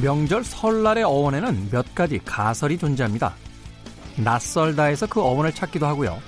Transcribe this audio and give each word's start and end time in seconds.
명절 0.00 0.44
설날의 0.44 1.04
어원에는 1.04 1.70
몇 1.70 1.94
가지 1.94 2.20
가설이 2.24 2.78
존재합니다. 2.78 3.34
낯설다해서 4.16 5.06
그 5.06 5.20
어원을 5.20 5.52
찾기도 5.52 5.86
하고요. 5.86 6.18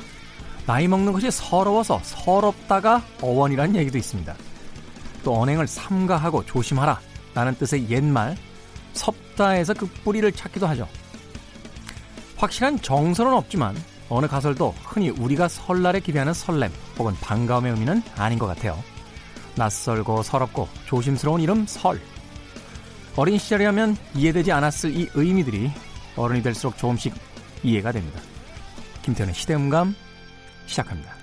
나이 0.67 0.89
먹는 0.89 1.13
것이 1.13 1.31
서러워서 1.31 2.01
서럽다가 2.03 3.03
어원이라는 3.23 3.77
얘기도 3.77 3.99
있습니다. 3.99 4.35
또 5.23 5.41
언행을 5.41 5.67
삼가하고 5.67 6.47
조심하라 6.47 7.01
라는 7.35 7.55
뜻의 7.55 7.89
옛말 7.91 8.37
섭다에서 8.93 9.75
그 9.75 9.87
뿌리를 10.05 10.31
찾기도 10.33 10.67
하죠. 10.69 10.89
확실한 12.37 12.81
정설은 12.81 13.33
없지만 13.33 13.77
어느 14.09 14.27
가설도 14.27 14.75
흔히 14.85 15.11
우리가 15.11 15.47
설날에 15.49 16.01
기대하는 16.01 16.35
설렘 16.35 16.73
혹은 16.99 17.15
반가움의 17.21 17.73
의미는 17.73 18.03
아닌 18.17 18.39
것 18.39 18.47
같아요. 18.47 18.83
낯설고 19.55 20.23
서럽고 20.23 20.69
조심스러운 20.87 21.41
이름 21.41 21.67
설. 21.67 22.01
어린 23.17 23.39
시절이라면 23.39 23.97
이해되지 24.15 24.53
않았을 24.53 24.97
이 24.97 25.09
의미들이 25.15 25.71
어른이 26.17 26.43
될수록 26.43 26.77
조금씩 26.79 27.15
이해가 27.63 27.93
됩니다. 27.93 28.21
김태현의 29.03 29.35
시대음감 29.35 29.95
시작합니다. 30.67 31.21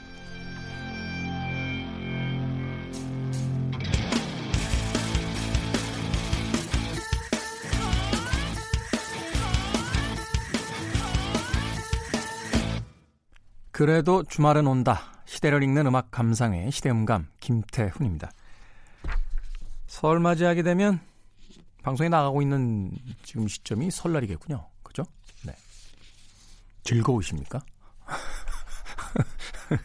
그래도 13.71 14.23
주말은 14.23 14.65
온다. 14.65 15.01
시대를 15.25 15.61
읽는 15.61 15.85
음악 15.85 16.09
감상회 16.09 16.71
시대음감 16.71 17.27
김태훈입니다. 17.39 18.31
설 19.85 20.19
맞이하게 20.19 20.63
되면 20.63 20.99
방송에 21.87 22.09
나가고 22.09 22.41
있는 22.41 22.91
지금 23.23 23.47
시점이 23.47 23.89
설날이겠군요. 23.91 24.67
그죠? 24.83 25.05
네. 25.43 25.53
즐거우십니까? 26.83 27.61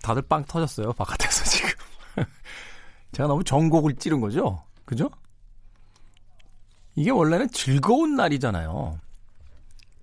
다들 0.00 0.22
빵 0.22 0.44
터졌어요. 0.44 0.92
바깥에서 0.92 1.44
지금. 1.44 1.70
제가 3.10 3.26
너무 3.26 3.42
전곡을 3.42 3.96
찌른 3.96 4.20
거죠? 4.20 4.62
그죠? 4.84 5.10
이게 6.94 7.10
원래는 7.10 7.50
즐거운 7.50 8.14
날이잖아요. 8.14 9.00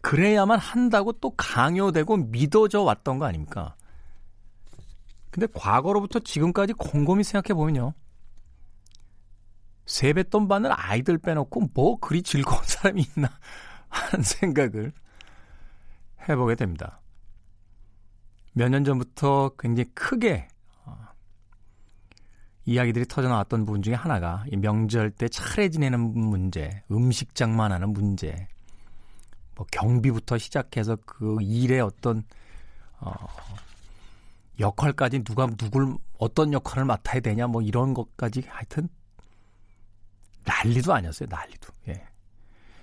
그래야만 0.02 0.60
한다고 0.60 1.14
또 1.14 1.30
강요되고 1.38 2.18
믿어져 2.18 2.82
왔던 2.82 3.20
거 3.20 3.26
아닙니까? 3.26 3.78
근데 5.30 5.48
과거로부터 5.54 6.20
지금까지 6.20 6.74
곰곰이 6.74 7.24
생각해 7.24 7.54
보면요. 7.54 7.94
세뱃돈 9.90 10.48
받는 10.48 10.72
아이들 10.72 11.18
빼놓고 11.18 11.70
뭐 11.74 12.00
그리 12.00 12.22
즐거운 12.22 12.62
사람이 12.64 13.02
있나 13.02 13.28
하는 13.90 14.24
생각을 14.24 14.94
해보게 16.30 16.56
됩니다. 16.56 17.02
몇 18.54 18.70
년 18.70 18.84
전부터 18.84 19.52
굉장히 19.58 19.90
크게 19.96 20.48
어, 20.86 20.96
이야기들이 22.66 23.06
터져 23.08 23.30
나왔던 23.30 23.66
부분 23.66 23.82
중에 23.82 23.96
하나가 23.96 24.44
이 24.52 24.58
명절 24.58 25.10
때 25.12 25.28
차례 25.28 25.70
지내는 25.70 26.00
문제, 26.00 26.84
음식 26.92 27.34
장만하는 27.34 27.92
문제, 27.92 28.48
뭐 29.56 29.66
경비부터 29.72 30.38
시작해서 30.38 30.98
그 31.04 31.38
일의 31.42 31.82
어떤 31.82 32.24
어, 33.00 33.12
역할까지 34.60 35.24
누가 35.24 35.48
누굴 35.48 35.98
어떤 36.20 36.54
역할을 36.54 36.86
맡아야 36.86 37.22
되냐 37.22 37.48
뭐 37.48 37.64
이런 37.64 37.96
것까지 37.96 38.44
하여튼 38.48 38.88
난리도 40.50 40.94
아니었어요 40.94 41.30
난리도. 41.30 41.74
예. 41.90 42.04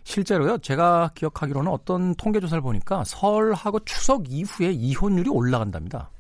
실제로요 0.05 0.59
제가 0.59 1.11
기억하기로는 1.15 1.71
어떤 1.71 2.15
통계 2.15 2.39
조사를 2.39 2.61
보니까 2.63 3.03
설하고 3.05 3.81
추석 3.85 4.31
이후에 4.31 4.71
이혼율이 4.71 5.29
올라간답니다. 5.29 6.11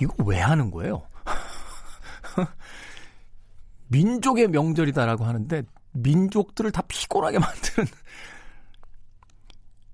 이거 0.00 0.14
왜 0.24 0.40
하는 0.40 0.70
거예요? 0.70 1.06
민족의 3.88 4.48
명절이다라고 4.48 5.24
하는데 5.24 5.62
민족들을 5.92 6.72
다 6.72 6.82
피곤하게 6.88 7.38
만드는. 7.40 7.88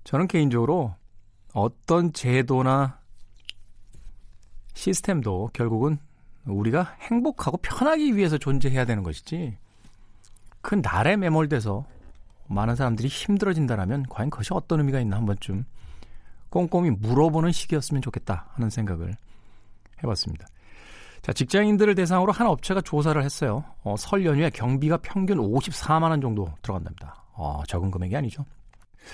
저는 0.03 0.27
개인적으로 0.27 0.95
어떤 1.53 2.11
제도나 2.13 2.99
시스템도 4.73 5.51
결국은 5.53 5.97
우리가 6.45 6.95
행복하고 7.01 7.57
편하기 7.57 8.15
위해서 8.15 8.37
존재해야 8.37 8.85
되는 8.85 9.03
것이지 9.03 9.57
그 10.61 10.75
날에 10.75 11.15
매몰돼서 11.17 11.85
많은 12.47 12.75
사람들이 12.75 13.07
힘들어진다라면 13.07 14.07
과연 14.09 14.29
그것이 14.29 14.53
어떤 14.53 14.79
의미가 14.79 14.99
있나 14.99 15.17
한 15.17 15.25
번쯤 15.25 15.65
꼼꼼히 16.49 16.91
물어보는 16.91 17.51
시기였으면 17.51 18.01
좋겠다 18.01 18.47
하는 18.53 18.69
생각을 18.69 19.15
해봤습니다. 20.03 20.47
자, 21.21 21.31
직장인들을 21.31 21.95
대상으로 21.95 22.33
한 22.33 22.47
업체가 22.47 22.81
조사를 22.81 23.21
했어요. 23.23 23.63
어, 23.83 23.95
설 23.97 24.25
연휴에 24.25 24.49
경비가 24.49 24.97
평균 24.97 25.37
54만 25.37 26.09
원 26.09 26.19
정도 26.19 26.53
들어간답니다. 26.61 27.23
어, 27.33 27.63
적은 27.67 27.89
금액이 27.89 28.15
아니죠. 28.15 28.45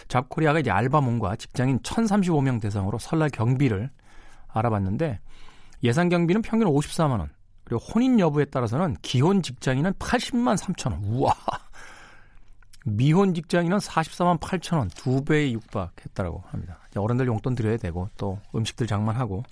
잡코리아가 0.08 0.60
이제 0.60 0.72
알바몬과 0.72 1.36
직장인 1.36 1.80
1,035명 1.80 2.60
대상으로 2.62 2.98
설날 2.98 3.30
경비를 3.30 3.90
알아봤는데 4.48 5.20
예상 5.84 6.10
경비는 6.10 6.42
평균 6.42 6.68
54만 6.68 7.20
원. 7.20 7.30
그리고 7.64 7.84
혼인 7.84 8.20
여부에 8.20 8.46
따라서는 8.46 8.96
기혼 9.02 9.42
직장인은 9.42 9.94
80만 9.94 10.58
3천 10.58 10.92
원. 10.92 11.04
우와. 11.04 11.34
미혼 12.86 13.34
직장인은 13.34 13.78
44만 13.78 14.40
8천 14.40 14.78
원. 14.78 14.88
두 14.90 15.24
배에 15.24 15.52
육박했다라고 15.52 16.44
합니다. 16.48 16.80
어른들 16.96 17.28
용돈 17.28 17.56
드려야 17.56 17.78
되고 17.78 18.10
또 18.18 18.40
음식들 18.56 18.88
장만하고 18.88 19.44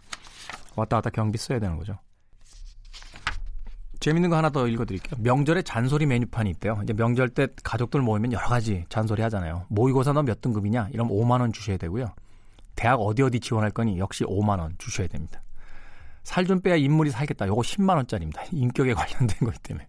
왔다 0.76 0.98
갔다 0.98 1.10
경비 1.12 1.38
써야 1.38 1.60
되는 1.60 1.78
거죠. 1.78 1.98
재밌는 4.00 4.30
거 4.30 4.38
하나 4.38 4.50
더 4.50 4.68
읽어드릴게요. 4.68 5.20
명절에 5.22 5.64
잔소리 5.64 6.06
메뉴판이 6.06 6.50
있대요. 6.52 6.80
이제 6.84 6.94
명절 6.94 7.30
때 7.30 7.48
가족들 7.64 8.02
모이면 8.02 8.32
여러 8.32 8.48
가지 8.48 8.86
잔소리 8.90 9.22
하잖아요. 9.24 9.66
모의고사 9.70 10.14
너 10.14 10.22
몇 10.24 10.40
등급이냐? 10.42 10.90
이러면 10.94 11.14
5만 11.14 11.42
원 11.42 11.52
주셔야 11.52 11.78
되고요. 11.78 12.14
대학 12.76 13.00
어디 13.02 13.24
어디 13.24 13.40
지원할 13.40 13.72
거니 13.72 13.98
역시 13.98 14.24
5만 14.24 14.60
원 14.60 14.76
주셔야 14.78 15.08
됩니다. 15.08 15.42
살 16.28 16.46
좀 16.46 16.60
빼야 16.60 16.76
인물이 16.76 17.10
살겠다. 17.12 17.48
요거 17.48 17.62
10만 17.62 17.96
원짜리입니다. 17.96 18.44
인격에 18.52 18.94
관련된 18.94 19.38
거기 19.40 19.58
때문에. 19.60 19.88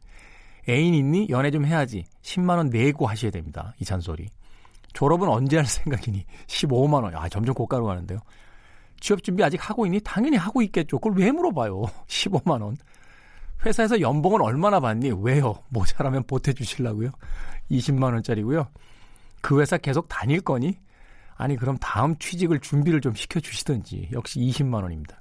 애인 0.68 0.94
있니? 0.94 1.26
연애 1.30 1.50
좀 1.50 1.64
해야지. 1.64 2.04
10만 2.22 2.58
원 2.58 2.70
내고 2.70 3.08
하셔야 3.08 3.32
됩니다. 3.32 3.74
이 3.80 3.84
잔소리. 3.84 4.28
졸업은 4.92 5.28
언제 5.28 5.56
할 5.56 5.66
생각이니? 5.66 6.24
15만 6.46 7.02
원. 7.02 7.16
아, 7.16 7.28
점점 7.28 7.54
고가로 7.54 7.84
가는데요. 7.86 8.20
취업 9.00 9.22
준비 9.24 9.42
아직 9.42 9.68
하고 9.68 9.84
있니? 9.84 10.00
당연히 10.04 10.36
하고 10.36 10.62
있겠죠. 10.62 11.00
그걸 11.00 11.18
왜 11.18 11.32
물어봐요? 11.32 11.82
15만 12.06 12.62
원. 12.62 12.76
회사에서 13.66 14.00
연봉은 14.00 14.40
얼마나 14.40 14.78
받니? 14.78 15.10
왜요? 15.20 15.60
모자라면 15.70 16.22
보태 16.28 16.52
주실라고요? 16.52 17.10
20만 17.72 18.12
원짜리고요. 18.12 18.68
그 19.40 19.60
회사 19.60 19.76
계속 19.76 20.08
다닐 20.08 20.40
거니? 20.40 20.78
아니 21.36 21.56
그럼 21.56 21.76
다음 21.78 22.16
취직을 22.16 22.60
준비를 22.60 23.00
좀 23.00 23.14
시켜 23.14 23.40
주시든지 23.40 24.10
역시 24.12 24.38
20만 24.38 24.82
원입니다. 24.82 25.20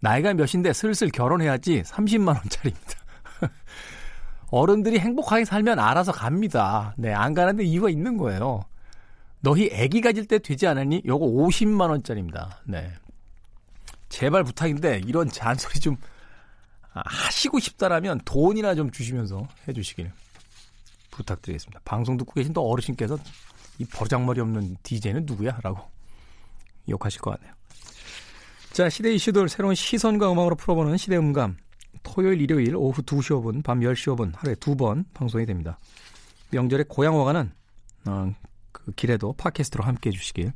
나이가 0.00 0.32
몇인데 0.34 0.72
슬슬 0.72 1.08
결혼해야지 1.10 1.82
30만 1.82 2.28
원짜리입니다. 2.28 2.94
어른들이 4.50 4.98
행복하게 4.98 5.44
살면 5.44 5.78
알아서 5.78 6.12
갑니다. 6.12 6.94
네, 6.96 7.12
안 7.12 7.34
가는데 7.34 7.64
이유가 7.64 7.88
있는 7.88 8.16
거예요. 8.16 8.64
너희 9.40 9.68
애기 9.72 10.00
가질 10.00 10.26
때 10.26 10.38
되지 10.38 10.66
않았니? 10.66 11.02
요거 11.06 11.26
50만 11.26 11.90
원짜리입니다. 11.90 12.60
네. 12.64 12.92
제발 14.08 14.42
부탁인데 14.44 15.02
이런 15.06 15.28
잔소리 15.28 15.78
좀 15.80 15.96
아, 16.92 17.02
하시고 17.04 17.60
싶다라면 17.60 18.20
돈이나 18.24 18.74
좀 18.74 18.90
주시면서 18.90 19.46
해 19.68 19.72
주시길 19.72 20.10
부탁드리겠습니다. 21.10 21.80
방송 21.84 22.16
듣고 22.16 22.32
계신 22.32 22.52
또 22.52 22.68
어르신께서 22.68 23.18
이 23.78 23.84
버장머리 23.84 24.40
없는 24.40 24.76
DJ는 24.82 25.26
누구야? 25.26 25.58
라고 25.62 25.88
욕하실 26.88 27.20
것 27.20 27.30
같네요. 27.32 27.54
자, 28.72 28.88
시대 28.88 29.12
이슈들 29.12 29.48
새로운 29.48 29.74
시선과 29.74 30.30
음악으로 30.32 30.54
풀어보는 30.56 30.96
시대 30.96 31.16
음감. 31.16 31.56
토요일, 32.02 32.40
일요일 32.40 32.76
오후 32.76 33.02
2시 33.02 33.30
5분, 33.42 33.62
밤 33.64 33.80
10시 33.80 34.16
5분 34.16 34.34
하루에 34.36 34.54
두 34.54 34.74
번 34.76 35.04
방송이 35.12 35.44
됩니다. 35.44 35.78
명절에 36.50 36.84
고향 36.88 37.16
어가는 37.16 37.52
어, 38.06 38.34
그 38.72 38.92
길에도 38.92 39.32
팟캐스트로 39.34 39.84
함께 39.84 40.08
해 40.10 40.12
주시길 40.12 40.52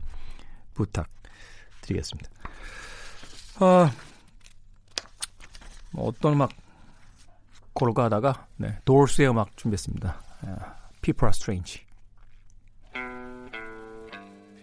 부탁드리겠습니다. 0.75 2.31
어, 3.61 3.91
뭐 5.93 6.09
어떤 6.09 6.33
음악 6.35 6.51
고를까 7.75 8.05
하다가 8.05 8.47
네, 8.57 8.79
도르스의 8.85 9.29
음악 9.29 9.57
준비했습니다. 9.57 10.23
People 11.03 11.27
are 11.27 11.33
strange. 11.35 11.84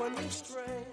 when 0.00 0.12
you're 0.14 0.30
strange. 0.30 0.86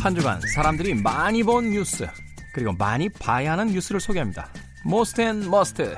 한 0.00 0.14
주간 0.14 0.40
사람들이 0.54 0.94
많이 0.94 1.42
본 1.42 1.70
뉴스 1.70 2.06
그리고 2.58 2.72
많이 2.72 3.08
봐야 3.08 3.52
하는 3.52 3.68
뉴스를 3.68 4.00
소개합니다. 4.00 4.48
Most 4.84 5.20
and 5.20 5.48
Must 5.48 5.96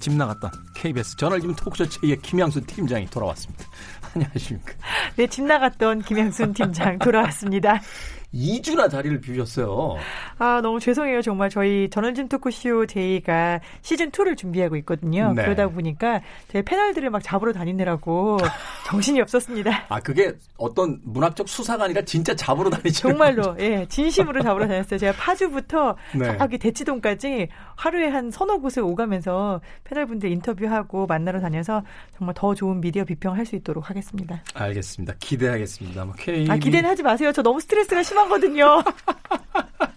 집 0.00 0.14
나갔던 0.14 0.50
KBS 0.74 1.16
저널리즘 1.18 1.54
토크쇼 1.54 1.84
J의 1.84 2.22
김양순 2.22 2.62
팀장이 2.62 3.04
돌아왔습니다. 3.10 3.66
안녕하십니까. 4.14 4.72
네, 5.16 5.26
집 5.26 5.44
나갔던 5.44 6.02
김양순 6.02 6.54
팀장 6.54 6.98
돌아왔습니다. 6.98 7.82
2주나 8.32 8.90
자리를 8.90 9.20
비우셨어요. 9.20 9.96
아, 10.38 10.60
너무 10.62 10.80
죄송해요. 10.80 11.22
정말 11.22 11.50
저희 11.50 11.88
저널리즘 11.90 12.28
토크쇼 12.28 12.86
J가 12.86 13.60
시즌2를 13.82 14.36
준비하고 14.36 14.76
있거든요. 14.76 15.32
네. 15.34 15.44
그러다 15.44 15.68
보니까 15.68 16.20
제 16.48 16.62
패널들을 16.62 17.10
막 17.10 17.22
잡으러 17.22 17.52
다니느라고 17.52 18.38
정신이 18.86 19.20
없었습니다. 19.20 19.86
아, 19.88 20.00
그게 20.00 20.32
어떤 20.56 21.00
문학적 21.04 21.48
수사가 21.48 21.84
아니라 21.84 22.02
진짜 22.02 22.34
잡으러 22.34 22.70
다니죠? 22.70 23.08
정말로, 23.08 23.56
예, 23.58 23.86
진심으로 23.88 24.42
잡으러 24.42 24.66
다녔어요. 24.66 24.98
제가 24.98 25.12
파주부터 25.12 25.96
네. 26.14 26.36
저기 26.38 26.58
대치동까지 26.58 27.48
하루에 27.76 28.08
한 28.08 28.30
서너 28.30 28.58
곳을 28.58 28.82
오가면서 28.82 29.60
패널분들 29.84 30.30
인터뷰하고 30.30 31.06
만나러 31.06 31.40
다녀서 31.40 31.82
정말 32.16 32.34
더 32.34 32.54
좋은 32.54 32.80
미디어 32.80 33.04
비평할 33.04 33.46
수 33.46 33.56
있도록 33.56 33.88
하겠습니다. 33.90 34.42
알겠습니다. 34.54 35.14
기대하겠습니다. 35.18 36.04
뭐 36.04 36.14
K... 36.18 36.48
아, 36.50 36.56
기대는 36.56 36.88
하지 36.88 37.02
마세요. 37.02 37.32
저 37.32 37.42
너무 37.42 37.60
스트레스가 37.60 38.02
심한 38.02 38.32
하거든요. 38.32 38.82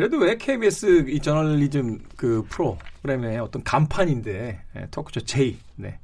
그래도 0.00 0.16
왜 0.16 0.38
KBS 0.38 1.10
이 1.10 1.20
저널리즘 1.20 1.98
그 2.16 2.42
프로그램의 2.48 3.38
어떤 3.38 3.62
간판인데 3.62 4.62
네, 4.72 4.86
토크쇼 4.90 5.20
J 5.26 5.58
네. 5.76 5.98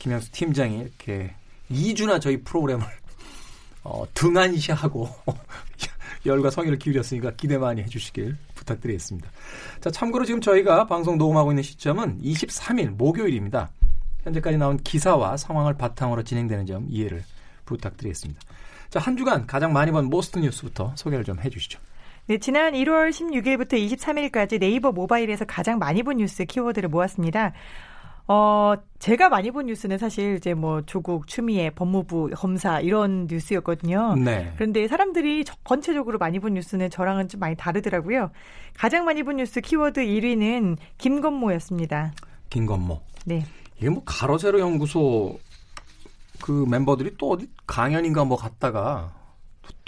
김양순 0.00 0.32
팀장이 0.32 0.80
이렇게 0.80 1.36
2주나 1.70 2.20
저희 2.20 2.42
프로그램을 2.42 2.84
어, 3.84 4.04
등한시하고 4.12 5.08
열과 6.26 6.50
성의를 6.50 6.80
기울였으니까 6.80 7.34
기대 7.36 7.58
많이 7.58 7.80
해주시길 7.82 8.36
부탁드리겠습니다. 8.56 9.30
자, 9.82 9.88
참고로 9.92 10.24
지금 10.24 10.40
저희가 10.40 10.88
방송 10.88 11.16
녹음하고 11.16 11.52
있는 11.52 11.62
시점은 11.62 12.20
23일 12.20 12.96
목요일입니다. 12.96 13.70
현재까지 14.24 14.58
나온 14.58 14.78
기사와 14.78 15.36
상황을 15.36 15.74
바탕으로 15.74 16.24
진행되는 16.24 16.66
점 16.66 16.86
이해를 16.90 17.22
부탁드리겠습니다. 17.66 18.40
자, 18.90 18.98
한 18.98 19.16
주간 19.16 19.46
가장 19.46 19.72
많이 19.72 19.92
본 19.92 20.06
Most 20.06 20.40
뉴스부터 20.40 20.94
소개를 20.96 21.24
좀 21.24 21.38
해주시죠. 21.38 21.78
네, 22.28 22.36
지난 22.36 22.74
1월 22.74 23.08
16일부터 23.08 23.72
23일까지 23.72 24.60
네이버 24.60 24.92
모바일에서 24.92 25.46
가장 25.46 25.78
많이 25.78 26.02
본 26.02 26.18
뉴스 26.18 26.44
키워드를 26.44 26.90
모았습니다. 26.90 27.54
어, 28.26 28.74
제가 28.98 29.30
많이 29.30 29.50
본 29.50 29.64
뉴스는 29.64 29.96
사실 29.96 30.34
이제 30.34 30.52
뭐 30.52 30.82
조국, 30.82 31.26
추미애, 31.26 31.70
법무부, 31.70 32.28
검사 32.34 32.80
이런 32.80 33.28
뉴스였거든요. 33.30 34.16
네. 34.16 34.52
그런데 34.56 34.86
사람들이 34.88 35.46
전체적으로 35.66 36.18
많이 36.18 36.38
본 36.38 36.52
뉴스는 36.52 36.90
저랑은 36.90 37.28
좀 37.28 37.40
많이 37.40 37.56
다르더라고요. 37.56 38.30
가장 38.76 39.06
많이 39.06 39.22
본 39.22 39.36
뉴스 39.36 39.62
키워드 39.62 40.04
1위는 40.04 40.76
김건모였습니다. 40.98 42.12
김건모. 42.50 43.00
네. 43.24 43.46
이게 43.78 43.88
뭐 43.88 44.02
가로세로 44.04 44.60
연구소 44.60 45.38
그 46.42 46.66
멤버들이 46.68 47.14
또 47.16 47.30
어디 47.30 47.48
강연인가 47.66 48.26
뭐 48.26 48.36
갔다가 48.36 49.14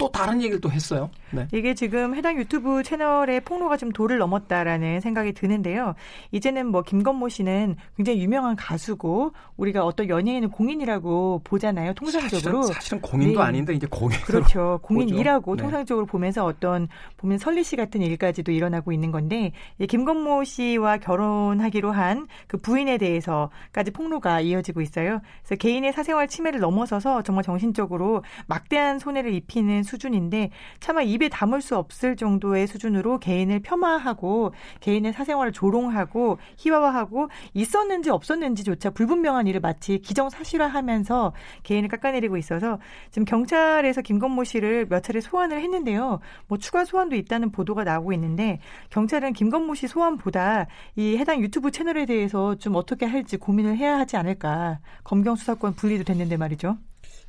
또 0.01 0.11
다른 0.11 0.41
얘기를 0.41 0.59
또 0.59 0.71
했어요. 0.71 1.09
네. 1.31 1.47
이게 1.53 1.73
지금 1.73 2.15
해당 2.15 2.37
유튜브 2.37 2.83
채널의 2.83 3.41
폭로가 3.41 3.77
좀 3.77 3.91
도를 3.91 4.17
넘었다라는 4.17 4.99
생각이 5.01 5.33
드는데요. 5.33 5.95
이제는 6.31 6.67
뭐 6.67 6.81
김건모 6.81 7.29
씨는 7.29 7.75
굉장히 7.95 8.21
유명한 8.21 8.55
가수고 8.55 9.33
우리가 9.57 9.85
어떤 9.85 10.09
연예인은 10.09 10.49
공인이라고 10.49 11.41
보잖아요. 11.43 11.93
통상적으로 11.93 12.63
사실은, 12.63 12.73
사실은 12.73 13.01
공인도 13.01 13.39
네. 13.39 13.45
아닌데 13.45 13.73
이제 13.73 13.87
공인 13.89 14.19
그렇죠. 14.21 14.79
공인이라고 14.81 15.55
네. 15.55 15.61
통상적으로 15.61 16.05
보면서 16.05 16.45
어떤 16.45 16.87
보면 17.17 17.37
설리 17.37 17.63
씨 17.63 17.75
같은 17.75 18.01
일까지도 18.01 18.51
일어나고 18.51 18.91
있는 18.91 19.11
건데 19.11 19.51
김건모 19.87 20.43
씨와 20.43 20.97
결혼하기로 20.97 21.91
한 21.91 22.27
그 22.47 22.57
부인에 22.57 22.97
대해서까지 22.97 23.91
폭로가 23.91 24.41
이어지고 24.41 24.81
있어요. 24.81 25.21
그래서 25.43 25.55
개인의 25.55 25.93
사생활 25.93 26.27
침해를 26.27 26.59
넘어서서 26.59 27.23
정말 27.23 27.43
정신적으로 27.43 28.23
막대한 28.47 28.99
손해를 28.99 29.33
입히는 29.33 29.83
수준인데 29.91 30.49
차마 30.79 31.01
입에 31.01 31.29
담을 31.29 31.61
수 31.61 31.77
없을 31.77 32.15
정도의 32.15 32.67
수준으로 32.67 33.19
개인을 33.19 33.59
폄하하고 33.59 34.53
개인의 34.79 35.13
사생활을 35.13 35.51
조롱하고 35.51 36.39
희화화하고 36.57 37.29
있었는지 37.53 38.09
없었는지조차 38.09 38.91
불분명한 38.91 39.47
일을 39.47 39.59
마치 39.59 39.99
기정사실화하면서 39.99 41.33
개인을 41.63 41.89
깎아내리고 41.89 42.37
있어서 42.37 42.79
지금 43.11 43.25
경찰에서 43.25 44.01
김건모 44.01 44.45
씨를 44.45 44.87
몇 44.87 45.03
차례 45.03 45.19
소환을 45.19 45.61
했는데요. 45.61 46.19
뭐 46.47 46.57
추가 46.57 46.85
소환도 46.85 47.15
있다는 47.15 47.51
보도가 47.51 47.83
나오고 47.83 48.13
있는데 48.13 48.59
경찰은 48.89 49.33
김건모 49.33 49.75
씨 49.75 49.87
소환보다 49.87 50.67
이 50.95 51.17
해당 51.17 51.41
유튜브 51.41 51.71
채널에 51.71 52.05
대해서 52.05 52.55
좀 52.55 52.75
어떻게 52.75 53.05
할지 53.05 53.37
고민을 53.37 53.77
해야 53.77 53.97
하지 53.97 54.15
않을까. 54.17 54.79
검경 55.03 55.35
수사권 55.35 55.73
분리도 55.73 56.03
됐는데 56.05 56.37
말이죠. 56.37 56.77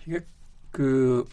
이게 0.07 0.21
그 0.71 1.27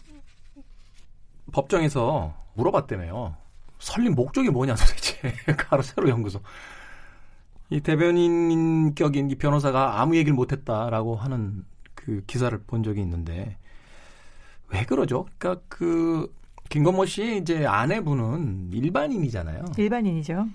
법정에서 1.50 2.34
물어봤다며요. 2.54 3.36
설립 3.78 4.10
목적이 4.10 4.50
뭐냐 4.50 4.74
도대체 4.74 5.34
가로 5.56 5.82
세로 5.82 6.08
연구소. 6.08 6.40
이 7.70 7.80
대변인 7.80 8.94
격인 8.94 9.30
이 9.30 9.34
변호사가 9.36 10.00
아무 10.00 10.16
얘기를 10.16 10.34
못했다라고 10.34 11.16
하는 11.16 11.64
그 11.94 12.22
기사를 12.26 12.56
본 12.66 12.82
적이 12.82 13.00
있는데 13.02 13.56
왜 14.68 14.84
그러죠? 14.84 15.26
그러니까 15.38 15.62
그 15.68 16.32
김건모 16.68 17.06
씨 17.06 17.38
이제 17.38 17.66
아내분은 17.66 18.70
일반인이잖아요. 18.72 19.64
일반인이죠. 19.76 20.46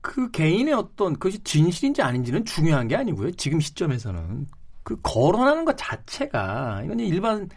그 0.00 0.30
개인의 0.30 0.74
어떤 0.74 1.14
그것이 1.14 1.42
진실인지 1.44 2.02
아닌지는 2.02 2.44
중요한 2.44 2.88
게 2.88 2.96
아니고요. 2.96 3.32
지금 3.32 3.58
시점에서는 3.60 4.46
그 4.82 5.00
거론하는 5.02 5.64
것 5.64 5.76
자체가 5.78 6.82
이건 6.84 7.00
일반 7.00 7.48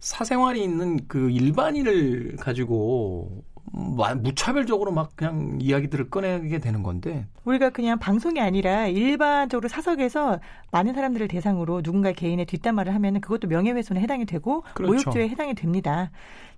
사생활이 0.00 0.62
있는 0.62 0.98
그 1.08 1.30
일반인을 1.30 2.36
가지고 2.40 3.44
무차별적으로 3.72 4.92
막 4.92 5.16
그냥 5.16 5.58
이야기들을 5.60 6.10
꺼내게 6.10 6.58
되는 6.58 6.82
건데 6.82 7.26
우리가 7.44 7.70
그냥 7.70 7.98
방송이 7.98 8.40
아니라 8.40 8.86
일반적으로 8.86 9.68
사석에서 9.68 10.38
많은 10.70 10.94
사람들을 10.94 11.26
대상으로 11.28 11.82
누군가 11.82 12.12
개인의 12.12 12.46
뒷담화를 12.46 12.94
하면 12.94 13.20
그것도 13.20 13.48
명예훼손에 13.48 14.00
해당이 14.00 14.26
되고 14.26 14.62
그렇죠. 14.74 14.92
모욕죄에 15.10 15.28
해당이 15.28 15.54
됩니다. 15.54 16.10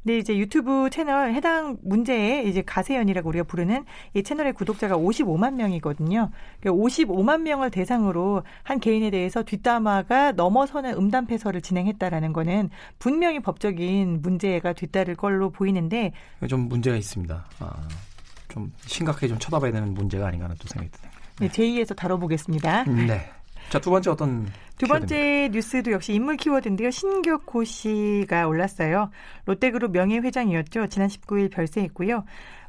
근데 0.07 0.19
이제 0.19 0.39
유튜브 0.39 0.89
채널 0.89 1.35
해당 1.35 1.79
문제에 1.83 2.45
이제 2.45 2.63
가세연이라고 2.63 3.29
우리가 3.29 3.43
부르는 3.43 3.85
이 4.15 4.23
채널의 4.23 4.53
구독자가 4.53 4.97
55만 4.97 5.55
명이거든요. 5.55 6.31
55만 6.63 7.09
그러니까 7.09 7.39
명을 7.39 7.71
대상으로 7.73 8.45
한 8.63 8.79
개인에 8.79 9.11
대해서 9.11 9.43
뒷담화가 9.43 10.33
넘어서는 10.33 10.95
음담 10.95 11.27
패설을 11.27 11.61
진행했다라는 11.61 12.33
거는 12.33 12.71
분명히 13.01 13.41
법적인 13.41 14.23
문제가 14.23 14.75
뒤따를 14.75 15.17
걸로 15.17 15.51
보이는데 15.51 16.13
좀 16.49 16.69
문제가 16.69 16.97
있습니다. 16.97 17.45
아, 17.59 17.89
좀 18.47 18.73
심각하게 18.87 19.27
좀 19.27 19.41
쳐다봐야 19.41 19.73
되는 19.73 19.93
문제가 19.93 20.29
아닌가 20.29 20.45
하는 20.45 20.55
또 20.61 20.69
생각이 20.69 20.89
드네요. 20.93 21.11
네, 21.41 21.49
제2에서 21.49 21.97
다뤄보겠습니다. 21.97 22.85
네. 22.85 23.33
자, 23.69 23.81
두 23.81 23.91
번째 23.91 24.11
어떤 24.11 24.47
두 24.79 24.87
번째 24.87 25.17
키워드입니까? 25.17 25.53
뉴스도 25.53 25.91
역시 25.93 26.15
인물 26.15 26.37
키워드인데요. 26.37 26.91
신격호 26.91 27.65
씨가 27.65 28.47
올랐어요. 28.47 29.11
롯데그룹 29.47 29.93
명예회장이었죠. 29.93 30.87
지난 30.89 31.09
19일 31.09 31.51
별세했고요. 31.51 32.25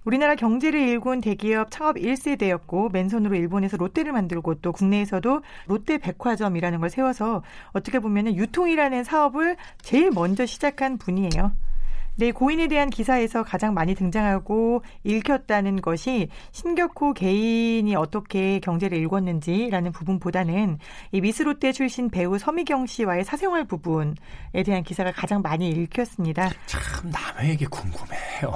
우리나라 0.06 0.36
경제를 0.36 0.80
일군 0.80 1.20
대기업 1.20 1.70
창업 1.70 1.98
1세대였고 1.98 2.94
맨손으로 2.94 3.36
일본에서 3.36 3.76
롯데를 3.76 4.14
만들고 4.14 4.56
또 4.56 4.72
국내에서도 4.72 5.42
롯데 5.68 5.98
백화점이라는 5.98 6.80
걸 6.80 6.90
세워서 6.90 7.44
어떻게 7.74 8.00
보면 8.00 8.36
유통이라는 8.36 9.04
사업을 9.04 9.58
제일 9.82 10.12
먼저 10.12 10.46
시작한 10.46 10.98
분이에요. 10.98 11.52
네, 12.20 12.32
고인에 12.32 12.68
대한 12.68 12.90
기사에서 12.90 13.44
가장 13.44 13.76
많이 13.76 13.94
등장하고 13.94 14.82
읽혔다는 15.04 15.82
것이 15.82 16.30
신격호 16.52 17.14
개인이 17.14 17.96
어떻게 17.96 18.60
경제를 18.60 18.98
읽었는지라는 18.98 19.92
부분보다는 19.92 20.80
이 21.12 21.22
미스롯데 21.22 21.72
출신 21.74 22.10
배우 22.10 22.40
서미경 22.40 22.88
씨와의 22.88 23.24
사생활 23.24 23.66
부분에 23.66 24.16
대한 24.66 24.82
기사가 24.82 25.12
가장 25.12 25.44
많이 25.44 25.70
읽혔습니다. 25.70 26.50
참 26.66 26.82
남에게 27.12 27.68
궁금해요. 27.68 28.52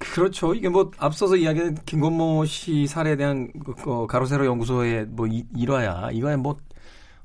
그렇죠. 0.12 0.54
이게 0.54 0.68
뭐 0.68 0.90
앞서서 0.98 1.36
이야기한 1.36 1.76
김건모 1.86 2.46
씨 2.46 2.88
사례에 2.88 3.14
대한 3.14 3.52
그, 3.64 3.74
그 3.76 4.08
가로세로 4.08 4.44
연구소의 4.44 5.06
뭐 5.06 5.28
일화야. 5.28 6.10
이거에 6.10 6.34
뭐 6.34 6.58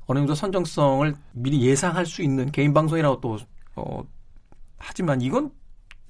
어느 0.06 0.20
정도 0.20 0.36
선정성을 0.36 1.16
미리 1.34 1.66
예상할 1.66 2.06
수 2.06 2.22
있는 2.22 2.52
개인 2.52 2.76
방송이라고 2.76 3.22
또 3.22 3.40
어, 3.78 4.04
하지만 4.78 5.22
이건 5.22 5.52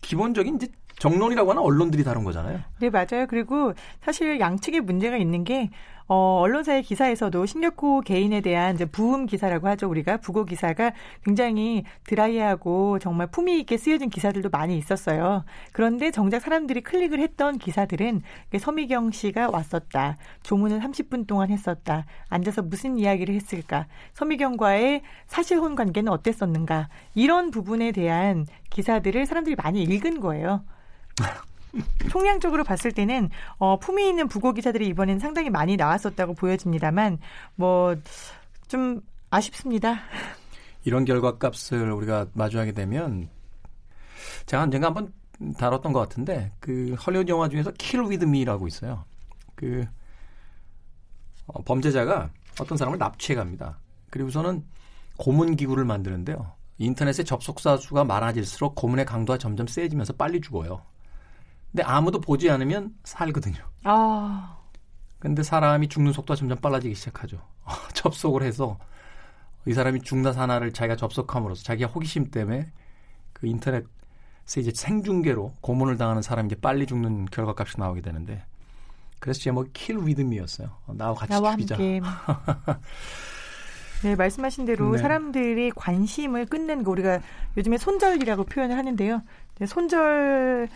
기본적인 0.02 0.56
이제 0.56 0.68
정론이라고 1.00 1.52
하는 1.52 1.62
언론들이 1.62 2.04
다른 2.04 2.24
거잖아요. 2.24 2.60
네, 2.80 2.90
맞아요. 2.90 3.28
그리고 3.30 3.74
사실 4.02 4.40
양측의 4.40 4.82
문제가 4.82 5.18
있는 5.18 5.44
게 5.44 5.70
어, 6.10 6.40
언론사의 6.42 6.84
기사에서도 6.84 7.46
신격호 7.46 8.02
개인에 8.02 8.40
대한 8.40 8.76
이제 8.76 8.86
부음 8.86 9.26
기사라고 9.26 9.68
하죠. 9.70 9.90
우리가 9.90 10.18
부고 10.18 10.46
기사가 10.46 10.94
굉장히 11.26 11.84
드라이하고 12.06 13.00
정말 13.00 13.28
품위 13.28 13.60
있게 13.60 13.78
쓰여진 13.78 14.10
기사들도 14.10 14.50
많이 14.50 14.78
있었어요. 14.78 15.44
그런데 15.74 16.12
정작 16.12 16.40
사람들이 16.40 16.82
클릭을 16.82 17.20
했던 17.20 17.58
기사들은 17.58 18.22
서미경 18.58 19.12
씨가 19.12 19.50
왔었다. 19.50 20.18
조문을 20.44 20.80
30분 20.80 21.28
동안 21.28 21.50
했었다. 21.50 22.06
앉아서 22.30 22.62
무슨 22.62 22.98
이야기를 22.98 23.36
했을까? 23.36 23.88
서미경과의 24.14 25.02
사실혼 25.28 25.76
관계는 25.76 26.12
어땠었는가? 26.12 26.88
이런 27.16 27.52
부분에 27.52 27.92
대한 27.92 28.46
기사들을 28.70 29.26
사람들이 29.26 29.56
많이 29.56 29.84
읽은 29.84 30.22
거예요. 30.22 30.64
총량적으로 32.10 32.64
봤을 32.64 32.92
때는 32.92 33.30
어, 33.58 33.80
품위 33.80 34.08
있는 34.08 34.28
부고 34.28 34.54
기사들이 34.54 34.88
이번엔 34.88 35.20
상당히 35.20 35.50
많이 35.50 35.76
나왔었다고 35.78 36.34
보여집니다만 36.34 37.20
뭐 37.56 37.96
좀 38.68 39.02
아쉽습니다. 39.30 40.00
이런 40.84 41.06
결과 41.06 41.38
값을 41.38 41.92
우리가 41.92 42.28
마주하게 42.34 42.74
되면 42.74 43.30
제가 44.46 44.64
언젠가 44.64 44.88
한번 44.88 45.14
다뤘던 45.58 45.94
것 45.94 46.00
같은데 46.00 46.52
그 46.60 46.94
헐리우드 46.94 47.32
영화 47.32 47.50
중에서 47.50 47.72
Kill 47.78 48.02
with 48.10 48.26
Me라고 48.26 48.68
있어요. 48.68 49.04
그 49.56 49.86
어, 51.48 51.62
범죄자가 51.64 52.30
어떤 52.60 52.78
사람을 52.78 53.00
납치해 53.00 53.36
갑니다. 53.36 53.80
그리고서는 54.10 54.64
고문 55.18 55.56
기구를 55.56 55.86
만드는데요. 55.86 56.54
인터넷의 56.80 57.26
접속자 57.26 57.78
수가 57.78 58.04
많아질수록 58.04 58.76
고문의 58.76 59.06
강도가 59.06 59.38
점점 59.38 59.68
세지면서 59.68 60.14
빨리 60.14 60.42
죽어요. 60.42 60.82
근데 61.72 61.84
아무도 61.84 62.20
보지 62.20 62.50
않으면 62.50 62.96
살거든요. 63.04 63.58
아. 63.84 64.58
근데 65.20 65.44
사람이 65.44 65.90
죽는 65.90 66.14
속도가 66.14 66.38
점점 66.38 66.58
빨라지기 66.60 66.96
시작하죠. 66.96 67.40
접속을 67.94 68.44
해서 68.44 68.78
이 69.66 69.74
사람이 69.74 70.02
죽나 70.02 70.32
사나를 70.32 70.72
자기가 70.72 70.96
접속함으로써 70.96 71.64
자기가 71.64 71.92
호기심 71.92 72.32
때문에 72.32 72.72
그 73.34 73.48
인터넷에 73.48 73.86
이제 74.58 74.72
생중계로 74.74 75.54
고문을 75.62 75.98
당하는 75.98 76.22
사람이 76.22 76.48
이제 76.48 76.56
빨리 76.56 76.86
죽는 76.86 77.26
결과값이 77.26 77.80
나오게 77.80 78.02
되는데 78.02 78.46
그래서 79.20 79.42
제목이 79.42 79.72
킬 79.74 80.00
위드미였어요. 80.00 80.70
나와 80.94 81.16
같이 81.16 81.32
나와 81.32 81.52
죽이자. 81.52 81.76
함께. 81.76 82.02
네, 84.04 84.16
말씀하신 84.16 84.66
대로 84.66 84.92
네. 84.92 85.00
사람들이 85.00 85.72
관심을 85.76 86.46
끊는 86.46 86.84
거 86.84 86.92
우리가 86.92 87.20
요즘에 87.58 87.78
손절이라고 87.78 88.46
표현을 88.46 88.78
하는데요. 88.78 89.24
네, 89.58 89.66
손절 89.66 90.70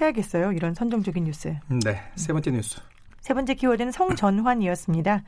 해야겠어요. 0.00 0.52
이런 0.52 0.74
선정적인 0.74 1.24
뉴스. 1.24 1.56
네. 1.84 2.02
세 2.14 2.32
번째 2.32 2.50
뉴스. 2.52 2.80
세 3.20 3.34
번째 3.34 3.54
키워드는 3.54 3.92
성전환이었습니다. 3.92 5.22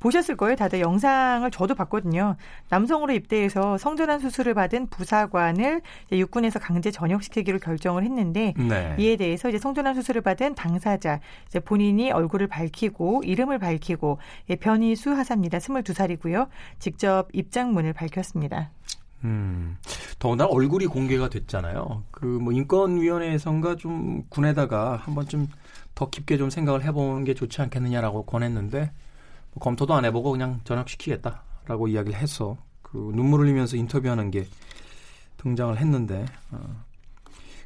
보셨을 0.00 0.36
거예요. 0.36 0.56
다들 0.56 0.80
영상을 0.80 1.50
저도 1.50 1.74
봤거든요. 1.74 2.36
남성으로 2.68 3.12
입대해서 3.12 3.78
성전환 3.78 4.20
수술을 4.20 4.54
받은 4.54 4.88
부사관을 4.88 5.82
육군에서 6.12 6.58
강제 6.60 6.90
전역시키기로 6.90 7.58
결정을 7.58 8.04
했는데 8.04 8.54
네. 8.56 8.94
이에 8.98 9.16
대해서 9.16 9.48
이제 9.48 9.58
성전환 9.58 9.94
수술을 9.94 10.20
받은 10.22 10.54
당사자 10.54 11.20
이제 11.48 11.58
본인이 11.58 12.12
얼굴을 12.12 12.46
밝히고 12.46 13.22
이름을 13.24 13.58
밝히고 13.58 14.18
예, 14.50 14.56
변희수 14.56 15.10
하사입니다. 15.10 15.58
22살이고요. 15.58 16.48
직접 16.78 17.28
입장문을 17.32 17.92
밝혔습니다. 17.92 18.70
음, 19.24 19.76
더군다나 20.18 20.48
얼굴이 20.50 20.86
공개가 20.86 21.28
됐잖아요. 21.28 22.04
그 22.10 22.26
뭐 22.26 22.52
인권위원회에선가 22.52 23.76
좀 23.76 24.22
군에다가 24.28 24.96
한 24.96 25.14
번쯤 25.14 25.48
더 25.94 26.08
깊게 26.08 26.36
좀 26.38 26.50
생각을 26.50 26.84
해보는 26.84 27.24
게 27.24 27.34
좋지 27.34 27.60
않겠느냐라고 27.62 28.24
권했는데 28.24 28.92
뭐 29.52 29.60
검토도 29.60 29.94
안 29.94 30.04
해보고 30.04 30.30
그냥 30.32 30.60
전역시키겠다라고 30.64 31.88
이야기를 31.88 32.18
해서 32.18 32.56
그 32.82 33.12
눈물 33.14 33.40
흘리면서 33.40 33.76
인터뷰하는 33.76 34.30
게 34.30 34.46
등장을 35.38 35.76
했는데 35.76 36.24
어, 36.52 36.84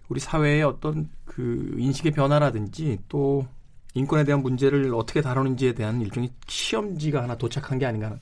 우리 0.09 0.21
사회의 0.21 0.63
어떤 0.63 1.11
그 1.25 1.75
인식의 1.79 2.13
변화라든지 2.13 2.99
또 3.09 3.47
인권에 3.95 4.25
대한 4.25 4.43
문제를 4.43 4.95
어떻게 4.95 5.21
다루는지에 5.21 5.75
대한 5.75 6.01
일종의 6.01 6.31
시험지가 6.47 7.23
하나 7.23 7.37
도착한 7.37 7.79
게 7.79 7.87
아닌가 7.87 8.19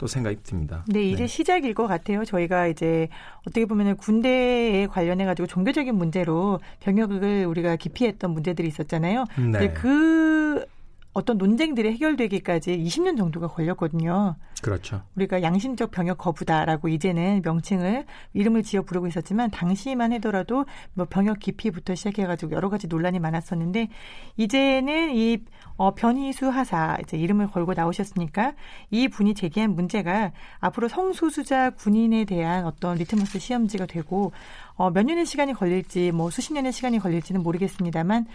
또 0.00 0.06
생각이 0.06 0.38
듭니다. 0.42 0.82
네, 0.88 1.02
이제 1.02 1.24
네. 1.24 1.26
시작일 1.26 1.74
것 1.74 1.86
같아요. 1.86 2.24
저희가 2.24 2.68
이제 2.68 3.08
어떻게 3.40 3.66
보면 3.66 3.98
군대에 3.98 4.86
관련해 4.86 5.26
가지고 5.26 5.46
종교적인 5.46 5.94
문제로 5.94 6.58
병역을 6.80 7.44
우리가 7.44 7.76
기피했던 7.76 8.30
문제들이 8.30 8.66
있었잖아요. 8.66 9.26
네. 9.52 9.74
그 9.74 10.64
어떤 11.12 11.38
논쟁들이 11.38 11.92
해결되기까지 11.92 12.78
20년 12.78 13.16
정도가 13.16 13.48
걸렸거든요. 13.48 14.36
그렇죠. 14.62 15.02
우리가 15.16 15.42
양심적 15.42 15.90
병역 15.90 16.18
거부다라고 16.18 16.88
이제는 16.88 17.42
명칭을 17.44 18.04
이름을 18.34 18.62
지어 18.62 18.82
부르고 18.82 19.06
있었지만 19.06 19.50
당시만 19.50 20.12
해더라도 20.12 20.66
뭐 20.94 21.06
병역 21.08 21.40
기피부터 21.40 21.94
시작해가지고 21.94 22.52
여러 22.52 22.68
가지 22.68 22.86
논란이 22.86 23.18
많았었는데 23.18 23.88
이제는 24.36 25.16
이 25.16 25.38
어, 25.76 25.94
변희수 25.94 26.48
하사 26.48 26.98
이제 27.02 27.16
이름을 27.16 27.48
걸고 27.48 27.74
나오셨으니까 27.74 28.52
이 28.90 29.08
분이 29.08 29.34
제기한 29.34 29.74
문제가 29.74 30.30
앞으로 30.60 30.88
성소수자 30.88 31.70
군인에 31.70 32.24
대한 32.26 32.66
어떤 32.66 32.98
리트머스 32.98 33.38
시험지가 33.38 33.86
되고 33.86 34.32
어, 34.76 34.90
몇 34.90 35.04
년의 35.04 35.26
시간이 35.26 35.54
걸릴지 35.54 36.12
뭐 36.12 36.30
수십 36.30 36.52
년의 36.52 36.72
시간이 36.72 36.98
걸릴지는 36.98 37.42
모르겠습니다만 37.42 38.26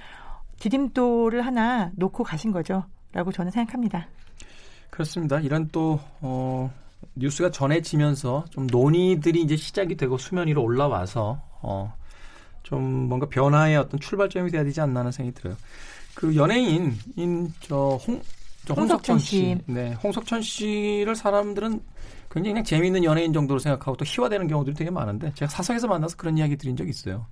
디딤돌을 0.59 1.45
하나 1.45 1.91
놓고 1.95 2.23
가신 2.23 2.51
거죠. 2.51 2.83
라고 3.13 3.31
저는 3.31 3.51
생각합니다. 3.51 4.07
그렇습니다. 4.89 5.39
이런 5.39 5.69
또, 5.71 5.99
어, 6.21 6.71
뉴스가 7.15 7.51
전해지면서 7.51 8.45
좀 8.49 8.67
논의들이 8.67 9.41
이제 9.41 9.55
시작이 9.55 9.95
되고 9.95 10.17
수면 10.17 10.47
위로 10.47 10.63
올라와서, 10.63 11.41
어, 11.61 11.93
좀 12.63 12.83
뭔가 12.83 13.27
변화의 13.27 13.77
어떤 13.77 13.99
출발점이 13.99 14.51
돼야 14.51 14.63
되지 14.63 14.81
않나 14.81 15.01
하는 15.01 15.11
생각이 15.11 15.35
들어요. 15.35 15.55
그 16.15 16.35
연예인인, 16.35 17.53
저, 17.59 17.99
홍, 18.07 18.21
저 18.65 18.73
홍석천 18.73 19.19
씨. 19.19 19.57
네. 19.67 19.93
홍석천 19.93 20.41
씨를 20.41 21.15
사람들은 21.15 21.79
굉장히 22.31 22.53
그냥 22.53 22.63
재미있는 22.63 23.03
연예인 23.03 23.31
정도로 23.31 23.59
생각하고 23.59 23.95
또 23.95 24.03
희화되는 24.05 24.47
경우들이 24.47 24.75
되게 24.75 24.89
많은데 24.89 25.31
제가 25.35 25.49
사석에서 25.49 25.87
만나서 25.87 26.17
그런 26.17 26.37
이야기 26.37 26.57
드린 26.57 26.75
적이 26.75 26.89
있어요. 26.89 27.27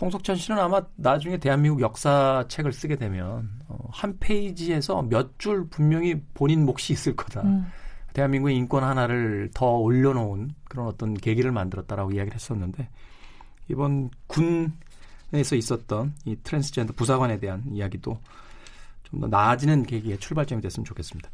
홍석천 0.00 0.36
씨는 0.36 0.60
아마 0.60 0.82
나중에 0.96 1.38
대한민국 1.38 1.80
역사책을 1.80 2.72
쓰게 2.72 2.96
되면 2.96 3.50
어, 3.68 3.78
한 3.90 4.16
페이지에서 4.18 5.02
몇 5.02 5.38
줄 5.38 5.68
분명히 5.68 6.20
본인 6.34 6.64
몫이 6.64 6.92
있을 6.92 7.14
거다. 7.16 7.42
음. 7.42 7.66
대한민국의 8.12 8.56
인권 8.56 8.84
하나를 8.84 9.50
더 9.54 9.66
올려놓은 9.76 10.50
그런 10.68 10.86
어떤 10.86 11.14
계기를 11.14 11.52
만들었다라고 11.52 12.12
이야기를 12.12 12.34
했었는데 12.34 12.88
이번 13.68 14.10
군에서 14.26 15.54
있었던 15.56 16.14
이 16.24 16.36
트랜스젠더 16.42 16.94
부사관에 16.94 17.38
대한 17.38 17.62
이야기도 17.70 18.18
좀 19.04 19.20
더 19.20 19.26
나아지는 19.26 19.84
계기의 19.84 20.18
출발점이 20.18 20.60
됐으면 20.60 20.84
좋겠습니다. 20.84 21.30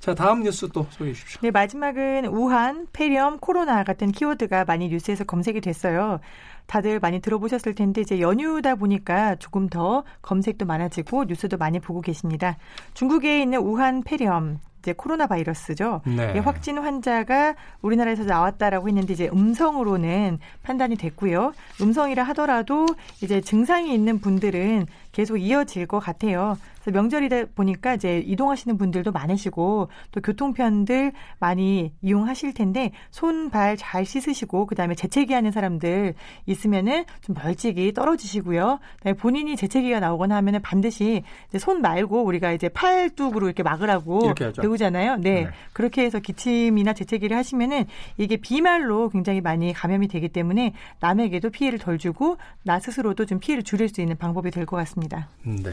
자, 0.00 0.12
다음 0.12 0.42
뉴스 0.42 0.68
또 0.72 0.84
소개해 0.90 1.12
주십시오. 1.14 1.38
네, 1.42 1.52
마지막은 1.52 2.26
우한, 2.26 2.88
폐렴, 2.92 3.38
코로나 3.38 3.84
같은 3.84 4.10
키워드가 4.10 4.64
많이 4.64 4.88
뉴스에서 4.88 5.22
검색이 5.22 5.60
됐어요. 5.60 6.18
다들 6.66 7.00
많이 7.00 7.20
들어보셨을 7.20 7.74
텐데 7.74 8.00
이제 8.00 8.20
연휴다 8.20 8.76
보니까 8.76 9.36
조금 9.36 9.68
더 9.68 10.04
검색도 10.22 10.64
많아지고 10.66 11.24
뉴스도 11.24 11.56
많이 11.56 11.80
보고 11.80 12.00
계십니다. 12.00 12.56
중국에 12.94 13.40
있는 13.42 13.58
우한 13.58 14.02
폐렴 14.02 14.58
이제 14.82 14.92
코로나 14.92 15.28
바이러스죠. 15.28 16.02
네. 16.04 16.34
이 16.36 16.38
확진 16.40 16.78
환자가 16.78 17.54
우리나라에서 17.82 18.24
나왔다라고 18.24 18.88
했는데 18.88 19.12
이제 19.12 19.30
음성으로는 19.32 20.40
판단이 20.64 20.96
됐고요. 20.96 21.52
음성이라 21.80 22.24
하더라도 22.24 22.86
이제 23.22 23.40
증상이 23.40 23.94
있는 23.94 24.18
분들은 24.18 24.86
계속 25.12 25.36
이어질 25.36 25.86
것 25.86 25.98
같아요. 26.00 26.56
그래서 26.82 26.98
명절이다 26.98 27.44
보니까 27.54 27.94
이제 27.94 28.18
이동하시는 28.26 28.76
분들도 28.76 29.12
많으시고 29.12 29.88
또 30.10 30.20
교통편들 30.20 31.12
많이 31.38 31.92
이용하실 32.02 32.54
텐데 32.54 32.90
손 33.10 33.50
발 33.50 33.76
잘 33.76 34.04
씻으시고 34.06 34.66
그다음에 34.66 34.94
재채기 34.94 35.32
하는 35.34 35.50
사람들 35.50 36.14
있으면은 36.46 37.04
좀 37.20 37.34
멀찍이 37.34 37.92
떨어지시고요. 37.92 38.78
그다음에 38.98 39.16
본인이 39.16 39.56
재채기가 39.56 40.00
나오거나 40.00 40.36
하면은 40.36 40.62
반드시 40.62 41.22
손 41.58 41.82
말고 41.82 42.22
우리가 42.24 42.52
이제 42.52 42.68
팔뚝으로 42.70 43.46
이렇게 43.46 43.62
막으라고 43.62 44.24
이렇게. 44.24 44.52
배우잖아요. 44.62 45.16
네. 45.16 45.44
네. 45.44 45.48
그렇게 45.72 46.02
해서 46.04 46.18
기침이나 46.18 46.92
재채기를 46.94 47.36
하시면은 47.36 47.84
이게 48.16 48.36
비말로 48.36 49.08
굉장히 49.10 49.40
많이 49.40 49.72
감염이 49.72 50.08
되기 50.08 50.28
때문에 50.28 50.72
남에게도 51.00 51.50
피해를 51.50 51.78
덜 51.78 51.98
주고 51.98 52.38
나 52.64 52.80
스스로도 52.80 53.26
좀 53.26 53.38
피해를 53.40 53.62
줄일 53.62 53.88
수 53.88 54.00
있는 54.00 54.16
방법이 54.16 54.50
될 54.50 54.62
것 54.66 54.76
같습니다. 54.76 55.01
네. 55.42 55.72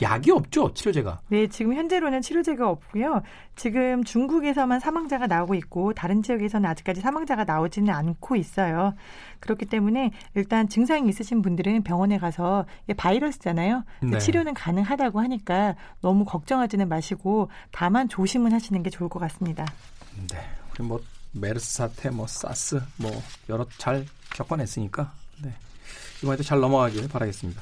약이 0.00 0.30
없죠 0.30 0.72
치료제가. 0.74 1.20
네, 1.28 1.46
지금 1.46 1.74
현재로는 1.74 2.22
치료제가 2.22 2.68
없고요. 2.68 3.22
지금 3.54 4.02
중국에서만 4.02 4.80
사망자가 4.80 5.26
나오고 5.26 5.54
있고 5.54 5.92
다른 5.92 6.22
지역에서는 6.22 6.68
아직까지 6.68 7.00
사망자가 7.00 7.44
나오지는 7.44 7.92
않고 7.92 8.36
있어요. 8.36 8.94
그렇기 9.40 9.66
때문에 9.66 10.10
일단 10.34 10.68
증상이 10.68 11.08
있으신 11.08 11.42
분들은 11.42 11.84
병원에 11.84 12.18
가서 12.18 12.66
바이러스잖아요. 12.96 13.84
네. 14.02 14.18
치료는 14.18 14.54
가능하다고 14.54 15.20
하니까 15.20 15.76
너무 16.00 16.24
걱정하지는 16.24 16.88
마시고 16.88 17.50
다만 17.70 18.08
조심은 18.08 18.52
하시는 18.52 18.82
게 18.82 18.90
좋을 18.90 19.08
것 19.08 19.20
같습니다. 19.20 19.66
네. 20.32 20.38
우리 20.72 20.88
뭐 20.88 21.00
메르스 21.32 21.74
사태, 21.74 22.10
뭐 22.10 22.26
사스, 22.26 22.80
뭐 22.96 23.10
여러 23.48 23.66
잘 23.78 24.04
겪어냈으니까 24.34 25.12
네. 25.42 25.52
이번에도 26.22 26.42
잘 26.42 26.60
넘어가길 26.60 27.08
바라겠습니다. 27.08 27.60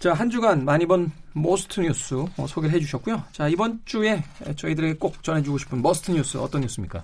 자, 0.00 0.14
한 0.14 0.30
주간 0.30 0.64
많이 0.64 0.86
본 0.86 1.12
most 1.34 1.82
뉴스 1.82 2.14
어, 2.14 2.46
소개를 2.46 2.74
해주셨고요. 2.74 3.22
자, 3.32 3.48
이번 3.48 3.82
주에 3.84 4.24
저희들에게 4.56 4.94
꼭 4.94 5.22
전해주고 5.22 5.58
싶은 5.58 5.82
must 5.82 6.10
뉴스 6.10 6.38
어떤 6.38 6.62
뉴스입니까? 6.62 7.02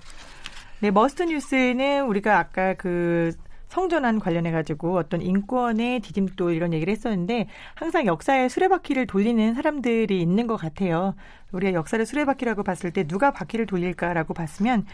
네, 0.79 0.89
must 0.89 1.21
뉴스는 1.21 2.07
우리가 2.07 2.39
아까 2.39 2.73
그 2.73 3.33
성전환 3.67 4.19
관련해 4.19 4.51
가지고 4.51 4.97
어떤 4.97 5.21
인권의 5.21 5.99
디딤돌 5.99 6.53
이런 6.53 6.73
얘기를 6.73 6.91
했었는데 6.91 7.47
항상 7.75 8.05
역사의 8.05 8.49
수레바퀴를 8.49 9.07
돌리는 9.07 9.53
사람들이 9.53 10.21
있는 10.21 10.47
것 10.47 10.55
같아요. 10.57 11.15
우리가 11.51 11.73
역사를 11.73 12.03
수레바퀴라고 12.05 12.63
봤을 12.63 12.91
때 12.91 13.05
누가 13.05 13.31
바퀴를 13.31 13.65
돌릴까라고 13.65 14.33
봤으면 14.33 14.85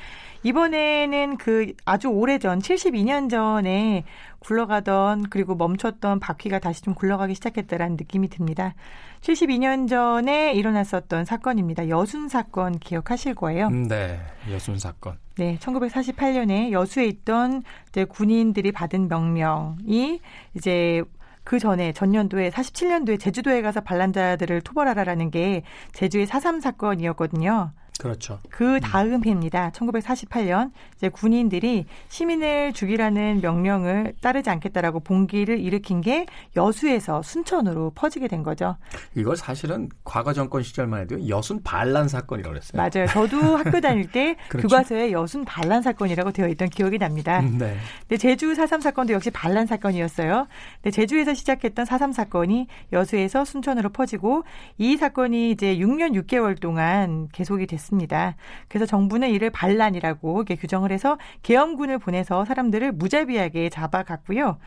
이번에는 0.44 1.38
그 1.38 1.74
아주 1.86 2.10
오래전 2.10 2.60
72년 2.60 3.30
전에 3.30 4.03
굴러가던 4.39 5.30
그리고 5.30 5.56
멈췄던 5.56 6.20
바퀴가 6.20 6.60
다시 6.60 6.82
좀 6.82 6.94
굴러가기 6.94 7.36
시작했다라는 7.36 7.96
느낌이 7.98 8.30
듭니다. 8.30 8.75
72년 9.24 9.88
전에 9.88 10.51
일어났었던 10.53 11.24
사건입니다. 11.24 11.88
여순 11.88 12.27
사건 12.27 12.77
기억하실 12.77 13.36
거예요. 13.36 13.68
음, 13.68 13.88
네. 13.88 14.20
여순 14.51 14.77
사건. 14.77 15.18
네, 15.38 15.58
1948년에 15.62 16.72
여수에 16.72 17.06
있던 17.06 17.63
이제 17.89 18.03
군인들이 18.03 18.74
받은 18.74 19.08
명령이 19.08 20.20
이제 20.56 21.03
그 21.46 21.58
전에 21.58 21.94
전년도에 21.94 22.50
47년도에 22.50 23.20
제주도에 23.20 23.62
가서 23.62 23.82
반란자들을 23.82 24.62
토벌하라라는 24.62 25.32
게 25.32 25.63
제주의 25.94 26.27
4.3 26.27 26.62
사건이었거든요. 26.62 27.72
그렇죠. 28.00 28.39
그 28.50 28.79
다음 28.81 29.23
해입니다. 29.23 29.71
1948년 29.71 30.71
이제 30.95 31.10
군인들이 31.10 31.86
시민을 32.10 32.73
죽이라는 32.73 33.41
명령을 33.41 34.13
따르지 34.21 34.49
않겠다라고 34.49 35.01
봉기를 35.01 35.60
일으킨 35.60 36.01
게 36.01 36.25
여수에서 36.56 37.21
순천으로 37.21 37.91
퍼지게 37.95 38.27
된 38.27 38.43
거죠. 38.43 38.77
이걸 39.15 39.38
사실은 39.38 39.89
과거 40.03 40.34
정권 40.34 40.63
시절만 40.63 41.01
해도 41.01 41.27
여순 41.29 41.62
반란 41.63 42.08
사건이라고 42.08 42.53
그랬어요. 42.53 42.82
맞아요. 42.82 43.08
저도 43.08 43.38
학교 43.58 43.79
다닐 43.79 44.12
때 44.12 44.36
그렇죠. 44.49 44.67
교과서에 44.67 45.12
여순 45.12 45.45
반란 45.45 45.82
사건이라고 45.82 46.32
되어 46.32 46.47
있던 46.49 46.69
기억이 46.69 46.97
납니다. 46.97 47.39
음, 47.39 47.58
네. 47.58 47.77
근데 48.01 48.17
제주 48.17 48.53
4.3 48.53 48.82
사건도 48.82 49.13
역시 49.13 49.29
반란 49.29 49.67
사건이었어요. 49.67 50.47
근데 50.82 50.91
제주에서 50.91 51.34
시작했던 51.34 51.86
4.3 51.86 52.13
사건이 52.13 52.67
여수에서 52.91 53.45
순천으로 53.45 53.89
퍼지고 53.89 54.43
이 54.77 54.97
사건이 54.97 55.51
이제 55.51 55.77
6년 55.77 56.13
6개월 56.23 56.60
동안 56.60 57.27
계속이 57.32 57.67
됐 57.67 57.83
습니다. 57.84 58.36
그래서 58.67 58.86
정부는 58.86 59.30
이를 59.30 59.50
반란이라고 59.50 60.38
이렇게 60.38 60.56
규정을 60.56 60.91
해서 60.91 61.17
계엄군을 61.43 62.00
보내서 62.00 62.46
사람들을 62.46 62.93
무자비하게 62.93 63.69
잡아갔고요. 63.69 64.58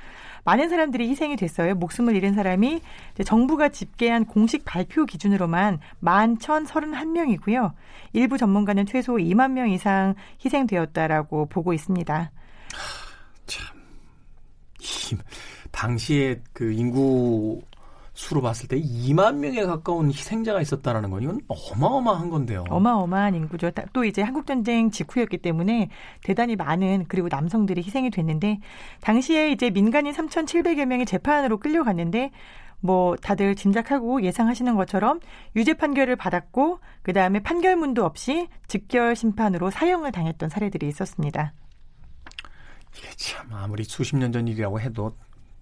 많은 0.44 0.68
사람들이 0.68 1.09
희생이 1.09 1.35
됐어요. 1.35 1.74
목숨을 1.74 2.14
잃은 2.14 2.35
사람이 2.35 2.81
정부가 3.24 3.70
집계한 3.70 4.26
공식 4.26 4.64
발표 4.64 5.05
기준으로만 5.05 5.81
11,031명이고요. 6.05 7.72
일부 8.12 8.38
전문가는 8.38 8.87
최소 8.87 9.14
2만 9.14 9.50
명 9.52 9.68
이상 9.70 10.14
희생되었다라고 10.44 11.46
보고 11.46 11.72
있습니다. 11.72 12.31
이, 14.81 15.16
당시에 15.72 16.40
그 16.52 16.72
인구 16.72 17.61
수로 18.18 18.40
봤을 18.40 18.66
때 18.66 18.81
2만 18.81 19.37
명에 19.37 19.62
가까운 19.66 20.09
희생자가 20.11 20.62
있었다라는 20.62 21.11
건 21.11 21.22
이건 21.22 21.40
어마어마한 21.48 22.31
건데요. 22.31 22.64
어마어마한 22.70 23.35
인구죠. 23.35 23.70
다- 23.70 23.85
또 23.92 24.05
이제 24.07 24.22
한국 24.22 24.46
전쟁 24.46 24.90
직후였기 24.90 25.37
때문에 25.38 25.90
대단히 26.24 26.57
많은 26.57 27.05
그리고 27.09 27.29
남성들이 27.31 27.83
희생이 27.83 28.09
됐는데 28.11 28.59
당시에 29.02 29.52
이제 29.52 29.68
민간인 29.68 30.14
3,700여 30.14 30.87
명이 30.87 31.05
재판으로 31.05 31.59
끌려갔는데 31.59 32.31
뭐 32.81 33.16
다들 33.16 33.55
짐작하고 33.55 34.22
예상하시는 34.22 34.74
것처럼 34.76 35.20
유죄 35.55 35.74
판결을 35.74 36.16
받았고 36.16 36.81
그 37.02 37.12
다음에 37.12 37.40
판결문도 37.42 38.02
없이 38.02 38.48
즉결 38.66 39.14
심판으로 39.14 39.70
사형을 39.70 40.12
당했던 40.12 40.48
사례들이 40.48 40.88
있었습니다. 40.88 41.52
이게 42.96 43.09
참 43.16 43.52
아무리 43.52 43.85
수십 43.85 44.16
년 44.16 44.33
전 44.33 44.48
일이라고 44.48 44.81
해도 44.81 45.14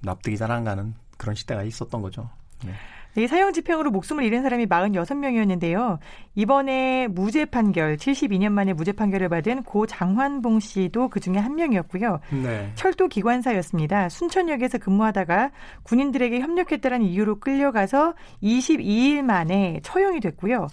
납득이 0.03 0.37
잘 0.37 0.53
안 0.53 0.62
가는 0.62 0.95
그런 1.19 1.35
시대가 1.35 1.64
있었던 1.64 2.01
거죠. 2.01 2.31
네. 2.64 2.73
이 3.17 3.29
사형 3.29 3.53
집행으로 3.53 3.93
목숨을 3.93 4.25
잃은 4.25 4.43
사람이 4.43 4.67
46명이었는데요. 4.67 5.99
이번에 6.35 7.07
무죄 7.07 7.45
판결, 7.45 7.97
72년 7.97 8.51
만에 8.51 8.73
무죄 8.73 8.90
판결을 8.90 9.29
받은 9.29 9.62
고 9.62 9.87
장환봉 9.87 10.59
씨도 10.59 11.09
그 11.11 11.21
중에 11.21 11.37
한 11.37 11.55
명이었고요. 11.55 12.19
네. 12.43 12.73
철도 12.75 13.07
기관사였습니다. 13.07 14.09
순천역에서 14.09 14.79
근무하다가 14.79 15.53
군인들에게 15.85 16.40
협력했다는 16.40 17.03
이유로 17.03 17.38
끌려가서 17.38 18.14
22일 18.43 19.23
만에 19.23 19.79
처형이 19.85 20.19
됐고요. 20.19 20.67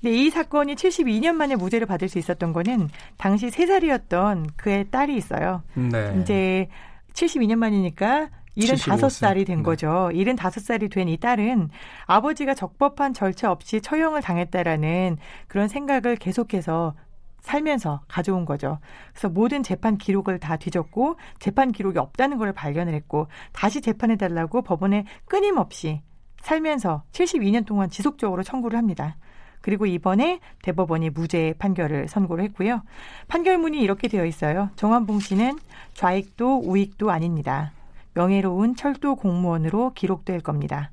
근데 0.00 0.16
이 0.16 0.30
사건이 0.30 0.74
72년 0.74 1.34
만에 1.34 1.56
무죄를 1.56 1.86
받을 1.86 2.08
수 2.08 2.18
있었던 2.18 2.52
거는 2.52 2.88
당시 3.16 3.48
3살이었던 3.48 4.50
그의 4.56 4.86
딸이 4.90 5.16
있어요. 5.16 5.62
네. 5.74 6.18
이제 6.20 6.68
72년 7.12 7.56
만이니까 7.56 8.30
75살이 8.58 9.46
된 9.46 9.58
네. 9.58 9.62
거죠. 9.62 10.10
75살이 10.12 10.90
된 10.90 11.08
이 11.08 11.16
딸은 11.16 11.70
아버지가 12.06 12.54
적법한 12.54 13.14
절차 13.14 13.50
없이 13.50 13.80
처형을 13.80 14.20
당했다라는 14.22 15.16
그런 15.46 15.68
생각을 15.68 16.16
계속해서 16.16 16.94
살면서 17.40 18.00
가져온 18.08 18.44
거죠. 18.44 18.78
그래서 19.12 19.28
모든 19.28 19.62
재판 19.62 19.96
기록을 19.96 20.38
다 20.38 20.56
뒤졌고 20.56 21.16
재판 21.38 21.72
기록이 21.72 21.98
없다는 21.98 22.36
걸 22.36 22.52
발견을 22.52 22.92
했고 22.94 23.28
다시 23.52 23.80
재판해 23.80 24.16
달라고 24.16 24.62
법원에 24.62 25.04
끊임없이 25.26 26.02
살면서 26.42 27.04
72년 27.12 27.64
동안 27.64 27.90
지속적으로 27.90 28.42
청구를 28.42 28.76
합니다. 28.76 29.16
그리고 29.60 29.86
이번에 29.86 30.40
대법원이 30.62 31.10
무죄 31.10 31.54
판결을 31.58 32.08
선고를 32.08 32.44
했고요. 32.44 32.82
판결문이 33.28 33.80
이렇게 33.80 34.08
되어 34.08 34.24
있어요. 34.24 34.70
정한봉 34.76 35.20
씨는 35.20 35.58
좌익도 35.94 36.60
우익도 36.64 37.10
아닙니다. 37.10 37.72
명예로운 38.18 38.74
철도 38.74 39.14
공무원으로 39.14 39.94
기록될 39.94 40.40
겁니다. 40.40 40.90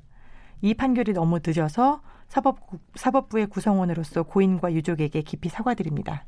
이 0.62 0.74
판결이 0.74 1.12
너무 1.12 1.40
늦어서 1.44 2.00
사법부, 2.28 2.78
사법부의 2.94 3.48
구성원으로서 3.48 4.22
고인과 4.22 4.72
유족에게 4.72 5.22
깊이 5.22 5.48
사과드립니다. 5.48 6.24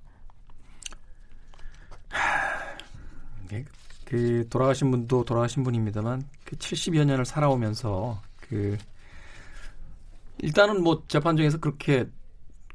그 4.05 4.49
돌아가신 4.49 4.91
분도 4.91 5.25
돌아가신 5.25 5.63
분입니다만 5.63 6.23
그 6.45 6.57
70여 6.57 7.05
년을 7.05 7.25
살아오면서 7.27 8.21
그 8.41 8.77
일단은 10.39 10.83
뭐 10.83 11.05
재판정에서 11.07 11.59
그렇게 11.59 12.09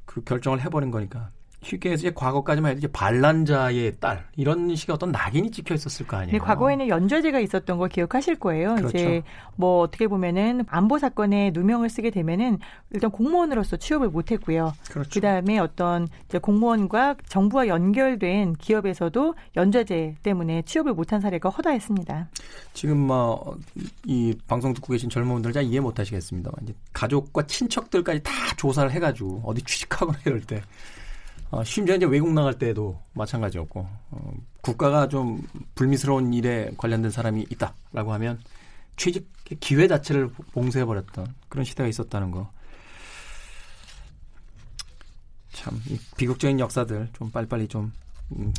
그 0.05 0.23
결정을 0.23 0.61
해버린 0.61 0.91
거니까 0.91 1.31
쉽게 1.63 1.91
해서 1.91 2.01
이제 2.01 2.11
과거까지만 2.13 2.71
해도 2.71 2.79
이제 2.79 2.87
반란자의 2.87 3.93
딸 3.99 4.25
이런 4.35 4.75
식의 4.75 4.93
어떤 4.93 5.11
낙인이 5.11 5.51
찍혀 5.51 5.75
있었을 5.75 6.05
거 6.07 6.17
아니에요. 6.17 6.31
네, 6.31 6.39
과거에는 6.39 6.87
연좌제가 6.87 7.39
있었던 7.39 7.77
걸 7.77 7.89
기억하실 7.89 8.35
거예요. 8.39 8.75
그렇죠. 8.75 8.97
이제 8.97 9.23
뭐 9.55 9.81
어떻게 9.81 10.07
보면은 10.07 10.65
안보 10.67 10.99
사건에 10.99 11.51
누명을 11.53 11.89
쓰게 11.89 12.09
되면은 12.09 12.59
일단 12.91 13.11
공무원으로서 13.11 13.77
취업을 13.77 14.09
못 14.09 14.31
했고요. 14.31 14.73
그렇죠. 14.89 15.09
그 15.11 15.21
다음에 15.21 15.59
어떤 15.59 16.07
이제 16.27 16.37
공무원과 16.37 17.15
정부와 17.27 17.67
연결된 17.67 18.53
기업에서도 18.53 19.35
연좌제 19.55 20.15
때문에 20.23 20.63
취업을 20.63 20.93
못한 20.93 21.21
사례가 21.21 21.49
허다했습니다. 21.49 22.29
지금 22.73 22.97
뭐 22.99 23.55
이 24.05 24.35
방송 24.47 24.73
듣고 24.73 24.93
계신 24.93 25.09
젊은 25.09 25.33
분들 25.33 25.53
잘 25.53 25.63
이해 25.63 25.79
못 25.79 25.99
하시겠습니다만 25.99 26.55
이제 26.63 26.73
가족과 26.93 27.45
친척들까지 27.47 28.21
다 28.23 28.31
조사를 28.57 28.91
해 28.91 28.99
가지고 28.99 29.41
어디 29.45 29.61
취직하거나 29.63 30.19
이럴 30.25 30.41
때 30.41 30.61
어, 31.53 31.63
심지어 31.63 31.95
이제 31.95 32.07
외국 32.07 32.33
나갈 32.33 32.57
때도 32.57 32.99
마찬가지였고 33.13 33.87
어, 34.09 34.33
국가가 34.61 35.07
좀 35.07 35.39
불미스러운 35.75 36.33
일에 36.33 36.71
관련된 36.77 37.11
사람이 37.11 37.45
있다라고 37.51 38.11
하면 38.13 38.39
취직 38.97 39.31
기회 39.59 39.87
자체를 39.87 40.31
봉쇄해 40.31 40.83
버렸던 40.83 41.27
그런 41.49 41.63
시대가 41.63 41.87
있었다는 41.87 42.31
거. 42.31 42.49
참이 45.51 45.77
비극적인 46.17 46.59
역사들 46.59 47.09
좀 47.13 47.29
빨리빨리 47.29 47.67
좀 47.67 47.83
음, 47.83 47.93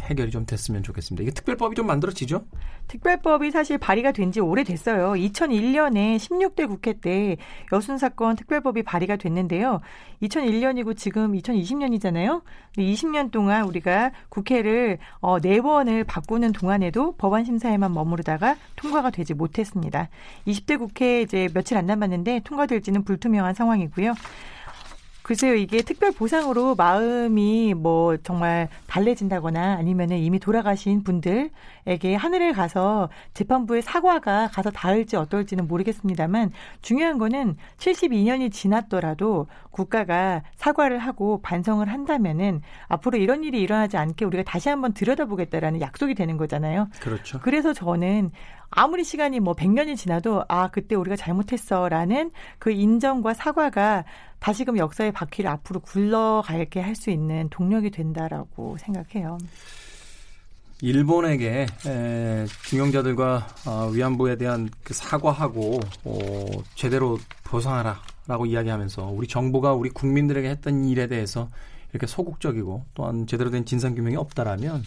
해결이 0.03 0.31
좀 0.31 0.47
됐으면 0.47 0.83
좋겠습니다. 0.85 1.23
이게 1.23 1.33
특별법이 1.33 1.75
좀 1.75 1.87
만들어지죠? 1.87 2.45
특별법이 2.87 3.51
사실 3.51 3.79
발의가 3.79 4.13
된 4.13 4.31
지 4.31 4.41
오래됐어요. 4.41 5.13
2001년에 5.13 6.17
16대 6.17 6.67
국회 6.69 6.93
때 6.93 7.37
여순 7.73 7.99
사건 7.99 8.37
특별법이 8.37 8.83
발의가 8.83 9.17
됐는데요. 9.17 9.81
2001년이고 10.23 10.97
지금 10.97 11.33
2020년이잖아요. 11.33 12.43
20년 12.77 13.31
동안 13.31 13.65
우리가 13.65 14.13
국회를 14.29 14.99
어, 15.21 15.39
네 15.41 15.61
번을 15.61 16.05
바꾸는 16.05 16.53
동안에도 16.53 17.15
법안 17.17 17.45
심사에만 17.45 17.93
머무르다가 17.93 18.57
통과가 18.77 19.11
되지 19.11 19.35
못했습니다. 19.35 20.09
20대 20.47 20.79
국회 20.79 21.23
이제 21.23 21.49
며칠 21.55 21.77
안 21.77 21.87
남았는데 21.87 22.41
통과될지는 22.45 23.05
불투명한 23.05 23.55
상황이고요. 23.55 24.15
글쎄요, 25.25 25.55
이게 25.55 25.81
특별 25.81 26.13
보상으로 26.13 26.75
마음이 26.75 27.73
뭐 27.73 28.19
정말 28.19 28.69
달래진다거나 28.87 29.77
아니면은 29.79 30.19
이미 30.19 30.39
돌아가신 30.39 31.03
분들에게 31.03 32.15
하늘에 32.15 32.53
가서 32.53 33.09
재판부의 33.33 33.81
사과가 33.81 34.49
가서 34.49 34.71
닿을지 34.71 35.17
어떨지는 35.17 35.67
모르겠습니다만 35.67 36.53
중요한 36.83 37.17
거는 37.17 37.57
72년이 37.79 38.53
지났더라도 38.53 39.47
국가가 39.71 40.43
사과를 40.57 40.99
하고 40.99 41.41
반성을 41.41 41.89
한다면은 41.91 42.61
앞으로 42.89 43.17
이런 43.17 43.45
일이 43.45 43.63
일어나지 43.63 43.97
않게 43.97 44.27
우리가 44.27 44.43
다시 44.43 44.69
한번 44.69 44.93
들여다보겠다라는 44.93 45.81
약속이 45.81 46.15
되는 46.15 46.37
거잖아요. 46.37 46.89
그렇죠. 47.01 47.41
그래서 47.41 47.73
저는 47.73 48.31
아무리 48.77 49.05
시간이 49.05 49.41
뭐 49.41 49.55
100년이 49.55 49.97
지나도 49.97 50.45
아, 50.49 50.69
그때 50.69 50.97
우리가 50.97 51.17
잘못했어라는 51.17 52.31
그 52.59 52.73
인정과 52.73 53.33
사과가 53.33 54.05
다시금 54.45 54.77
역사의 54.77 55.11
바퀴를 55.13 55.49
앞으로 55.51 55.81
굴러가게 55.81 56.79
할 56.79 56.95
수 56.95 57.09
있는 57.09 57.49
동력이 57.49 57.91
된다라고 57.91 58.77
생각해요. 58.77 59.39
일본에게 60.83 61.67
에, 61.87 62.47
중용자들과 62.67 63.47
어, 63.67 63.89
위안부에 63.91 64.37
대한 64.37 64.69
그 64.83 64.93
사과하고 64.93 65.81
어, 66.05 66.47
제대로 66.75 67.19
보상하라라고 67.45 68.45
이야기하면서 68.45 69.07
우리 69.07 69.27
정부가 69.27 69.73
우리 69.73 69.89
국민들에게 69.89 70.47
했던 70.51 70.85
일에 70.85 71.07
대해서 71.07 71.49
이렇게 71.93 72.07
소극적이고 72.07 72.85
또한 72.93 73.27
제대로 73.27 73.49
된 73.49 73.65
진상 73.65 73.95
규명이 73.95 74.17
없다라면 74.17 74.83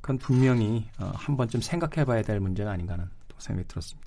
그건 0.00 0.18
분명히 0.18 0.86
어, 1.00 1.10
한 1.12 1.36
번쯤 1.36 1.60
생각해봐야 1.60 2.22
될 2.22 2.38
문제가 2.38 2.70
아닌가 2.70 2.92
하는 2.92 3.06
또 3.26 3.34
생각이 3.38 3.66
들었습니다. 3.66 4.05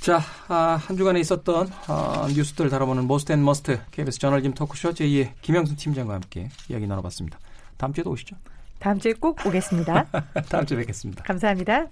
자, 0.00 0.20
아, 0.48 0.78
한 0.80 0.96
주간에 0.96 1.18
있었던 1.20 1.68
아, 1.88 2.28
뉴스들 2.34 2.70
다뤄보는 2.70 3.06
most 3.06 3.32
and 3.32 3.44
must 3.44 3.80
KBS 3.90 4.18
저널리즘 4.18 4.54
토크쇼 4.54 4.90
J의 4.90 5.32
김영순 5.42 5.76
팀장과 5.76 6.14
함께 6.14 6.48
이야기 6.68 6.86
나눠봤습니다. 6.86 7.38
다음 7.76 7.92
주에도 7.92 8.10
오시죠. 8.10 8.36
다음 8.78 8.98
주에 8.98 9.12
꼭 9.14 9.44
오겠습니다. 9.44 10.06
다음 10.48 10.66
주에 10.66 10.78
뵙겠습니다. 10.78 11.24
감사합니다. 11.24 11.88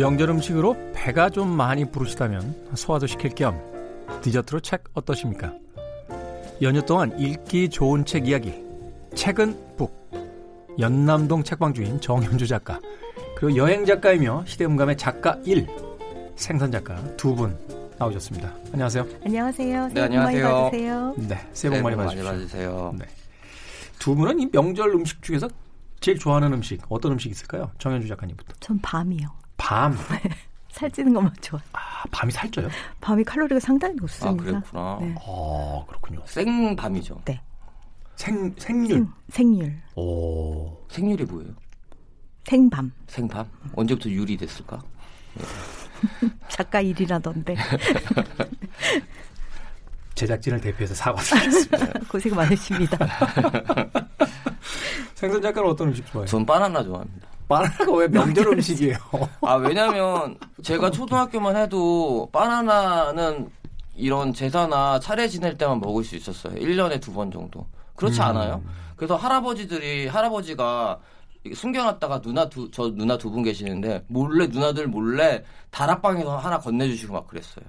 명절 0.00 0.30
음식으로 0.30 0.74
배가 0.94 1.28
좀 1.28 1.46
많이 1.46 1.84
부르시다면 1.84 2.70
소화도 2.74 3.06
시킬 3.06 3.34
겸 3.34 3.60
디저트로 4.22 4.60
책 4.60 4.84
어떠십니까? 4.94 5.52
연휴 6.62 6.80
동안 6.86 7.18
읽기 7.20 7.68
좋은 7.68 8.06
책 8.06 8.26
이야기 8.26 8.54
책은 9.14 9.76
북 9.76 9.92
연남동 10.78 11.44
책방주인 11.44 12.00
정현주 12.00 12.46
작가 12.46 12.80
그리고 13.36 13.58
여행 13.58 13.84
작가이며 13.84 14.44
시대음감의 14.46 14.96
작가 14.96 15.38
1 15.44 15.66
생선 16.34 16.72
작가 16.72 16.96
두 17.18 17.34
분 17.34 17.54
나오셨습니다. 17.98 18.50
안녕하세요. 18.72 19.06
안녕하세요. 19.26 19.88
네, 19.88 19.94
새해 19.94 20.08
복 20.08 20.16
많이 20.16 20.38
안녕하세요. 20.38 20.48
받으세요. 20.64 21.14
네, 21.18 21.38
새해 21.52 21.82
복 21.82 21.90
많이. 21.90 22.22
받으세요. 22.22 22.94
네. 22.98 23.04
두 23.98 24.14
분은 24.14 24.40
이 24.40 24.46
명절 24.50 24.88
음식 24.94 25.20
중에서 25.20 25.50
제일 26.00 26.18
좋아하는 26.18 26.54
음식 26.54 26.80
어떤 26.88 27.12
음식 27.12 27.28
있을까요? 27.30 27.70
정현주 27.76 28.08
작가님부터. 28.08 28.54
전 28.60 28.78
밤이요. 28.80 29.39
밤. 29.60 29.94
살찌는 30.72 31.12
것만 31.12 31.34
좋아. 31.42 31.60
아, 31.72 32.04
밤이 32.10 32.32
살쪄요? 32.32 32.68
밤이 33.00 33.22
칼로리가 33.24 33.60
상당히 33.60 33.94
아, 33.98 34.00
높습니다. 34.00 34.42
그렇구나. 34.44 34.98
네. 35.02 35.14
어, 35.20 35.84
그렇군요. 35.86 36.22
생밤이죠. 36.24 37.20
생 38.16 38.54
생률. 38.58 38.98
생, 38.98 39.12
생률. 39.28 39.76
오. 39.96 40.78
생률이 40.88 41.24
뭐예요? 41.24 41.52
생밤. 42.44 42.90
생밤? 43.06 43.46
언제부터 43.74 44.08
율이 44.08 44.36
됐을까? 44.38 44.82
작가 46.48 46.80
일이라던데. 46.80 47.56
제작진을 50.14 50.60
대표해서 50.60 50.94
사과드리겠습니다. 50.94 52.00
고생 52.08 52.34
많으십니다. 52.34 52.98
생선 55.14 55.40
작가는 55.42 55.68
어떤 55.68 55.88
음식 55.88 56.06
좋아해요? 56.06 56.26
전 56.26 56.44
바나나 56.46 56.82
좋아합니다. 56.82 57.29
바나나가 57.54 57.92
왜 57.96 58.06
명절 58.06 58.46
음식이에요? 58.46 58.96
아, 59.42 59.54
왜냐면 59.56 60.38
제가 60.62 60.88
초등학교만 60.92 61.56
해도 61.56 62.28
바나나는 62.32 63.50
이런 63.96 64.32
제사나 64.32 65.00
차례 65.00 65.26
지낼 65.26 65.58
때만 65.58 65.80
먹을 65.80 66.04
수 66.04 66.14
있었어요. 66.14 66.54
1년에 66.54 67.00
두 67.00 67.12
번 67.12 67.28
정도. 67.28 67.66
그렇지 67.96 68.20
음. 68.20 68.26
않아요? 68.26 68.62
그래서 68.94 69.16
할아버지들이 69.16 70.06
할아버지가 70.06 71.00
숨겨놨다가 71.52 72.20
누나 72.20 72.48
두 72.48 72.70
저 72.70 72.88
누나 72.94 73.18
두 73.18 73.30
분 73.32 73.42
계시는데 73.42 74.04
몰래 74.06 74.46
누나들 74.46 74.86
몰래 74.86 75.42
다락방에서 75.72 76.38
하나 76.38 76.56
건네주시고 76.60 77.12
막 77.14 77.26
그랬어요. 77.26 77.64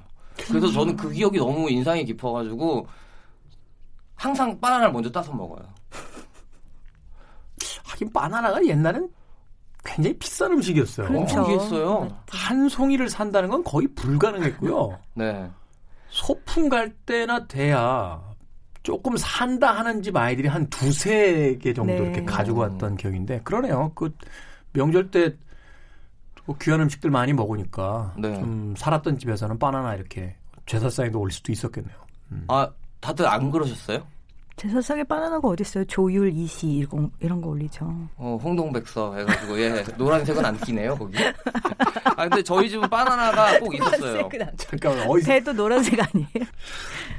그래서 0.47 0.71
저는 0.71 0.95
그 0.95 1.09
기억이 1.09 1.39
너무 1.39 1.71
인상이 1.71 2.05
깊어가지고 2.05 2.85
항상 4.15 4.59
바나나를 4.59 4.93
먼저 4.93 5.09
따서 5.11 5.33
먹어요. 5.33 5.65
하긴 7.85 8.13
바나나가 8.13 8.63
옛날엔 8.63 9.09
굉장히 9.83 10.17
비싼 10.17 10.51
음식이었어요. 10.51 11.07
엄청 11.07 11.45
귀했어요. 11.45 12.15
한 12.29 12.69
송이를 12.69 13.09
산다는 13.09 13.49
건 13.49 13.63
거의 13.63 13.87
불가능했고요. 13.95 14.99
네. 15.15 15.49
소풍 16.09 16.69
갈 16.69 16.91
때나 17.05 17.47
돼야 17.47 18.21
조금 18.83 19.15
산다 19.17 19.71
하는 19.71 20.01
집 20.01 20.15
아이들이 20.15 20.47
한 20.47 20.67
두세 20.69 21.57
개 21.61 21.73
정도 21.73 21.93
네. 21.93 21.99
이렇게 21.99 22.23
가지고 22.25 22.61
왔던 22.61 22.97
기억인데 22.97 23.41
그러네요. 23.43 23.91
그 23.95 24.13
명절 24.73 25.11
때또 25.11 26.57
귀한 26.61 26.81
음식들 26.81 27.09
많이 27.09 27.33
먹으니까 27.33 28.13
네. 28.17 28.33
좀 28.35 28.75
살았던 28.77 29.17
집에서는 29.19 29.57
바나나 29.57 29.95
이렇게 29.95 30.35
제사상에도 30.65 31.19
올릴 31.19 31.31
수도 31.31 31.51
있었겠네요. 31.51 31.95
음. 32.31 32.45
아 32.47 32.69
다들 32.99 33.27
안 33.27 33.49
그러셨어요? 33.49 34.05
제사상에 34.61 35.03
바나나가 35.03 35.47
어딨어요? 35.47 35.85
조율, 35.85 36.31
이시 36.31 36.67
이런, 36.67 37.09
이런 37.19 37.41
거 37.41 37.49
올리죠. 37.49 37.83
어, 38.15 38.37
홍동백서 38.43 39.15
해가지고 39.15 39.59
예 39.59 39.83
노란색은 39.97 40.45
안 40.45 40.55
끼네요 40.59 40.95
거기. 40.95 41.17
아 42.05 42.27
근데 42.29 42.43
저희 42.43 42.69
집은 42.69 42.87
바나나가 42.87 43.57
꼭 43.59 43.73
있었어요. 43.73 44.29
잠깐만 44.57 45.09
어디서 45.09 45.27
배도 45.27 45.53
노란색 45.53 45.99
아니에요? 45.99 46.45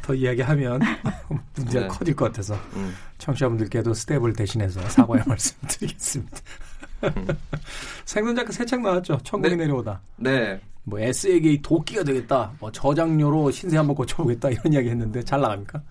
더 0.02 0.14
이야기하면 0.14 0.81
문제가 1.57 1.81
네. 1.81 1.88
커질 1.88 2.14
것 2.14 2.26
같아서 2.26 2.55
음. 2.76 2.94
청취자분들께도 3.18 3.92
스텝을 3.92 4.35
대신해서 4.35 4.81
사과의 4.88 5.24
말씀드리겠습니다. 5.26 6.37
생선 8.05 8.37
작가 8.37 8.52
새 8.52 8.64
책 8.64 8.83
나왔죠. 8.83 9.18
천국이 9.24 9.57
네. 9.57 9.64
내려오다. 9.64 10.00
네. 10.14 10.61
뭐 10.85 11.00
에세이계의 11.00 11.61
도끼가 11.62 12.05
되겠다. 12.05 12.52
뭐 12.61 12.70
저장료로 12.70 13.50
신세 13.50 13.76
한번 13.78 13.96
고쳐보겠다 13.96 14.50
이런 14.50 14.72
이야기 14.72 14.90
했는데 14.90 15.24
잘 15.24 15.40
나갑니까? 15.40 15.83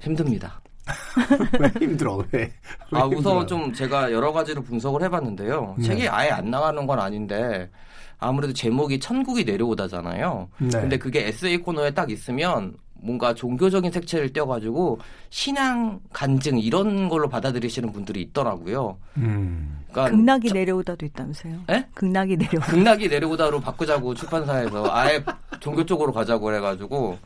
힘듭니다. 0.00 0.60
왜 1.60 1.68
힘들어? 1.80 2.22
왜? 2.32 2.52
왜 2.90 3.00
아, 3.00 3.04
우선? 3.04 3.46
좀 3.46 3.72
제가 3.72 4.12
여러 4.12 4.32
가지로 4.32 4.62
분석을 4.62 5.02
해봤는데요. 5.02 5.76
네. 5.78 5.84
책이 5.84 6.08
아예 6.08 6.30
안 6.30 6.50
나가는 6.50 6.86
건 6.86 7.00
아닌데 7.00 7.70
아무래도 8.18 8.52
제목이 8.52 9.00
천국이 9.00 9.44
내려오다잖아요. 9.44 10.48
네. 10.58 10.68
근데 10.70 10.98
그게 10.98 11.26
에세이 11.28 11.58
코너에 11.58 11.90
딱 11.90 12.10
있으면 12.10 12.74
뭔가 12.94 13.34
종교적인 13.34 13.90
색채를 13.90 14.32
띄어가지고 14.32 14.98
신앙 15.28 16.00
간증 16.12 16.58
이런 16.58 17.08
걸로 17.10 17.28
받아들이시는 17.28 17.92
분들이 17.92 18.22
있더라고요. 18.22 18.96
음. 19.18 19.84
그러니까 19.90 20.16
극락이 20.16 20.52
내려오다도 20.52 21.04
있다면서요? 21.06 21.60
에? 21.70 21.84
극락이 21.94 22.36
내려오다. 22.36 22.66
극락이 22.66 23.08
내려오다로 23.08 23.60
바꾸자고 23.60 24.14
출판사에서 24.14 24.88
아예 24.90 25.22
종교 25.60 25.84
쪽으로 25.84 26.12
가자고 26.12 26.52
해가지고 26.54 27.18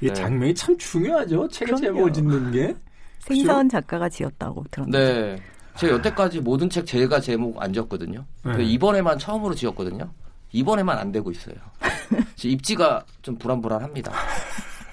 이 0.00 0.08
네. 0.08 0.12
장면이 0.12 0.54
참 0.54 0.76
중요하죠. 0.76 1.48
책의 1.48 1.74
그럼요. 1.74 1.82
제목을 1.82 2.12
짓는 2.12 2.52
게. 2.52 2.74
생선 3.20 3.68
작가가 3.68 4.08
지었다고 4.08 4.64
들었는데. 4.70 5.36
네. 5.36 5.42
제가 5.76 5.94
여태까지 5.94 6.40
모든 6.40 6.70
책 6.70 6.86
제가 6.86 7.20
제목 7.20 7.60
안 7.60 7.72
지었거든요. 7.72 8.24
네. 8.44 8.52
그 8.52 8.62
이번에만 8.62 9.18
처음으로 9.18 9.54
지었거든요. 9.54 10.08
이번에만 10.52 10.98
안 10.98 11.10
되고 11.10 11.30
있어요. 11.30 11.56
입지가 12.42 13.04
좀 13.22 13.36
불안불안합니다. 13.36 14.12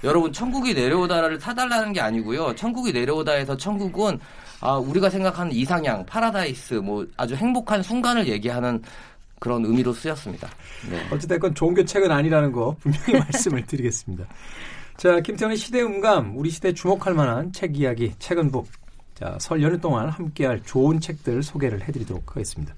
여러분 0.03 0.33
천국이 0.33 0.73
내려오다를 0.73 1.39
사달라는 1.39 1.93
게 1.93 2.01
아니고요. 2.01 2.55
천국이 2.55 2.91
내려오다에서 2.91 3.55
천국은 3.57 4.19
아 4.59 4.75
우리가 4.77 5.09
생각하는 5.09 5.51
이상향, 5.51 6.05
파라다이스, 6.05 6.75
뭐 6.75 7.05
아주 7.17 7.35
행복한 7.35 7.83
순간을 7.83 8.27
얘기하는 8.27 8.81
그런 9.39 9.65
의미로 9.65 9.91
쓰였습니다. 9.93 10.47
네. 10.89 11.03
어찌됐건 11.11 11.55
종교 11.55 11.83
책은 11.83 12.11
아니라는 12.11 12.51
거 12.51 12.75
분명히 12.79 13.13
말씀을 13.19 13.65
드리겠습니다. 13.65 14.25
자, 15.01 15.19
김태훈의 15.19 15.57
시대 15.57 15.81
음감, 15.81 16.37
우리 16.37 16.51
시대에 16.51 16.75
주목할 16.75 17.15
만한 17.15 17.51
책 17.51 17.75
이야기, 17.75 18.13
책은 18.19 18.51
북. 18.51 18.67
자, 19.15 19.35
설 19.39 19.63
연휴 19.63 19.81
동안 19.81 20.09
함께할 20.09 20.61
좋은 20.63 20.99
책들 20.99 21.41
소개를 21.41 21.81
해드리도록 21.81 22.29
하겠습니다. 22.29 22.75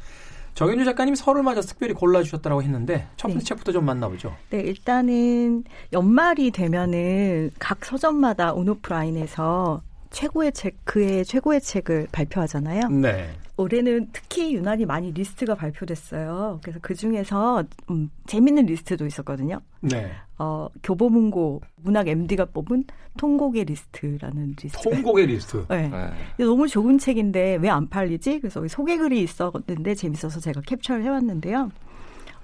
정현주 0.53 0.85
작가님 0.85 1.15
설을 1.15 1.43
맞아서 1.43 1.67
특별히 1.67 1.93
골라주셨다고 1.93 2.63
했는데 2.63 3.09
첫 3.17 3.27
번째 3.27 3.39
네. 3.39 3.43
책부터 3.43 3.73
좀 3.73 3.83
만나보죠. 3.83 4.33
네, 4.51 4.61
일단은 4.61 5.65
연말이 5.91 6.51
되면은 6.51 7.51
각 7.59 7.83
서점마다 7.83 8.53
온오프라인에서 8.53 9.81
최고의 10.11 10.53
책, 10.53 10.77
그의 10.85 11.25
최고의 11.25 11.59
책을 11.59 12.07
발표하잖아요. 12.13 12.87
네. 12.87 13.31
올해는 13.55 14.09
특히 14.11 14.55
유난히 14.55 14.85
많이 14.85 15.11
리스트가 15.11 15.53
발표됐어요. 15.55 16.59
그래서 16.63 16.79
그 16.81 16.95
중에서 16.95 17.63
음, 17.91 18.09
재밌는 18.25 18.65
리스트도 18.65 19.05
있었거든요. 19.05 19.59
네. 19.81 20.11
어, 20.39 20.67
교보문고 20.81 21.61
문학 21.83 22.07
MD가 22.07 22.45
뽑은 22.45 22.85
통곡의 23.17 23.65
리스트라는 23.65 24.55
리스트. 24.61 24.81
통곡의 24.89 25.27
리스트. 25.27 25.65
네. 25.69 25.87
네. 25.89 26.09
너무 26.43 26.67
좋은 26.67 26.97
책인데 26.97 27.57
왜 27.61 27.69
안 27.69 27.87
팔리지? 27.87 28.39
그래서 28.39 28.59
여기 28.59 28.69
소개 28.69 28.97
글이 28.97 29.21
있었는데 29.21 29.93
재밌어서 29.95 30.39
제가 30.39 30.61
캡처를 30.61 31.03
해왔는데요. 31.03 31.69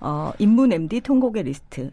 어, 0.02 0.32
인문 0.38 0.72
MD 0.72 1.02
통곡의 1.02 1.44
리스트. 1.44 1.92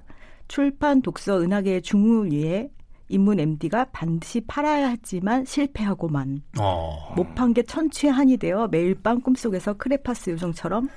출판 0.49 1.01
독서 1.03 1.41
은하계의 1.41 1.83
중흥을 1.83 2.31
위해 2.31 2.69
인문 3.09 3.39
MD가 3.41 3.87
반드시 3.93 4.41
팔아야 4.43 4.89
했지만 4.89 5.45
실패하고만 5.45 6.43
어. 6.61 7.13
못판 7.17 7.55
게 7.55 7.63
천추의 7.63 8.13
한이 8.13 8.37
되어 8.39 8.69
매일 8.69 8.95
밤 8.95 9.21
꿈속에서 9.21 9.75
크레파스 9.75 10.31
요정처럼 10.31 10.89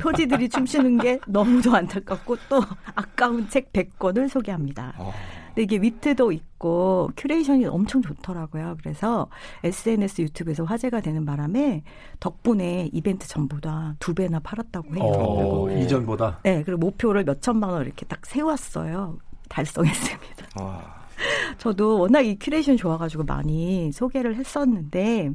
표지들이 0.00 0.48
춤추는 0.48 0.98
게 0.98 1.18
너무도 1.26 1.74
안타깝고 1.74 2.36
또 2.48 2.60
아까운 2.94 3.48
책 3.48 3.72
100권을 3.72 4.28
소개합니다. 4.28 4.94
어, 4.96 5.12
근데 5.48 5.62
이게 5.62 5.76
위트도 5.78 6.30
있고 6.30 7.10
curation이 7.16 7.66
엄청 7.66 8.00
좋더라고요. 8.02 8.76
그래서 8.80 9.28
SNS 9.64 10.22
유튜브에서 10.22 10.62
화제가 10.62 11.00
되는 11.00 11.24
바람에 11.24 11.82
덕분에 12.20 12.90
이벤트 12.92 13.26
전보다 13.26 13.96
두 13.98 14.14
배나 14.14 14.38
팔았다고 14.38 14.94
해요. 14.94 15.02
어, 15.02 15.64
그리고- 15.66 15.82
이전보다. 15.84 16.38
네, 16.44 16.62
그리고 16.62 16.78
목표를 16.78 17.24
몇 17.24 17.42
천만 17.42 17.70
원 17.70 17.84
이렇게 17.84 18.06
딱 18.06 18.24
세웠어요. 18.24 19.18
달성했습니다. 19.48 20.62
와. 20.62 20.97
저도 21.58 21.98
워낙 21.98 22.20
이 22.20 22.38
큐레이션 22.38 22.76
좋아가지고 22.76 23.24
많이 23.24 23.90
소개를 23.92 24.36
했었는데, 24.36 25.32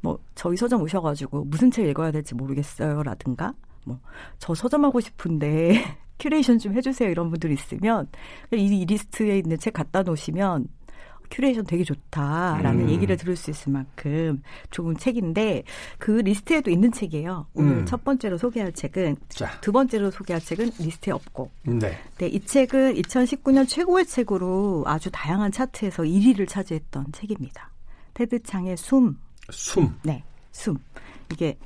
뭐, 0.00 0.18
저희 0.34 0.56
서점 0.56 0.82
오셔가지고 0.82 1.44
무슨 1.44 1.70
책 1.70 1.86
읽어야 1.88 2.10
될지 2.10 2.34
모르겠어요. 2.34 3.02
라든가, 3.02 3.54
뭐, 3.84 3.98
저 4.38 4.54
서점 4.54 4.84
하고 4.84 5.00
싶은데 5.00 5.82
큐레이션 6.18 6.58
좀 6.58 6.74
해주세요. 6.74 7.10
이런 7.10 7.30
분들이 7.30 7.54
있으면, 7.54 8.08
이, 8.52 8.56
이 8.56 8.84
리스트에 8.84 9.38
있는 9.38 9.58
책 9.58 9.74
갖다 9.74 10.02
놓으시면, 10.02 10.66
큐레이션 11.32 11.64
되게 11.64 11.82
좋다라는 11.82 12.84
음. 12.84 12.88
얘기를 12.90 13.16
들을 13.16 13.34
수 13.36 13.50
있을 13.50 13.72
만큼 13.72 14.42
좋은 14.70 14.96
책인데 14.96 15.62
그 15.98 16.10
리스트에도 16.10 16.70
있는 16.70 16.92
책이에요. 16.92 17.46
오늘 17.54 17.78
음. 17.78 17.86
첫 17.86 18.04
번째로 18.04 18.36
소개할 18.36 18.70
책은 18.72 19.16
자. 19.30 19.58
두 19.62 19.72
번째로 19.72 20.10
소개할 20.10 20.40
책은 20.42 20.70
리스트에 20.78 21.12
없고 21.12 21.50
네. 21.62 21.96
네, 22.18 22.26
이 22.26 22.38
책은 22.38 22.94
2019년 22.96 23.66
최고의 23.66 24.04
책으로 24.06 24.84
아주 24.86 25.10
다양한 25.10 25.50
차트에서 25.50 26.02
1위를 26.02 26.46
차지했던 26.46 27.06
책입니다. 27.12 27.70
테드 28.14 28.42
창의 28.42 28.76
숨. 28.76 29.16
숨. 29.50 29.98
네, 30.02 30.22
숨. 30.52 30.76
이게 31.32 31.56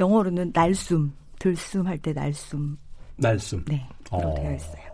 영어로는 0.00 0.50
날숨, 0.52 1.12
들숨 1.38 1.86
할 1.86 1.98
때 1.98 2.12
날숨. 2.12 2.76
날숨. 3.16 3.64
네, 3.66 3.86
로 4.10 4.18
어. 4.18 4.34
되어 4.34 4.54
있어요. 4.54 4.85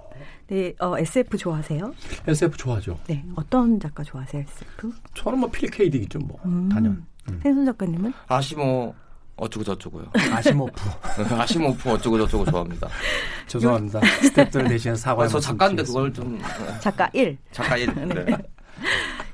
네, 0.52 0.74
어, 0.80 0.98
SF 0.98 1.38
좋아하세요? 1.38 1.94
SF 2.26 2.58
좋아하죠. 2.58 2.98
네, 3.06 3.24
어떤 3.36 3.80
작가 3.80 4.04
좋아하세요, 4.04 4.42
SF? 4.42 4.92
저는 5.14 5.38
뭐 5.38 5.50
필립 5.50 5.70
케이딕이죠, 5.70 6.22
뭐. 6.26 6.38
음. 6.44 6.68
단연. 6.68 7.06
생선 7.42 7.64
작가님은? 7.64 8.12
아시모 8.28 8.94
어쩌고 9.36 9.64
저쩌고요. 9.64 10.10
아시모프. 10.30 10.74
아시모프 11.40 11.88
어쩌고 11.88 12.18
저쩌고 12.18 12.44
좋아합니다. 12.50 12.86
죄송합니다. 13.48 14.00
스태프들 14.24 14.68
대신 14.68 14.94
사과. 14.94 15.24
아, 15.24 15.26
저 15.26 15.40
작가인데 15.40 15.84
그걸 15.84 16.12
좀 16.12 16.38
작가 16.80 17.08
1. 17.14 17.38
작가 17.50 17.78
일. 17.78 17.94
네. 17.94 18.26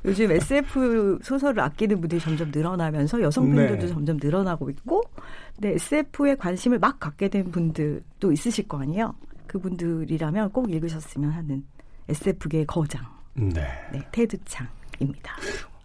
요즘 0.05 0.31
SF 0.31 1.19
소설을 1.21 1.59
아끼는 1.59 2.01
분들이 2.01 2.21
점점 2.21 2.53
늘어나면서 2.55 3.21
여성 3.23 3.53
팬들도 3.53 3.87
네. 3.87 3.93
점점 3.93 4.19
늘어나고 4.23 4.71
있고, 4.71 5.03
근데 5.57 5.75
SF에 5.75 6.37
관심을 6.37 6.79
막 6.79 7.01
갖게 7.01 7.29
된 7.29 7.51
분들도 7.51 8.31
있으실 8.31 8.69
거 8.69 8.81
아니에요. 8.81 9.17
그분들이라면 9.49 10.53
꼭 10.53 10.71
읽으셨으면 10.71 11.31
하는 11.31 11.65
SF계의 12.09 12.67
거장, 12.67 13.05
네. 13.35 13.67
네, 13.93 14.07
테드 14.13 14.39
창입니다. 14.45 15.33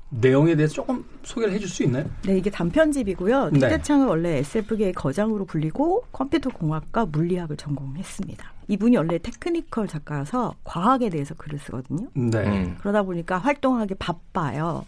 내용에 0.10 0.56
대해서 0.56 0.76
조금 0.76 1.04
소개를 1.24 1.54
해줄 1.54 1.68
수 1.68 1.84
있나요? 1.84 2.06
네, 2.24 2.38
이게 2.38 2.50
단편집이고요. 2.50 3.50
네. 3.52 3.60
테드 3.60 3.82
창은 3.82 4.08
원래 4.08 4.38
SF계의 4.38 4.94
거장으로 4.94 5.46
불리고 5.46 6.04
컴퓨터 6.12 6.50
공학과 6.52 7.06
물리학을 7.06 7.58
전공했습니다. 7.58 8.54
이분이 8.68 8.96
원래 8.96 9.18
technical 9.18 9.88
작가여서 9.88 10.56
과학에 10.64 11.10
대해서 11.10 11.34
글을 11.36 11.60
쓰거든요. 11.60 12.08
네. 12.14 12.46
음. 12.46 12.78
그러다 12.80 13.04
보니까 13.04 13.38
활동하기 13.40 13.96
바빠요. 13.96 14.86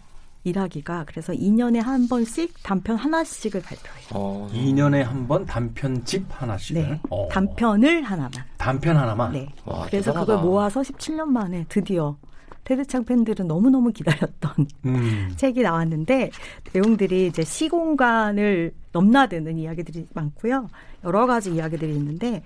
일하기가. 0.50 1.04
그래서 1.06 1.32
2년에 1.32 1.78
한 1.82 2.06
번씩 2.08 2.62
단편 2.62 2.96
하나씩을 2.96 3.60
발표해요. 3.62 4.08
어, 4.14 4.48
2년에 4.52 5.02
한 5.02 5.26
번 5.26 5.44
단편집 5.44 6.24
하나씩. 6.30 6.74
네. 6.76 7.00
어. 7.10 7.28
단편을 7.30 8.02
하나만. 8.02 8.30
단편 8.56 8.96
하나만. 8.96 9.32
네. 9.32 9.48
와, 9.64 9.86
그래서 9.86 10.12
대단하다. 10.12 10.20
그걸 10.26 10.38
모아서 10.44 10.80
17년 10.82 11.24
만에 11.26 11.64
드디어 11.68 12.16
테드창 12.62 13.04
팬들은 13.04 13.46
너무너무 13.46 13.92
기다렸던 13.92 14.66
음. 14.86 15.32
책이 15.36 15.62
나왔는데 15.62 16.30
내용들이 16.72 17.28
이제 17.28 17.42
시공간을 17.44 18.72
넘나드는 18.92 19.58
이야기들이 19.58 20.06
많고요. 20.14 20.68
여러 21.04 21.26
가지 21.26 21.52
이야기들이 21.54 21.92
있는데 21.94 22.42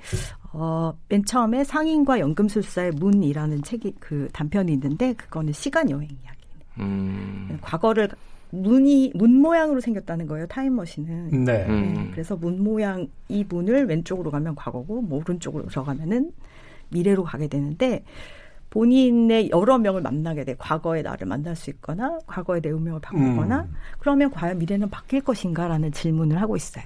어, 0.53 0.93
맨 1.09 1.25
처음에 1.25 1.65
상인과 1.65 2.19
연금술사의 2.21 2.93
문이라는 2.93 3.63
책이 3.63 3.95
그 4.01 4.29
단편이 4.33 4.73
있는데 4.73 5.13
그거는 5.15 5.53
시간 5.53 5.89
여행 5.91 6.09
이야기. 6.23 6.40
음. 6.81 7.59
과거를 7.61 8.09
문이 8.51 9.13
문 9.15 9.35
모양으로 9.41 9.81
생겼다는 9.81 10.27
거예요. 10.27 10.47
타임머신은. 10.47 11.45
네. 11.45 11.67
음. 11.67 11.95
네, 11.95 12.11
그래서 12.11 12.37
문 12.37 12.63
모양 12.63 13.07
이 13.29 13.45
문을 13.49 13.87
왼쪽으로 13.87 14.31
가면 14.31 14.55
과거고 14.57 15.03
뭐 15.03 15.21
오른쪽으로 15.21 15.67
들어가면은 15.67 16.33
미래로 16.89 17.23
가게 17.23 17.47
되는데 17.47 18.05
본인의 18.71 19.51
여러 19.51 19.79
명을 19.79 20.01
만나게 20.01 20.45
돼 20.45 20.55
과거의 20.57 21.03
나를 21.03 21.27
만날 21.27 21.57
수 21.57 21.71
있거나 21.71 22.19
과거의 22.27 22.63
내 22.63 22.71
운명을 22.71 23.01
바꾸거나 23.01 23.63
음. 23.63 23.75
그러면 23.99 24.31
과연 24.31 24.59
미래는 24.59 24.91
바뀔 24.91 25.21
것인가라는 25.23 25.93
질문을 25.93 26.41
하고 26.41 26.57
있어요. 26.57 26.85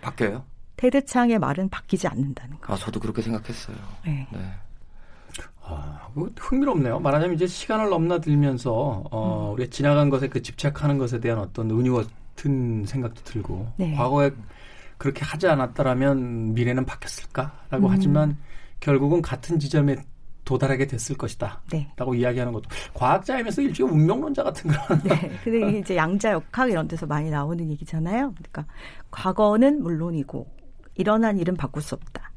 바뀌어요? 0.00 0.44
테드 0.76 1.04
창의 1.04 1.38
말은 1.38 1.68
바뀌지 1.68 2.08
않는다는 2.08 2.58
거. 2.60 2.72
아 2.72 2.76
저도 2.76 3.00
그렇게 3.00 3.20
생각했어요. 3.20 3.76
네. 4.04 4.26
네. 4.32 4.38
아, 5.70 6.08
뭐 6.14 6.28
흥미롭네요. 6.36 7.00
말하자면 7.00 7.36
이제 7.36 7.46
시간을 7.46 7.88
넘나들면서 7.90 9.04
어, 9.10 9.48
음. 9.48 9.54
우리가 9.54 9.70
지나간 9.70 10.10
것에 10.10 10.28
그 10.28 10.42
집착하는 10.42 10.98
것에 10.98 11.20
대한 11.20 11.38
어떤 11.38 11.70
은유 11.70 11.94
같은 11.94 12.84
생각도 12.86 13.22
들고 13.24 13.68
네. 13.76 13.94
과거에 13.94 14.30
그렇게 14.98 15.24
하지 15.24 15.48
않았다라면 15.48 16.54
미래는 16.54 16.84
바뀌었을까라고 16.84 17.86
음. 17.86 17.90
하지만 17.90 18.36
결국은 18.80 19.22
같은 19.22 19.58
지점에 19.58 19.96
도달하게 20.44 20.86
됐을 20.86 21.16
것이다. 21.16 21.62
네. 21.70 21.92
라고 21.96 22.14
이야기하는 22.14 22.52
것도 22.52 22.68
과학자이면서 22.94 23.62
일종의 23.62 23.94
운명론자 23.94 24.42
같은 24.42 24.70
그런 24.70 25.00
네. 25.04 25.30
근데 25.44 25.68
이게 25.68 25.78
이제 25.78 25.96
양자역학 25.96 26.70
이런 26.70 26.88
데서 26.88 27.06
많이 27.06 27.30
나오는 27.30 27.70
얘기잖아요. 27.70 28.34
그러니까 28.34 28.66
과거는 29.10 29.82
물론이고 29.82 30.46
일어난 30.96 31.38
일은 31.38 31.56
바꿀 31.56 31.82
수 31.82 31.94
없다. 31.94 32.29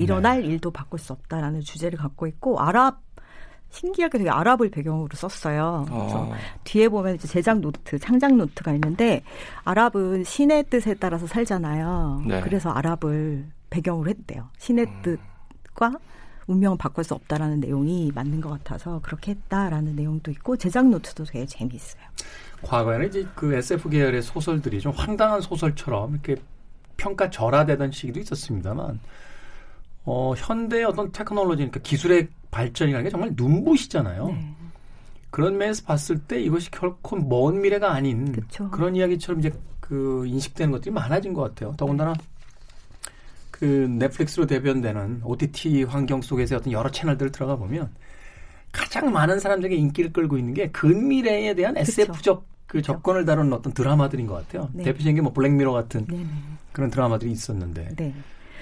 일어날 0.00 0.44
일도 0.44 0.70
바꿀 0.70 0.98
수 0.98 1.12
없다라는 1.12 1.60
주제를 1.60 1.98
갖고 1.98 2.26
있고 2.26 2.60
아랍 2.60 3.02
신기하게 3.70 4.18
되게 4.18 4.30
아랍을 4.30 4.70
배경으로 4.70 5.08
썼어요. 5.14 5.84
그래서 5.86 6.22
어. 6.22 6.32
뒤에 6.64 6.88
보면 6.88 7.14
이제 7.14 7.28
제작 7.28 7.60
노트, 7.60 7.98
창작 7.98 8.34
노트가 8.34 8.72
있는데 8.74 9.22
아랍은 9.64 10.24
신의 10.24 10.64
뜻에 10.64 10.94
따라서 10.94 11.26
살잖아요. 11.26 12.24
네. 12.26 12.40
그래서 12.40 12.70
아랍을 12.70 13.46
배경으로 13.70 14.10
했대요. 14.10 14.48
신의 14.58 14.86
뜻과 15.02 15.92
운명을 16.48 16.78
바꿀 16.78 17.04
수 17.04 17.14
없다라는 17.14 17.60
내용이 17.60 18.10
맞는 18.12 18.40
것 18.40 18.50
같아서 18.50 19.00
그렇게 19.02 19.32
했다라는 19.32 19.94
내용도 19.94 20.32
있고 20.32 20.56
제작 20.56 20.88
노트도 20.88 21.24
되게 21.24 21.46
재미있어요. 21.46 22.02
과거에는 22.62 23.06
이제 23.06 23.26
그 23.36 23.54
SF 23.54 23.88
계열의 23.88 24.22
소설들이 24.22 24.80
좀 24.80 24.92
황당한 24.92 25.40
소설처럼 25.40 26.12
이렇게 26.12 26.36
평가 26.96 27.30
절하되던 27.30 27.92
시기도 27.92 28.20
있었습니다만 28.20 28.98
어, 30.04 30.34
현대의 30.36 30.84
어떤 30.84 31.12
테크놀로지, 31.12 31.58
그러니까 31.58 31.80
기술의 31.80 32.28
발전이라는 32.50 33.04
게 33.04 33.10
정말 33.10 33.32
눈부시잖아요. 33.34 34.26
네. 34.28 34.54
그런 35.30 35.56
면에서 35.58 35.84
봤을 35.84 36.18
때 36.18 36.40
이것이 36.42 36.70
결코 36.70 37.16
먼 37.16 37.60
미래가 37.60 37.92
아닌 37.92 38.32
그쵸. 38.32 38.68
런 38.76 38.96
이야기처럼 38.96 39.40
이제 39.40 39.52
그 39.78 40.24
인식되는 40.26 40.72
것들이 40.72 40.90
많아진 40.92 41.32
것 41.34 41.42
같아요. 41.42 41.74
더군다나 41.76 42.14
그 43.50 43.64
넷플릭스로 43.64 44.46
대변되는 44.46 45.20
OTT 45.22 45.84
환경 45.84 46.22
속에서 46.22 46.56
어떤 46.56 46.72
여러 46.72 46.90
채널들을 46.90 47.30
들어가 47.30 47.56
보면 47.56 47.90
가장 48.72 49.12
많은 49.12 49.38
사람들에게 49.38 49.76
인기를 49.76 50.12
끌고 50.12 50.38
있는 50.38 50.54
게 50.54 50.70
근미래에 50.70 51.54
대한 51.54 51.76
SF적 51.76 52.46
그 52.66 52.82
접근을 52.82 53.24
다루는 53.24 53.52
어떤 53.52 53.72
드라마들인 53.72 54.26
것 54.26 54.34
같아요. 54.34 54.70
네. 54.72 54.84
대표적인 54.84 55.16
게 55.16 55.20
뭐 55.22 55.32
블랙미러 55.32 55.72
같은 55.72 56.06
네네. 56.06 56.26
그런 56.72 56.90
드라마들이 56.90 57.30
있었는데 57.32 57.94
네. 57.96 58.14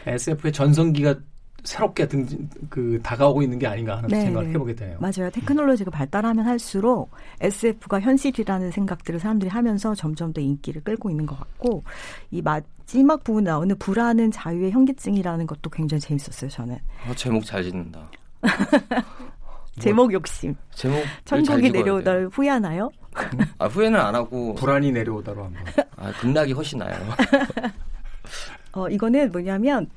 SF의 0.07 0.53
전성기가 0.53 1.17
새롭게 1.65 2.07
등진 2.07 2.49
그 2.71 3.01
다가오고 3.03 3.43
있는 3.43 3.59
게 3.59 3.67
아닌가 3.67 3.97
하는 3.97 4.09
네, 4.09 4.23
생각을 4.23 4.47
네. 4.47 4.55
해보게 4.55 4.75
되네요. 4.75 4.99
맞아요. 5.01 5.31
테크놀로지가 5.31 5.91
발달하면 5.91 6.47
할수록 6.47 7.11
SF가 7.41 8.01
현실이라는 8.01 8.71
생각들을 8.71 9.19
사람들이 9.21 9.51
하면서 9.51 9.95
점점 9.95 10.33
더 10.33 10.41
인기를 10.41 10.83
끌고 10.83 11.11
있는 11.11 11.27
것 11.27 11.39
같고 11.39 11.83
이 12.31 12.41
마지막 12.41 13.23
부분 13.25 13.45
나오는 13.45 13.77
불안은 13.77 14.31
자유의 14.31 14.71
현기증이라는 14.71 15.47
것도 15.47 15.71
굉장히 15.71 16.01
재밌었어요. 16.01 16.49
저는 16.49 16.79
어, 17.09 17.15
제목 17.15 17.45
잘 17.45 17.63
짓는다. 17.63 18.09
제목 19.79 20.13
욕심. 20.13 20.55
제목 20.73 21.03
천국이 21.25 21.71
내려오다를 21.71 22.29
후회하나요? 22.33 22.91
아 23.59 23.67
후회는 23.67 23.99
안 23.99 24.15
하고 24.15 24.55
불안이 24.55 24.93
내려오다로 24.93 25.45
한번. 25.45 25.63
아, 25.97 26.13
극락이 26.21 26.53
훨씬 26.53 26.79
나요. 26.79 26.95
어, 28.79 28.89
이거는 28.89 29.33
뭐냐면 29.33 29.89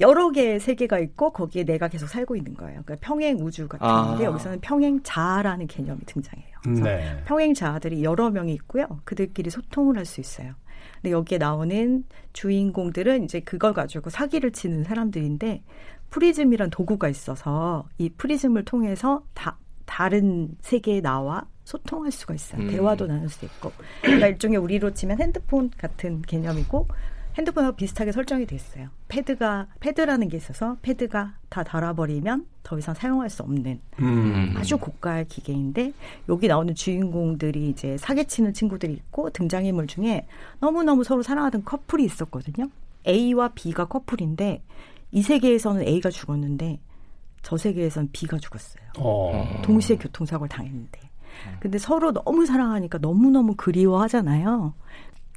여러 0.00 0.30
개의 0.30 0.58
세계가 0.58 0.98
있고 0.98 1.30
거기에 1.30 1.64
내가 1.64 1.88
계속 1.88 2.08
살고 2.08 2.34
있는 2.36 2.54
거예요. 2.54 2.82
그러니까 2.84 2.96
평행 3.06 3.38
우주 3.38 3.68
같은 3.68 3.86
아. 3.86 4.06
건데 4.08 4.24
여기서는 4.24 4.60
평행 4.60 5.00
자아라는 5.02 5.66
개념이 5.68 6.00
등장해요. 6.06 6.54
그래서 6.62 6.82
네. 6.82 7.22
평행 7.26 7.54
자아들이 7.54 8.02
여러 8.02 8.30
명이 8.30 8.52
있고요. 8.54 8.86
그들끼리 9.04 9.50
소통을 9.50 9.96
할 9.96 10.04
수 10.04 10.20
있어요. 10.20 10.54
근데 11.00 11.12
여기에 11.12 11.38
나오는 11.38 12.04
주인공들은 12.32 13.24
이제 13.24 13.40
그걸 13.40 13.72
가지고 13.72 14.10
사기를 14.10 14.50
치는 14.52 14.84
사람들인데 14.84 15.62
프리즘이란 16.10 16.70
도구가 16.70 17.08
있어서 17.08 17.86
이 17.98 18.08
프리즘을 18.10 18.64
통해서 18.64 19.22
다 19.34 19.58
다른 19.86 20.48
세계에 20.60 21.00
나와 21.00 21.46
소통할 21.64 22.10
수가 22.10 22.34
있어요. 22.34 22.62
음. 22.62 22.70
대화도 22.70 23.06
나눌 23.06 23.28
수 23.28 23.44
있고. 23.44 23.70
그러니까 24.02 24.26
일종의 24.28 24.58
우리로 24.58 24.92
치면 24.92 25.20
핸드폰 25.20 25.70
같은 25.76 26.22
개념이고 26.22 26.88
핸드폰하고 27.36 27.76
비슷하게 27.76 28.12
설정이 28.12 28.46
돼 28.46 28.56
있어요. 28.56 28.88
패드가 29.08 29.66
패드라는 29.80 30.28
게 30.28 30.36
있어서 30.36 30.76
패드가 30.82 31.34
다 31.48 31.64
닳아버리면 31.64 32.46
더 32.62 32.78
이상 32.78 32.94
사용할 32.94 33.28
수 33.28 33.42
없는 33.42 33.80
음. 34.00 34.54
아주 34.56 34.78
고가의 34.78 35.26
기계인데 35.28 35.92
여기 36.28 36.48
나오는 36.48 36.74
주인공들이 36.74 37.68
이제 37.70 37.96
사기치는 37.98 38.52
친구들이 38.54 38.92
있고 38.92 39.30
등장인물 39.30 39.86
중에 39.86 40.26
너무너무 40.60 41.04
서로 41.04 41.22
사랑하던 41.22 41.64
커플이 41.64 42.04
있었거든요. 42.04 42.68
A와 43.06 43.48
B가 43.54 43.86
커플인데 43.86 44.62
이 45.10 45.22
세계에서는 45.22 45.82
A가 45.86 46.10
죽었는데 46.10 46.78
저 47.42 47.56
세계에서는 47.56 48.10
B가 48.12 48.38
죽었어요. 48.38 48.84
어. 48.98 49.60
동시에 49.62 49.96
교통사고를 49.96 50.48
당했는데. 50.48 51.00
근데 51.60 51.78
서로 51.78 52.12
너무 52.12 52.46
사랑하니까 52.46 52.98
너무너무 52.98 53.54
그리워하잖아요. 53.56 54.72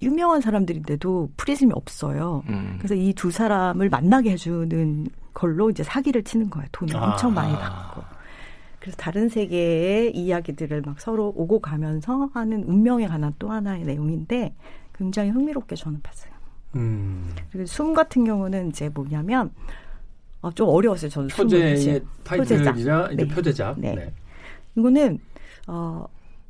유명한 0.01 0.41
사람들인데도 0.41 1.31
프리즘이 1.37 1.71
없어요. 1.75 2.43
음. 2.49 2.75
그래서 2.77 2.95
이 2.95 3.13
두 3.13 3.31
사람을 3.31 3.89
만나게 3.89 4.31
해주는 4.31 5.07
걸로 5.33 5.69
이제 5.69 5.83
사기를 5.83 6.23
치는 6.23 6.49
거예요. 6.49 6.67
돈을 6.71 6.95
엄청 6.95 7.31
아. 7.31 7.33
많이 7.35 7.53
받고. 7.55 8.03
그래서 8.79 8.95
다른 8.97 9.27
세계의 9.27 10.15
이야기들을 10.15 10.81
막 10.85 10.99
서로 10.99 11.33
오고 11.35 11.59
가면서 11.59 12.29
하는 12.33 12.63
운명에 12.63 13.07
관한 13.07 13.33
또 13.39 13.51
하나의 13.51 13.83
내용인데 13.83 14.53
굉장히 14.93 15.29
흥미롭게 15.31 15.75
저는 15.75 16.01
봤어요. 16.01 16.31
음. 16.75 17.33
그리고 17.51 17.65
숨 17.65 17.93
같은 17.93 18.23
경우는 18.23 18.69
이제 18.69 18.89
뭐냐면 18.89 19.51
어, 20.41 20.51
좀 20.51 20.69
어려웠어요. 20.69 21.09
저는 21.09 21.29
표제의. 21.29 22.01
타이틀이자 22.23 23.09
이제 23.11 23.25
네. 23.25 23.27
표제작. 23.27 23.79
네. 23.79 23.95
네. 23.95 24.13
이거는 24.75 25.19
어 25.67 26.05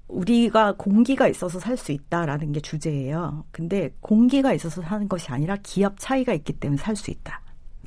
우리가 0.07 0.73
공기가 0.77 1.27
있어서 1.27 1.59
살 1.59 1.77
수 1.77 1.91
있다라는 1.91 2.51
게 2.53 2.59
주제예요. 2.59 3.45
근데 3.51 3.93
공기가 3.99 4.53
있어서 4.53 4.81
사는 4.81 5.07
것이 5.09 5.29
아니라 5.31 5.57
기압 5.61 5.95
차이가 5.99 6.33
있기 6.33 6.53
때문에 6.53 6.77
살 6.81 6.95
수 6.95 7.11
있다. 7.11 7.41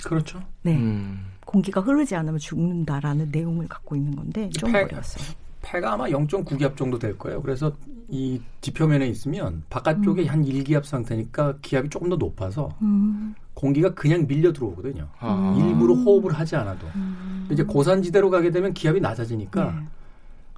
그렇죠. 0.05 0.41
네. 0.63 0.77
음. 0.77 1.21
공기가 1.45 1.81
흐르지 1.81 2.15
않으면 2.15 2.39
죽는다라는 2.39 3.31
내용을 3.33 3.67
갖고 3.69 3.97
있는 3.97 4.15
건데 4.15 4.49
좀 4.51 4.71
팔- 4.71 4.85
어려웠어요. 4.85 5.35
폐가 5.63 5.93
아마 5.95 6.07
0.9기압 6.07 6.77
정도 6.77 6.99
될 6.99 7.19
거예요. 7.19 7.43
그래서 7.43 7.73
이 8.09 8.41
지표면에 8.61 9.07
있으면 9.09 9.63
바깥쪽이 9.69 10.27
한 10.27 10.43
1기압 10.43 10.85
상태니까 10.85 11.57
기압이 11.61 11.91
조금 11.91 12.09
더 12.09 12.17
높아서 12.17 12.75
음, 12.81 13.35
공기가 13.55 13.93
그냥 13.95 14.27
밀려 14.27 14.53
들어오거든요. 14.53 15.09
아. 15.19 15.55
일부러 15.59 15.95
호흡을 15.95 16.33
하지 16.33 16.57
않아도. 16.57 16.87
음. 16.95 17.47
이제 17.51 17.63
고산지대로 17.63 18.31
가게 18.31 18.51
되면 18.51 18.73
기압이 18.73 19.01
낮아지니까 19.01 19.65
네. 19.73 19.87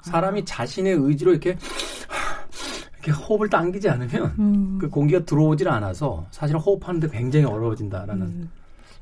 사람이 0.03 0.45
자신의 0.45 0.95
의지로 0.95 1.33
이렇게 1.33 1.57
이렇게 3.05 3.11
호흡을 3.21 3.49
당기지 3.49 3.89
않으면 3.89 4.35
음, 4.39 4.79
그 4.81 4.89
공기가 4.89 5.25
들어오질 5.25 5.69
않아서 5.69 6.25
사실은 6.31 6.61
호흡하는데 6.61 7.09
굉장히 7.09 7.47
어려워진다라는 7.47 8.23
음, 8.23 8.51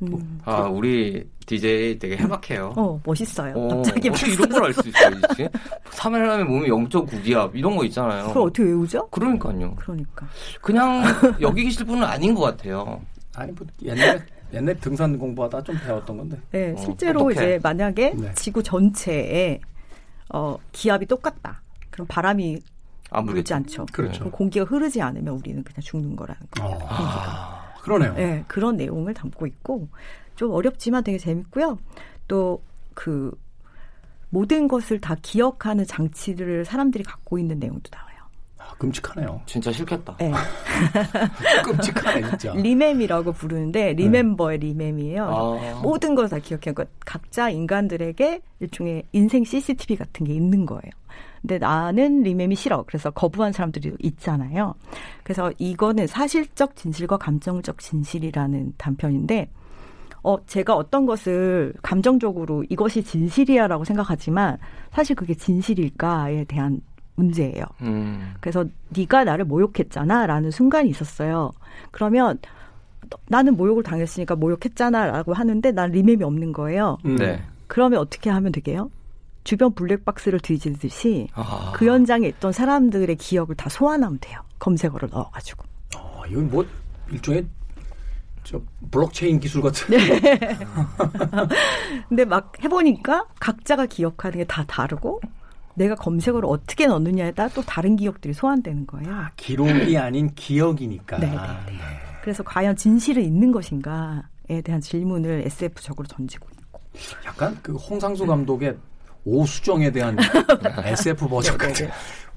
음. 0.02 0.40
아 0.46 0.62
우리 0.62 1.28
DJ 1.44 1.98
되게 1.98 2.16
해박해요. 2.16 2.72
어 2.76 2.98
멋있어요. 3.04 3.54
어, 3.54 3.68
갑자기 3.68 4.08
어떻게 4.08 4.32
이런 4.32 4.48
걸 4.48 4.64
알 4.64 4.72
수 4.72 4.88
있어요, 4.88 5.10
지금? 5.36 5.48
3일남에 5.90 6.44
몸이 6.44 6.68
0.9기압 6.68 7.50
이런 7.54 7.76
거 7.76 7.84
있잖아요. 7.84 8.28
그걸 8.28 8.42
어떻게 8.44 8.62
외우죠? 8.62 9.06
그러니까요. 9.08 9.74
그러니까. 9.76 10.26
그냥 10.62 11.02
여기 11.42 11.64
계실 11.64 11.84
분은 11.84 12.02
아닌 12.02 12.34
것 12.34 12.40
같아요. 12.42 13.00
아니 13.34 13.52
뭐 13.52 13.66
옛날에 13.82 14.18
옛날 14.54 14.74
등산 14.80 15.18
공부하다 15.18 15.62
좀 15.62 15.78
배웠던 15.84 16.16
건데. 16.16 16.38
네, 16.50 16.72
어, 16.72 16.76
실제로 16.80 17.20
똑똑해. 17.20 17.34
이제 17.34 17.60
만약에 17.62 18.14
네. 18.16 18.32
지구 18.34 18.62
전체에 18.62 19.60
어, 20.32 20.56
기압이 20.72 21.06
똑같다. 21.06 21.62
그럼 21.90 22.06
바람이 22.08 22.60
안 23.10 23.26
불지. 23.26 23.52
않죠. 23.54 23.86
그렇죠. 23.92 24.30
공기가 24.30 24.64
흐르지 24.64 25.02
않으면 25.02 25.34
우리는 25.34 25.62
그냥 25.64 25.80
죽는 25.80 26.16
거라는 26.16 26.40
거예요. 26.52 26.70
어, 26.70 26.78
아, 26.88 27.74
그러네요. 27.82 28.14
네, 28.14 28.44
그런 28.46 28.76
내용을 28.76 29.14
담고 29.14 29.46
있고 29.46 29.88
좀 30.36 30.52
어렵지만 30.52 31.04
되게 31.04 31.18
재밌고요. 31.18 31.78
또 32.28 32.62
그 33.00 33.32
모든 34.28 34.68
것을 34.68 35.00
다 35.00 35.16
기억하는 35.22 35.86
장치를 35.86 36.66
사람들이 36.66 37.02
갖고 37.02 37.38
있는 37.38 37.58
내용도 37.58 37.88
나와요. 37.90 38.09
아, 38.60 38.74
끔찍하네요. 38.78 39.40
진짜 39.46 39.72
싫겠다. 39.72 40.16
네. 40.18 40.30
끔찍하네 41.64 42.28
진짜. 42.30 42.52
리멤이라고 42.54 43.32
부르는데 43.32 43.94
리멤버의 43.94 44.58
리멤이에요. 44.58 45.24
아. 45.24 45.80
모든 45.82 46.14
걸 46.14 46.28
다 46.28 46.38
기억해요. 46.38 46.74
그러니까 46.74 46.84
각자 47.04 47.48
인간들에게 47.50 48.40
일종의 48.60 49.04
인생 49.12 49.42
CCTV 49.44 49.96
같은 49.96 50.26
게 50.26 50.34
있는 50.34 50.66
거예요. 50.66 50.82
근데 51.40 51.58
나는 51.58 52.22
리멤이 52.22 52.54
싫어. 52.54 52.84
그래서 52.86 53.10
거부한 53.10 53.52
사람들이 53.52 53.94
있잖아요. 53.98 54.74
그래서 55.24 55.50
이거는 55.58 56.06
사실적 56.06 56.76
진실과 56.76 57.16
감정적 57.16 57.78
진실이라는 57.78 58.74
단편인데, 58.76 59.48
어, 60.22 60.36
제가 60.44 60.76
어떤 60.76 61.06
것을 61.06 61.72
감정적으로 61.82 62.62
이것이 62.68 63.02
진실이야라고 63.02 63.84
생각하지만 63.84 64.58
사실 64.92 65.16
그게 65.16 65.34
진실일까에 65.34 66.44
대한 66.44 66.80
문제예요. 67.16 67.64
음. 67.82 68.34
그래서 68.40 68.64
네가 68.90 69.24
나를 69.24 69.44
모욕했잖아라는 69.44 70.50
순간이 70.50 70.88
있었어요. 70.90 71.52
그러면 71.90 72.38
나는 73.28 73.56
모욕을 73.56 73.82
당했으니까 73.82 74.36
모욕했잖아라고 74.36 75.34
하는데 75.34 75.70
난 75.72 75.90
리멤이 75.90 76.22
없는 76.24 76.52
거예요. 76.52 76.98
음. 77.04 77.16
네. 77.16 77.42
그러면 77.66 77.98
어떻게 78.00 78.30
하면 78.30 78.52
되게요? 78.52 78.90
주변 79.44 79.72
블랙박스를 79.74 80.40
뒤지듯이 80.40 81.28
아. 81.34 81.72
그 81.74 81.86
현장에 81.86 82.28
있던 82.28 82.52
사람들의 82.52 83.14
기억을 83.16 83.54
다 83.56 83.68
소환하면 83.68 84.18
돼요. 84.20 84.40
검색어를 84.58 85.08
넣어가지고. 85.10 85.64
어, 85.96 86.22
이건 86.28 86.50
뭐 86.50 86.64
일종의 87.10 87.46
저 88.44 88.60
블록체인 88.90 89.40
기술 89.40 89.62
같은. 89.62 89.96
근데 92.08 92.24
막 92.24 92.52
해보니까 92.62 93.26
각자가 93.38 93.86
기억하는 93.86 94.38
게 94.38 94.44
다 94.44 94.64
다르고 94.64 95.20
내가 95.80 95.94
검색어를 95.94 96.46
어떻게 96.46 96.86
넣느냐에 96.86 97.32
따라 97.32 97.48
또 97.54 97.62
다른 97.62 97.96
기억들이 97.96 98.34
소환되는 98.34 98.86
거예요. 98.86 99.28
기록이 99.36 99.96
아닌 99.96 100.30
기억이니까. 100.34 101.18
네, 101.18 101.26
네, 101.26 101.32
네. 101.32 101.72
그래서 102.20 102.42
과연 102.42 102.76
진실은 102.76 103.22
있는 103.22 103.50
것인가에 103.50 104.60
대한 104.62 104.82
질문을 104.82 105.42
SF적으로 105.46 106.06
던지고 106.06 106.46
있고. 106.52 106.80
약간 107.24 107.58
그 107.62 107.74
홍상수 107.76 108.26
감독의 108.26 108.76
오수정에 109.24 109.90
대한 109.90 110.18
SF 110.84 111.26
버전 111.26 111.56
같은. 111.56 111.88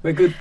왜그 0.02 0.32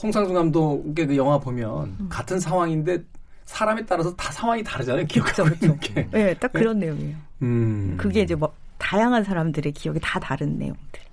홍상수 0.00 0.32
감독의 0.32 1.06
그 1.06 1.16
영화 1.16 1.38
보면 1.38 2.08
같은 2.08 2.38
상황인데 2.38 3.02
사람에 3.44 3.84
따라서 3.86 4.14
다 4.14 4.30
상황이 4.30 4.62
다르잖아요. 4.62 5.04
기억하고 5.06 5.48
있는 5.48 5.80
게. 5.80 6.08
네, 6.12 6.34
딱 6.34 6.52
그런 6.52 6.78
내용이에요. 6.78 7.16
음. 7.42 7.96
그게 7.98 8.20
이제 8.20 8.36
뭐 8.36 8.54
다양한 8.78 9.24
사람들의 9.24 9.72
기억이 9.72 9.98
다 10.00 10.20
다른 10.20 10.56
내용들. 10.58 11.05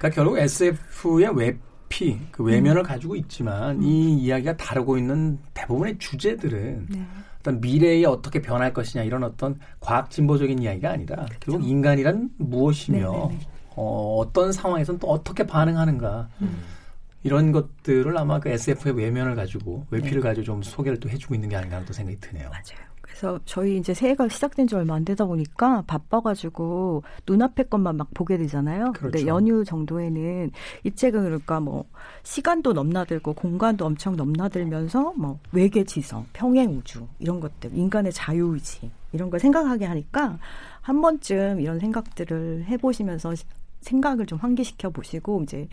그러니까 0.00 0.22
결국 0.22 0.38
SF의 0.38 1.36
외피, 1.36 2.18
그 2.32 2.42
외면을 2.42 2.82
가지고 2.82 3.16
있지만 3.16 3.82
이 3.82 4.16
이야기가 4.16 4.56
다루고 4.56 4.96
있는 4.96 5.38
대부분의 5.52 5.98
주제들은 5.98 6.86
네. 6.88 7.06
어떤 7.38 7.60
미래에 7.60 8.06
어떻게 8.06 8.40
변할 8.40 8.72
것이냐 8.72 9.04
이런 9.04 9.22
어떤 9.24 9.58
과학 9.78 10.10
진보적인 10.10 10.58
이야기가 10.62 10.90
아니라 10.90 11.26
결국 11.38 11.68
인간이란 11.68 12.30
무엇이며 12.38 13.12
네네네. 13.12 13.40
어, 13.76 14.16
어떤 14.18 14.52
상황에서는 14.52 14.98
또 14.98 15.08
어떻게 15.08 15.46
반응하는가 15.46 16.30
이런 17.22 17.52
것들을 17.52 18.16
아마 18.16 18.40
그 18.40 18.48
SF의 18.48 18.96
외면을 18.96 19.34
가지고 19.34 19.86
외피를 19.90 20.22
가지고 20.22 20.44
좀 20.44 20.62
소개를 20.62 20.98
또 20.98 21.10
해주고 21.10 21.34
있는 21.34 21.50
게 21.50 21.56
아닌가 21.56 21.76
하는 21.76 21.86
또 21.86 21.92
생각이 21.92 22.18
드네요. 22.20 22.48
맞아요. 22.48 22.89
그래서 23.10 23.38
저희 23.44 23.76
이제 23.76 23.92
새해가 23.92 24.28
시작된 24.28 24.66
지 24.66 24.74
얼마 24.74 24.94
안 24.94 25.04
되다 25.04 25.26
보니까 25.26 25.82
바빠가지고 25.86 27.02
눈앞의 27.26 27.68
것만 27.68 27.96
막 27.96 28.08
보게 28.14 28.38
되잖아요. 28.38 28.92
근데 28.92 29.10
그렇죠. 29.10 29.26
연휴 29.26 29.64
정도에는 29.64 30.50
이 30.84 30.90
책은 30.94 31.24
그러니까 31.24 31.60
뭐 31.60 31.84
시간도 32.22 32.72
넘나들고 32.72 33.34
공간도 33.34 33.84
엄청 33.84 34.16
넘나들면서 34.16 35.14
뭐 35.16 35.38
외계 35.52 35.84
지성, 35.84 36.26
평행 36.32 36.70
우주 36.76 37.06
이런 37.18 37.40
것들, 37.40 37.70
인간의 37.74 38.12
자유 38.12 38.54
의지 38.54 38.90
이런 39.12 39.28
걸 39.28 39.40
생각하게 39.40 39.84
하니까 39.86 40.38
한 40.80 41.00
번쯤 41.02 41.60
이런 41.60 41.78
생각들을 41.78 42.64
해보시면서 42.68 43.34
시- 43.34 43.44
생각을 43.82 44.26
좀 44.26 44.38
환기시켜 44.38 44.90
보시고 44.90 45.42
이제 45.42 45.66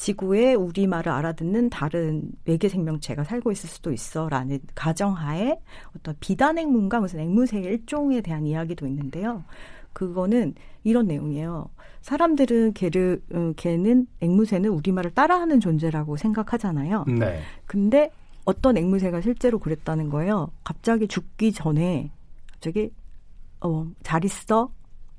지구에 0.00 0.54
우리말을 0.54 1.12
알아듣는 1.12 1.68
다른 1.68 2.22
외계 2.46 2.70
생명체가 2.70 3.22
살고 3.22 3.52
있을 3.52 3.68
수도 3.68 3.92
있어라는 3.92 4.60
가정하에 4.74 5.60
어떤 5.94 6.14
비단 6.20 6.56
앵무인가 6.56 7.00
무슨 7.00 7.20
앵무새의 7.20 7.64
일종에 7.64 8.22
대한 8.22 8.46
이야기도 8.46 8.86
있는데요. 8.86 9.44
그거는 9.92 10.54
이런 10.84 11.06
내용이에요. 11.06 11.68
사람들은 12.00 12.72
걔를 12.72 13.20
어, 13.34 13.52
걔는 13.56 14.06
앵무새는 14.22 14.70
우리말을 14.70 15.10
따라하는 15.10 15.60
존재라고 15.60 16.16
생각하잖아요. 16.16 17.04
네. 17.06 17.42
근데 17.66 18.10
어떤 18.46 18.78
앵무새가 18.78 19.20
실제로 19.20 19.58
그랬다는 19.58 20.08
거예요. 20.08 20.50
갑자기 20.64 21.08
죽기 21.08 21.52
전에 21.52 22.10
갑자기 22.50 22.90
어, 23.60 23.86
잘 24.02 24.24
있어 24.24 24.72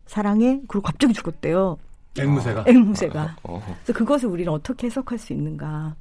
사랑해 0.07 0.59
그리고 0.67 0.81
갑자기 0.81 1.13
죽었대요. 1.13 1.77
앵무새가. 2.19 2.65
앵무새가. 2.67 3.37
어. 3.43 3.63
그래서 3.83 3.97
그것을 3.97 4.29
우리는 4.29 4.51
어떻게 4.51 4.87
해석할 4.87 5.17
수 5.17 5.33
있는가? 5.33 5.95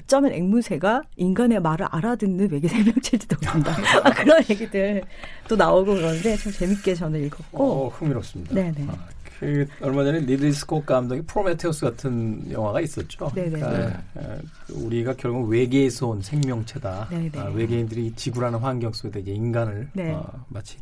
어쩌면 0.00 0.32
앵무새가 0.32 1.02
인간의 1.16 1.60
말을 1.60 1.86
알아듣는 1.90 2.50
외계 2.50 2.66
생명체일지도 2.66 3.36
모른다. 3.46 3.76
아, 4.02 4.10
그런 4.10 4.42
얘기들 4.48 5.02
또 5.48 5.54
나오고 5.54 5.94
그러는데 5.94 6.36
참 6.36 6.50
재밌게 6.52 6.94
저는 6.94 7.24
읽었고. 7.26 7.62
어, 7.62 7.88
흥미롭습니다. 7.88 8.54
네네. 8.54 8.86
아, 8.88 8.94
그 9.38 9.66
얼마 9.82 10.02
전에 10.02 10.20
리들리 10.20 10.52
스콧 10.52 10.86
감독의 10.86 11.24
프로메테우스 11.26 11.82
같은 11.84 12.50
영화가 12.50 12.80
있었죠. 12.80 13.30
네네. 13.34 13.50
그러니까 13.50 13.88
에, 14.16 14.38
우리가 14.70 15.14
결국 15.14 15.48
외계에서 15.48 16.08
온 16.08 16.22
생명체다. 16.22 17.08
아, 17.36 17.44
외계인들이 17.52 18.06
이 18.06 18.14
지구라는 18.14 18.60
환경 18.60 18.92
속에 18.92 19.20
이제 19.20 19.32
인간을 19.32 19.90
네. 19.92 20.12
어, 20.12 20.24
마치 20.48 20.78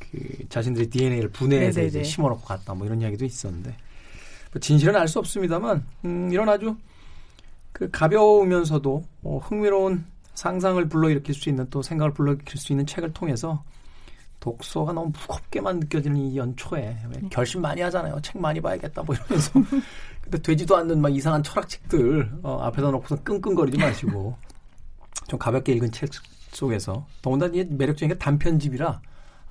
그 0.00 0.18
자신들의 0.48 0.88
DNA를 0.90 1.28
분해해서 1.28 1.80
네네네. 1.80 1.88
이제 1.88 2.02
심어놓고 2.02 2.42
갔다. 2.42 2.74
뭐 2.74 2.86
이런 2.86 3.00
이야기도 3.00 3.24
있었는데 3.24 3.70
뭐 3.70 3.85
진실은 4.60 4.96
알 4.96 5.08
수 5.08 5.18
없습니다만 5.18 5.84
음, 6.04 6.30
이런 6.32 6.48
아주 6.48 6.76
그 7.72 7.90
가벼우면서도 7.90 9.04
어, 9.24 9.38
흥미로운 9.42 10.04
상상을 10.34 10.86
불러일으킬 10.88 11.34
수 11.34 11.48
있는 11.48 11.66
또 11.70 11.82
생각을 11.82 12.12
불러일으킬 12.12 12.58
수 12.60 12.72
있는 12.72 12.86
책을 12.86 13.12
통해서 13.12 13.62
독서가 14.40 14.92
너무 14.92 15.10
무겁게만 15.18 15.80
느껴지는 15.80 16.16
이 16.18 16.36
연초에 16.36 16.96
왜 17.10 17.20
네. 17.20 17.28
결심 17.30 17.62
많이 17.62 17.80
하잖아요. 17.82 18.20
책 18.22 18.38
많이 18.40 18.60
봐야겠다 18.60 19.02
뭐 19.02 19.14
이러면서 19.14 19.50
근데 20.22 20.38
되지도 20.42 20.76
않는 20.76 21.00
막 21.00 21.14
이상한 21.14 21.42
철학책들 21.42 22.38
어, 22.42 22.58
앞에다 22.62 22.90
놓고서 22.90 23.22
끙끙거리지 23.22 23.78
마시고 23.78 24.36
좀 25.28 25.38
가볍게 25.38 25.72
읽은 25.72 25.90
책 25.90 26.10
속에서 26.52 27.06
더군다나 27.22 27.52
이게 27.54 27.64
매력적인 27.64 28.08
게 28.14 28.18
단편집이라 28.18 29.00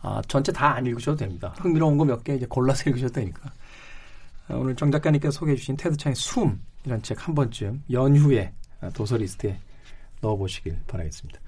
아, 0.01 0.21
전체 0.27 0.51
다 0.51 0.75
안 0.75 0.85
읽으셔도 0.85 1.17
됩니다. 1.17 1.53
흥미로운 1.57 1.97
거 1.97 2.05
몇 2.05 2.23
개 2.23 2.35
이제 2.35 2.45
골라서 2.45 2.89
읽으셔도 2.89 3.13
되니까. 3.13 3.51
아, 4.47 4.55
오늘 4.55 4.75
정 4.75 4.91
작가님께서 4.91 5.31
소개해 5.31 5.55
주신 5.57 5.75
테드 5.77 5.97
창의 5.97 6.15
숨 6.15 6.59
이런 6.85 7.01
책한 7.01 7.33
번쯤 7.35 7.83
연휴에 7.91 8.53
아, 8.81 8.89
도서 8.89 9.17
리스트에 9.17 9.59
넣어보시길 10.21 10.77
바라겠습니다. 10.87 11.39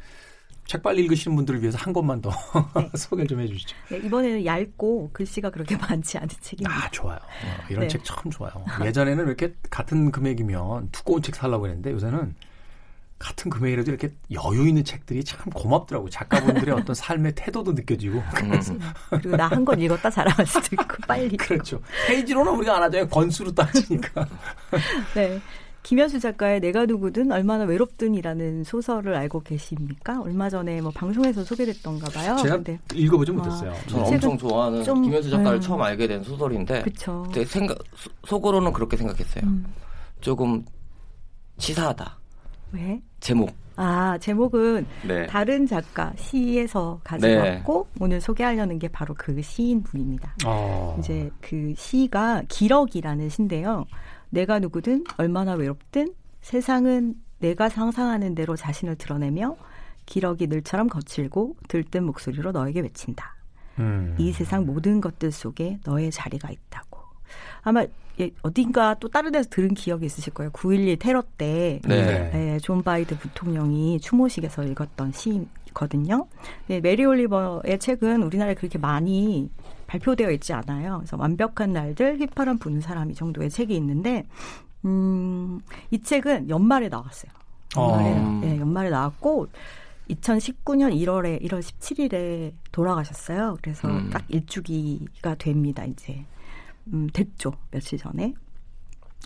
책 0.66 0.84
빨리 0.84 1.02
읽으시는 1.04 1.34
분들을 1.38 1.62
위해서 1.62 1.78
한 1.78 1.94
권만 1.94 2.22
더 2.22 2.30
소개를 2.98 3.28
좀 3.28 3.40
해주시죠. 3.40 3.76
네, 3.90 3.98
이번에는 4.00 4.46
얇고 4.46 5.12
글씨가 5.14 5.50
그렇게 5.50 5.78
많지 5.78 6.18
않은 6.18 6.28
책입니다. 6.42 6.86
아 6.86 6.90
좋아요. 6.92 7.18
어, 7.18 7.66
이런 7.70 7.82
네. 7.84 7.88
책 7.88 8.04
참 8.04 8.30
좋아요. 8.30 8.52
예전에는 8.84 9.26
이렇게 9.28 9.56
같은 9.70 10.12
금액이면 10.12 10.90
두꺼운 10.92 11.22
책 11.22 11.36
살라고 11.36 11.62
그랬는데 11.62 11.92
요새는 11.92 12.36
같은 13.20 13.50
금액이라도 13.50 13.90
이렇게 13.92 14.14
여유 14.32 14.68
있는 14.68 14.84
책들이 14.84 15.24
참 15.24 15.40
고맙더라고요. 15.52 16.10
작가분들의 16.10 16.74
어떤 16.76 16.94
삶의 16.96 17.34
태도도 17.36 17.72
느껴지고. 17.74 18.22
그리고 19.10 19.36
나 19.36 19.48
한 19.50 19.66
권 19.66 19.80
읽었다 19.80 20.10
자랑할 20.10 20.46
수도 20.46 20.68
있고 20.74 20.98
빨리. 21.08 21.36
그렇죠. 21.36 21.82
페이지로는 22.08 22.54
우리가 22.54 22.78
안 22.78 22.84
하잖아요. 22.84 23.08
권수로 23.10 23.52
따지니까. 23.54 24.28
네. 25.16 25.40
김현수 25.84 26.20
작가의 26.20 26.60
내가 26.60 26.86
누구든 26.86 27.32
얼마나 27.32 27.64
외롭든이라는 27.64 28.66
소설을 28.66 29.16
알고 29.16 29.40
계십니까? 29.42 30.20
얼마 30.22 30.50
전에 30.50 30.82
뭐 30.82 30.92
방송에서 30.92 31.46
소개됐던가 31.46 32.10
봐요. 32.10 32.36
제가 32.42 32.56
근데 32.58 32.78
읽어보지 32.94 33.32
못했어요. 33.32 33.74
저는 33.88 34.06
엄청 34.06 34.38
좋아하는 34.38 34.84
좀, 34.84 35.02
김현수 35.02 35.30
작가를 35.30 35.60
음. 35.60 35.62
처음 35.62 35.82
알게 35.82 36.06
된 36.08 36.22
소설인데 36.24 36.82
그쵸. 36.82 37.24
그때 37.28 37.46
생각 37.46 37.78
소- 37.96 38.10
속으로는 38.26 38.74
그렇게 38.74 38.98
생각했어요. 38.98 39.46
음. 39.46 39.66
조금 40.20 40.66
치사하다. 41.58 42.18
왜? 42.74 43.02
제목. 43.20 43.52
아, 43.76 44.18
제목은 44.18 44.88
네. 45.08 45.28
다른 45.28 45.68
작가 45.68 46.12
시에서 46.18 47.00
가져왔고 47.04 47.88
오늘 48.00 48.20
소개하려는 48.20 48.80
게 48.80 48.88
바로 48.88 49.14
그 49.16 49.40
시인 49.42 49.84
분입니다. 49.84 50.34
어. 50.46 50.96
이제 51.00 51.30
그 51.42 51.74
시가 51.78 52.44
기러기라는 52.50 53.30
시인데요. 53.30 53.86
내가 54.30 54.60
누구든 54.60 55.04
얼마나 55.18 55.54
외롭든 55.54 56.14
세상은 56.42 57.16
내가 57.40 57.70
상상하는 57.70 58.34
대로 58.34 58.56
자신을 58.56 58.96
드러내며 58.96 59.56
기러기 60.08 60.48
늘처럼 60.48 60.88
거칠고 60.88 61.58
들뜬 61.68 62.06
목소리로 62.06 62.52
너에게 62.52 62.80
외친다. 62.80 63.36
음. 63.78 64.16
이 64.18 64.32
세상 64.32 64.66
모든 64.66 65.00
것들 65.02 65.32
속에 65.32 65.78
너의 65.86 66.10
자리가 66.10 66.50
있다고. 66.50 67.00
아마 67.62 67.86
예, 68.20 68.32
어딘가 68.42 68.96
또 68.96 69.08
다른 69.10 69.32
데서 69.32 69.50
들은 69.50 69.74
기억이 69.74 70.06
있으실 70.06 70.34
거예요. 70.34 70.52
9.11 70.52 71.00
테러 71.00 71.24
때 71.38 71.80
네. 71.86 72.30
네, 72.32 72.60
조 72.60 72.82
바이든 72.82 73.18
부통령이 73.18 74.00
추모식에서 74.00 74.64
읽었던 74.64 75.12
시거든요. 75.12 76.28
네, 76.68 76.80
메리 76.80 77.06
올리버의 77.06 77.80
책은 77.80 78.24
우리나라에 78.24 78.56
그렇게 78.56 78.80
많이 78.80 79.50
발표되어 79.86 80.32
있지 80.32 80.54
않아요. 80.54 80.98
그래서 80.98 81.16
완벽한 81.18 81.74
날들 81.74 82.20
휘파람 82.20 82.58
부는 82.58 82.82
사람 82.82 83.12
이 83.12 83.14
정도의 83.14 83.50
책이 83.50 83.76
있는데 83.76 84.26
음, 84.86 85.60
이 85.92 86.02
책은 86.02 86.50
연말에 86.50 86.90
나왔어요. 86.90 87.32
연말에, 87.76 88.10
어. 88.12 88.40
네, 88.42 88.60
연말에 88.60 88.90
나왔고 88.90 89.48
2019년 90.10 90.96
1월에 90.96 91.42
1월 91.44 91.60
17일에 91.60 92.54
돌아가셨어요. 92.72 93.58
그래서 93.62 93.88
음. 93.90 94.10
딱 94.10 94.24
일주기가 94.30 95.36
됩니다. 95.36 95.84
이제 95.86 96.26
음, 96.94 97.08
됐죠. 97.12 97.52
며칠 97.72 97.98
전에 97.98 98.34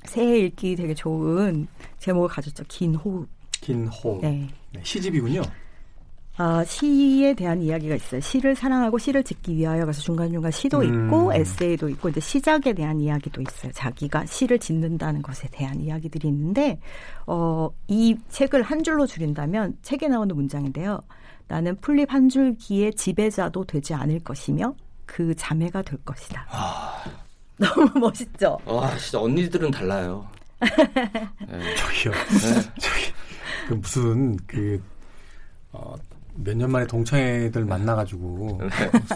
새해 0.06 0.40
읽기 0.40 0.76
되게 0.76 0.94
좋은 0.94 1.68
제목을 2.00 2.30
가졌죠. 2.30 2.64
긴 2.68 2.96
호흡. 2.96 3.28
긴 3.52 3.88
호. 3.88 4.20
네. 4.22 4.48
네, 4.74 4.82
시집이군요. 4.84 5.42
아, 6.38 6.64
시에 6.64 7.34
대한 7.34 7.62
이야기가 7.62 7.96
있어요. 7.96 8.20
시를 8.22 8.56
사랑하고 8.56 8.98
시를 8.98 9.24
짓기 9.24 9.56
위하여 9.56 9.82
그래서 9.82 10.02
중간중간 10.02 10.52
시도 10.52 10.80
음. 10.80 11.06
있고 11.06 11.34
에세이도 11.34 11.90
있고 11.90 12.10
이제 12.10 12.20
시작에 12.20 12.74
대한 12.74 13.00
이야기도 13.00 13.42
있어요. 13.42 13.72
자기가 13.74 14.26
시를 14.26 14.58
짓는다는 14.58 15.22
것에 15.22 15.48
대한 15.52 15.80
이야기들이 15.80 16.28
있는데 16.30 16.80
어, 17.28 17.70
이 17.88 18.18
책을 18.30 18.64
한 18.64 18.82
줄로 18.84 19.06
줄인다면 19.06 19.78
책에 19.84 20.08
나오는 20.08 20.36
문장인데요. 20.36 21.02
나는 21.48 21.76
풀립 21.82 22.12
한 22.12 22.30
줄기의 22.30 22.94
지배자도 22.94 23.66
되지 23.66 23.94
않을 23.94 24.22
것이며 24.22 24.74
그 25.06 25.36
자매가 25.36 25.82
될 25.82 26.00
것이다. 26.06 26.48
너무 27.76 27.90
멋있죠? 28.00 28.58
와 28.66 28.96
진짜 28.98 29.20
언니들은 29.20 29.72
달라요. 29.72 30.28
네. 30.60 31.76
저기요. 31.76 32.14
저기 32.80 33.14
그 33.68 33.74
무슨 33.76 34.38
그 34.48 34.82
어, 35.72 35.96
몇 36.36 36.56
년 36.56 36.72
만에 36.72 36.88
동창회들 36.88 37.66
만나가지고 37.66 38.62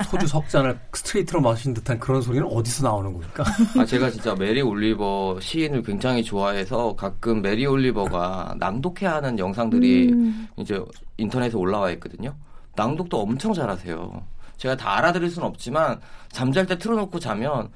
소주 0.10 0.28
석 0.28 0.48
잔을 0.50 0.78
스트레이트로 0.93 1.39
마신 1.41 1.74
듯한 1.74 1.98
그런 2.00 2.22
소리는 2.22 2.46
어디서 2.46 2.84
나오는 2.84 3.12
겁니까? 3.14 3.43
아 3.80 3.86
제가 3.86 4.10
진짜 4.10 4.36
메리 4.36 4.62
올리버 4.62 5.39
시인을 5.41 5.82
굉장히 5.84 6.24
좋아해서 6.24 6.93
가끔 6.96 7.41
메리 7.41 7.66
올리버가 7.66 8.56
낭독해하는 8.60 9.39
영상들이 9.39 10.12
음. 10.12 10.48
이제 10.58 10.80
인터넷에 11.18 11.56
올라와 11.58 11.91
있거든요. 11.91 12.36
낭독도 12.76 13.22
엄청 13.22 13.54
잘하세요. 13.54 14.22
제가 14.58 14.76
다 14.76 14.98
알아들을 14.98 15.30
수는 15.30 15.48
없지만 15.48 16.00
잠잘 16.32 16.66
때 16.66 16.78
틀어놓고 16.78 17.20
자면 17.20 17.70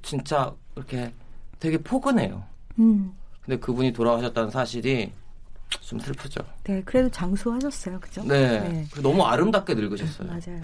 진짜 0.00 0.54
이렇게 0.76 1.12
되게 1.58 1.78
포근해요. 1.78 2.44
음. 2.78 3.12
근데 3.44 3.58
그분이 3.58 3.92
돌아가셨다는 3.92 4.50
사실이 4.50 5.12
좀 5.80 5.98
슬프죠. 5.98 6.40
네, 6.64 6.82
그래도 6.84 7.10
장수하셨어요. 7.10 8.00
그죠? 8.00 8.22
네. 8.24 8.60
네. 8.60 8.86
너무 9.02 9.22
아름답게 9.24 9.74
늙으셨어요. 9.74 10.28
맞아요. 10.28 10.62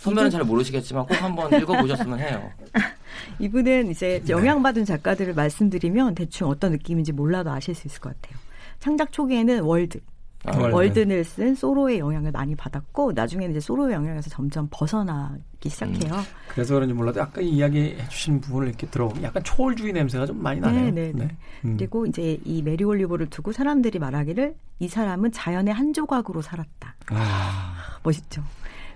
선배는 0.00 0.30
잘 0.30 0.42
모르시겠지만 0.44 1.06
꼭 1.06 1.22
한번 1.22 1.52
읽어보셨으면 1.52 2.18
해요. 2.18 2.50
이분은 3.38 3.90
이제 3.90 4.22
영향받은 4.28 4.84
작가들을 4.84 5.34
말씀드리면 5.34 6.14
대충 6.16 6.48
어떤 6.48 6.72
느낌인지 6.72 7.12
몰라도 7.12 7.50
아실 7.50 7.74
수 7.74 7.86
있을 7.86 8.00
것 8.00 8.20
같아요. 8.20 8.38
창작 8.80 9.12
초기에는 9.12 9.60
월든, 9.60 9.98
아, 9.98 10.11
월든. 10.44 10.74
월든을 10.74 10.98
쓴 11.00 11.54
소로의 11.54 12.00
영향을 12.00 12.32
많이 12.32 12.56
받았고 12.56 13.12
나중에는 13.12 13.50
이제 13.52 13.60
소로의 13.60 13.94
영향에서 13.94 14.28
점점 14.28 14.66
벗어나기 14.70 15.68
시작해요. 15.68 16.14
그래서 16.48 16.74
그런지 16.74 16.94
몰라도 16.94 17.22
아까 17.22 17.40
이야기해 17.40 18.08
주신 18.08 18.40
부분을 18.40 18.68
이렇게 18.68 18.86
들어보면 18.88 19.22
약간 19.22 19.42
초월주의 19.44 19.92
냄새가 19.92 20.26
좀 20.26 20.42
많이 20.42 20.58
나네요. 20.60 20.86
네, 20.86 20.90
네, 20.90 21.12
네. 21.14 21.36
음. 21.64 21.76
그리고 21.76 22.06
이제 22.06 22.40
이 22.44 22.60
메리 22.62 22.82
올리버를 22.82 23.30
두고 23.30 23.52
사람들이 23.52 24.00
말하기를 24.00 24.56
이 24.80 24.88
사람은 24.88 25.30
자연의 25.30 25.72
한 25.72 25.92
조각으로 25.92 26.42
살았다. 26.42 26.96
아, 27.10 27.98
멋있죠. 28.02 28.42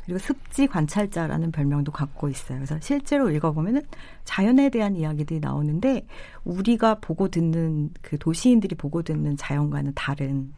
그리고 0.07 0.19
습지 0.21 0.69
관찰자라는 0.69 1.51
별명도 1.51 1.91
갖고 1.93 2.29
있어요. 2.29 2.59
그래서 2.59 2.79
실제로 2.81 3.29
읽어보면은 3.29 3.83
자연에 4.25 4.71
대한 4.71 4.95
이야기들이 4.95 5.41
나오는데 5.41 6.07
우리가 6.45 6.95
보고 7.01 7.29
듣는 7.29 7.91
그 8.01 8.17
도시인들이 8.17 8.77
보고 8.77 9.03
듣는 9.03 9.37
자연과는 9.37 9.93
다른 9.95 10.55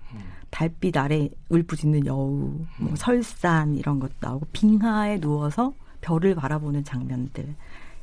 달빛 0.51 0.97
아래 0.97 1.29
울부짖는 1.49 2.07
여우, 2.07 2.61
뭐 2.79 2.95
설산 2.97 3.75
이런 3.75 3.99
것도 3.99 4.13
나오고 4.21 4.47
빙하에 4.53 5.19
누워서 5.21 5.73
별을 6.03 6.35
바라보는 6.35 6.85
장면들 6.85 7.55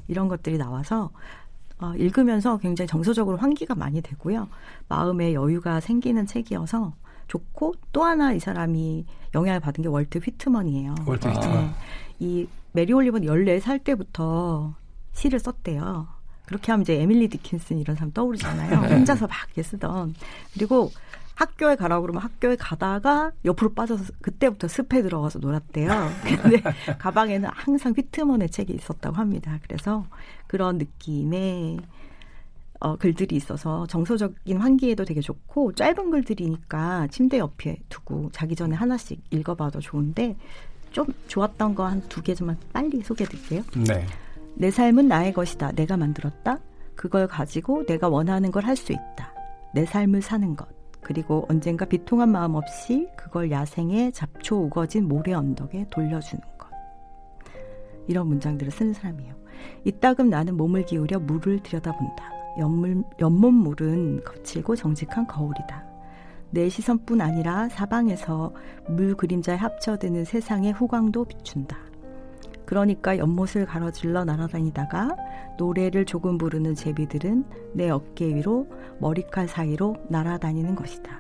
이런 0.07 0.27
것들이 0.27 0.57
나와서 0.57 1.11
어, 1.77 1.93
읽으면서 1.95 2.57
굉장히 2.57 2.87
정서적으로 2.87 3.37
환기가 3.37 3.75
많이 3.75 4.01
되고요. 4.01 4.47
마음에 4.87 5.33
여유가 5.33 5.79
생기는 5.79 6.25
책이어서 6.25 6.93
좋고 7.27 7.73
또 7.91 8.03
하나 8.03 8.33
이 8.33 8.39
사람이 8.39 9.05
영향을 9.33 9.59
받은 9.59 9.81
게 9.81 9.89
월트 9.89 10.19
휘트먼이에요. 10.19 10.95
월트 11.05 11.27
휘트먼. 11.27 11.63
네. 11.65 11.71
이 12.19 12.47
메리 12.71 12.93
올리버는 12.93 13.27
14살 13.27 13.83
때부터 13.83 14.75
시를 15.13 15.39
썼대요. 15.39 16.07
그렇게 16.45 16.71
하면 16.71 16.83
이제 16.83 17.01
에밀리 17.01 17.27
디킨슨 17.27 17.79
이런 17.79 17.95
사람 17.95 18.11
떠오르잖아요. 18.11 18.75
혼자서 18.95 19.27
막 19.27 19.37
이렇게 19.47 19.63
쓰던. 19.63 20.13
그리고 20.53 20.91
학교에 21.35 21.75
가라고 21.75 22.03
그러면 22.03 22.21
학교에 22.21 22.55
가다가 22.55 23.31
옆으로 23.43 23.73
빠져서 23.73 24.13
그때부터 24.21 24.67
습에 24.67 25.01
들어가서 25.01 25.39
놀았대요. 25.39 25.89
근데 26.41 26.61
가방에는 26.97 27.49
항상 27.51 27.93
휘트먼의 27.95 28.49
책이 28.49 28.73
있었다고 28.73 29.17
합니다. 29.17 29.59
그래서 29.63 30.05
그런 30.47 30.77
느낌의 30.77 31.79
어, 32.85 32.95
글들이 32.97 33.35
있어서 33.35 33.87
정서적인 33.87 34.57
환기에도 34.57 35.05
되게 35.05 35.19
좋고 35.19 35.73
짧은 35.73 36.11
글들이니까 36.11 37.07
침대 37.07 37.39
옆에 37.39 37.77
두고 37.89 38.29
자기 38.31 38.55
전에 38.55 38.75
하나씩 38.75 39.23
읽어봐도 39.31 39.79
좋은데 39.79 40.35
좀 40.91 41.07
좋았던 41.27 41.73
거 41.73 41.83
한 41.83 41.99
두 42.09 42.21
개 42.21 42.35
좀 42.35 42.55
빨리 42.71 43.01
소개해드릴게요. 43.01 43.63
네. 43.87 44.05
내 44.53 44.69
삶은 44.69 45.07
나의 45.07 45.33
것이다. 45.33 45.71
내가 45.71 45.97
만들었다. 45.97 46.59
그걸 46.95 47.27
가지고 47.27 47.83
내가 47.87 48.07
원하는 48.07 48.51
걸 48.51 48.63
할 48.65 48.75
수 48.77 48.91
있다. 48.93 49.33
내 49.73 49.83
삶을 49.85 50.21
사는 50.21 50.55
것. 50.55 50.67
그리고 51.01 51.45
언젠가 51.49 51.85
비통한 51.85 52.29
마음 52.31 52.53
없이 52.53 53.07
그걸 53.17 53.49
야생의 53.49 54.11
잡초 54.11 54.57
우거진 54.65 55.07
모래 55.07 55.33
언덕에 55.33 55.87
돌려주는 55.89 56.41
것. 56.59 56.69
이런 58.07 58.27
문장들을 58.27 58.71
쓰는 58.71 58.93
사람이에요. 58.93 59.33
이따금 59.85 60.29
나는 60.29 60.55
몸을 60.55 60.85
기울여 60.85 61.17
물을 61.19 61.59
들여다본다. 61.63 62.34
연물, 62.57 63.03
연못물은 63.19 64.23
거칠고 64.23 64.75
정직한 64.75 65.27
거울이다. 65.27 65.85
내 66.51 66.69
시선뿐 66.69 67.21
아니라 67.21 67.67
사방에서 67.69 68.53
물 68.87 69.15
그림자에 69.15 69.57
합쳐드는 69.57 70.25
세상의 70.25 70.71
후광도 70.73 71.25
비춘다. 71.25 71.77
그러니까 72.65 73.17
연못을 73.17 73.65
가로질러 73.65 74.25
날아다니다가 74.25 75.15
노래를 75.57 76.05
조금 76.05 76.37
부르는 76.37 76.75
제비들은 76.75 77.45
내 77.73 77.89
어깨 77.89 78.33
위로 78.33 78.67
머리칼 78.99 79.47
사이로 79.47 79.97
날아다니는 80.09 80.75
것이다. 80.75 81.19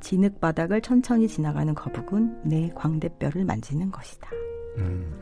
진흙 0.00 0.40
바닥을 0.40 0.80
천천히 0.80 1.28
지나가는 1.28 1.74
거북은 1.74 2.42
내 2.44 2.70
광대뼈를 2.74 3.44
만지는 3.44 3.90
것이다. 3.90 4.30
음. 4.78 5.20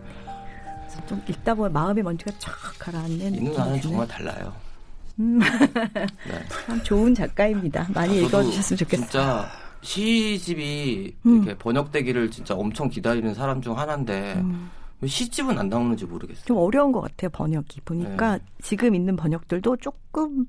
좀 1.06 1.22
읽다 1.28 1.54
보면 1.54 1.72
마음의 1.72 2.02
먼지가 2.02 2.32
쫙 2.38 2.52
가라앉는 2.78 3.34
이 3.34 3.40
누나는 3.40 3.80
정말 3.80 4.06
달라요. 4.08 4.52
음. 5.18 5.38
네. 5.40 6.44
참 6.66 6.82
좋은 6.82 7.14
작가입니다. 7.14 7.86
많이 7.94 8.14
저도 8.20 8.26
읽어주셨으면 8.26 8.78
좋겠어요. 8.78 9.06
진짜 9.06 9.48
시집이 9.82 11.16
음. 11.26 11.36
이렇게 11.42 11.56
번역되기를 11.58 12.30
진짜 12.30 12.54
엄청 12.54 12.88
기다리는 12.88 13.32
사람 13.34 13.60
중 13.60 13.78
하나인데 13.78 14.34
음. 14.36 14.70
왜 15.00 15.08
시집은 15.08 15.58
안 15.58 15.68
나오는지 15.68 16.04
모르겠어요. 16.04 16.44
좀 16.44 16.58
어려운 16.58 16.92
것 16.92 17.00
같아요 17.00 17.30
번역이 17.30 17.80
보니까 17.84 18.36
네. 18.38 18.44
지금 18.62 18.94
있는 18.94 19.16
번역들도 19.16 19.78
조금 19.78 20.46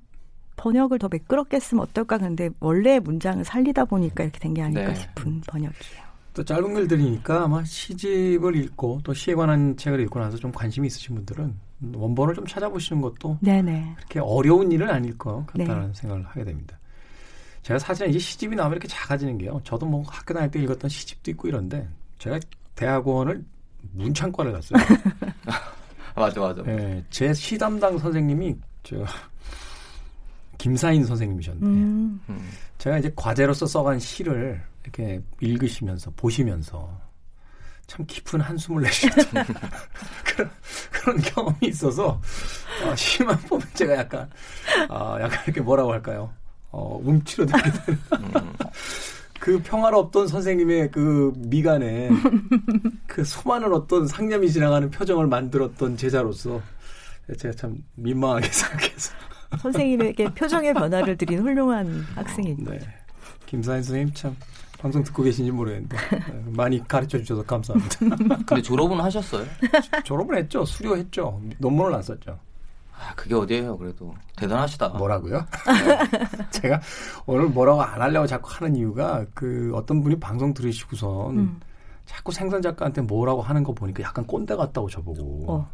번역을 0.57 0.99
더 0.99 1.07
매끄럽게 1.09 1.55
했으면 1.57 1.83
어떨까 1.83 2.17
근데 2.17 2.49
원래 2.59 2.99
문장을 2.99 3.43
살리다 3.45 3.85
보니까 3.85 4.23
이렇게 4.23 4.39
된 4.39 4.53
게 4.53 4.61
아닐까 4.61 4.87
네. 4.93 4.95
싶은 4.95 5.41
번역이에요. 5.47 6.11
또 6.33 6.43
짧은 6.43 6.73
글들이니까 6.73 7.43
아마 7.45 7.63
시집을 7.63 8.55
읽고 8.57 9.01
또 9.03 9.13
시에 9.13 9.33
관한 9.35 9.75
책을 9.77 9.99
읽고 10.01 10.19
나서 10.19 10.37
좀 10.37 10.51
관심이 10.51 10.87
있으신 10.87 11.15
분들은 11.15 11.55
원본을 11.93 12.35
좀 12.35 12.45
찾아보시는 12.45 13.01
것도 13.01 13.37
네네. 13.41 13.93
그렇게 13.97 14.19
어려운 14.19 14.71
일은 14.71 14.89
아닐 14.89 15.17
것 15.17 15.45
같다는 15.47 15.87
네. 15.87 15.93
생각을 15.93 16.25
하게 16.25 16.43
됩니다. 16.43 16.77
제가 17.63 17.79
사실은 17.79 18.09
이제 18.09 18.19
시집이 18.19 18.55
나오면 18.55 18.73
이렇게 18.73 18.87
작아지는 18.87 19.37
게요. 19.37 19.59
저도 19.63 19.85
뭐 19.85 20.03
학교 20.07 20.33
다닐 20.33 20.49
때 20.49 20.59
읽었던 20.61 20.89
시집도 20.89 21.31
있고 21.31 21.47
이런데 21.47 21.87
제가 22.17 22.39
대학원을 22.75 23.43
문창과를 23.93 24.51
갔어요. 24.51 24.83
맞아 26.15 26.41
맞아. 26.41 26.63
예, 26.67 27.03
제 27.09 27.33
시담당 27.33 27.97
선생님이 27.97 28.55
저 28.83 29.05
김사인 30.57 31.03
선생님이셨는데 31.05 31.65
음. 31.65 32.19
음. 32.29 32.49
제가 32.77 32.99
이제 32.99 33.11
과제로서 33.15 33.65
써간 33.65 33.99
시를 33.99 34.61
이렇게 34.83 35.21
읽으시면서 35.39 36.11
보시면서 36.15 36.99
참 37.87 38.05
깊은 38.05 38.41
한숨을 38.41 38.83
내셨던 38.83 39.45
그런, 40.25 40.49
그런 41.01 41.17
경험이 41.21 41.57
있어서 41.63 42.21
어, 42.85 42.95
시만 42.95 43.37
보면 43.41 43.65
제가 43.73 43.95
약간 43.95 44.29
아 44.89 45.17
약간 45.19 45.39
이렇게 45.45 45.61
뭐라고 45.61 45.91
할까요? 45.91 46.31
어, 46.71 46.99
움츠러들게 47.03 47.71
되는 47.85 47.99
그 49.39 49.59
평화롭던 49.63 50.27
선생님의 50.27 50.91
그 50.91 51.33
미간에 51.35 52.09
그 53.07 53.23
수많은 53.23 53.73
어떤 53.73 54.05
상념이 54.05 54.51
지나가는 54.51 54.89
표정을 54.91 55.25
만들었던 55.27 55.97
제자로서 55.97 56.61
제가 57.37 57.55
참 57.55 57.77
민망하게 57.95 58.47
생각해서 58.51 59.13
선생님에게 59.59 60.25
표정의 60.35 60.73
변화를 60.73 61.17
드린 61.17 61.39
훌륭한 61.41 62.05
학생이죠. 62.15 62.71
네. 62.71 62.79
김사인 63.47 63.83
선생님 63.83 64.13
참 64.13 64.35
방송 64.81 65.03
듣고 65.03 65.21
계신지 65.21 65.51
모르겠는데 65.51 65.95
네, 65.95 66.43
많이 66.47 66.85
가르쳐 66.87 67.19
주셔서 67.19 67.43
감사합니다. 67.43 67.99
근데 68.47 68.61
졸업은 68.63 68.99
하셨어요? 68.99 69.45
졸업을 70.03 70.37
했죠. 70.37 70.65
수료했죠. 70.65 71.39
논문을 71.59 71.93
안 71.93 72.01
썼죠. 72.01 72.39
아, 72.91 73.13
그게 73.15 73.35
어디예요? 73.35 73.77
그래도 73.77 74.13
대단하시다. 74.35 74.89
뭐라고요? 74.89 75.45
제가 76.49 76.81
오늘 77.27 77.45
뭐라고 77.45 77.83
안 77.83 78.01
하려고 78.01 78.25
자꾸 78.25 78.49
하는 78.51 78.75
이유가 78.75 79.23
그 79.35 79.71
어떤 79.75 80.01
분이 80.01 80.19
방송 80.19 80.51
들으시고선 80.53 81.37
음. 81.37 81.59
자꾸 82.05 82.31
생선 82.31 82.61
작가한테 82.63 83.01
뭐라고 83.01 83.41
하는 83.41 83.63
거 83.63 83.73
보니까 83.73 84.01
약간 84.01 84.25
꼰대 84.25 84.55
같다고 84.55 84.89
저보고. 84.89 85.45
어. 85.47 85.69